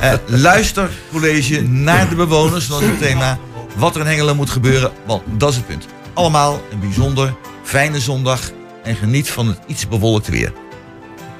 Eh, 0.00 0.12
luister, 0.26 0.90
college, 1.12 1.62
naar 1.62 2.08
de 2.08 2.14
bewoners. 2.14 2.66
Dat 2.68 2.80
is 2.80 2.86
het 2.86 2.98
thema. 2.98 3.38
Wat 3.76 3.94
er 3.94 4.00
in 4.00 4.06
Hengelo 4.06 4.34
moet 4.34 4.50
gebeuren. 4.50 4.92
Want 5.06 5.22
dat 5.26 5.50
is 5.50 5.56
het 5.56 5.66
punt. 5.66 5.86
Allemaal 6.12 6.62
een 6.72 6.80
bijzonder 6.80 7.34
fijne 7.62 8.00
zondag. 8.00 8.50
En 8.82 8.96
geniet 8.96 9.30
van 9.30 9.46
het 9.46 9.58
iets 9.66 9.88
bewolkte 9.88 10.30
weer. 10.30 10.52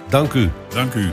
Dank 0.08 0.32
u. 0.32 0.50
Dank 0.68 0.94
u. 0.94 1.10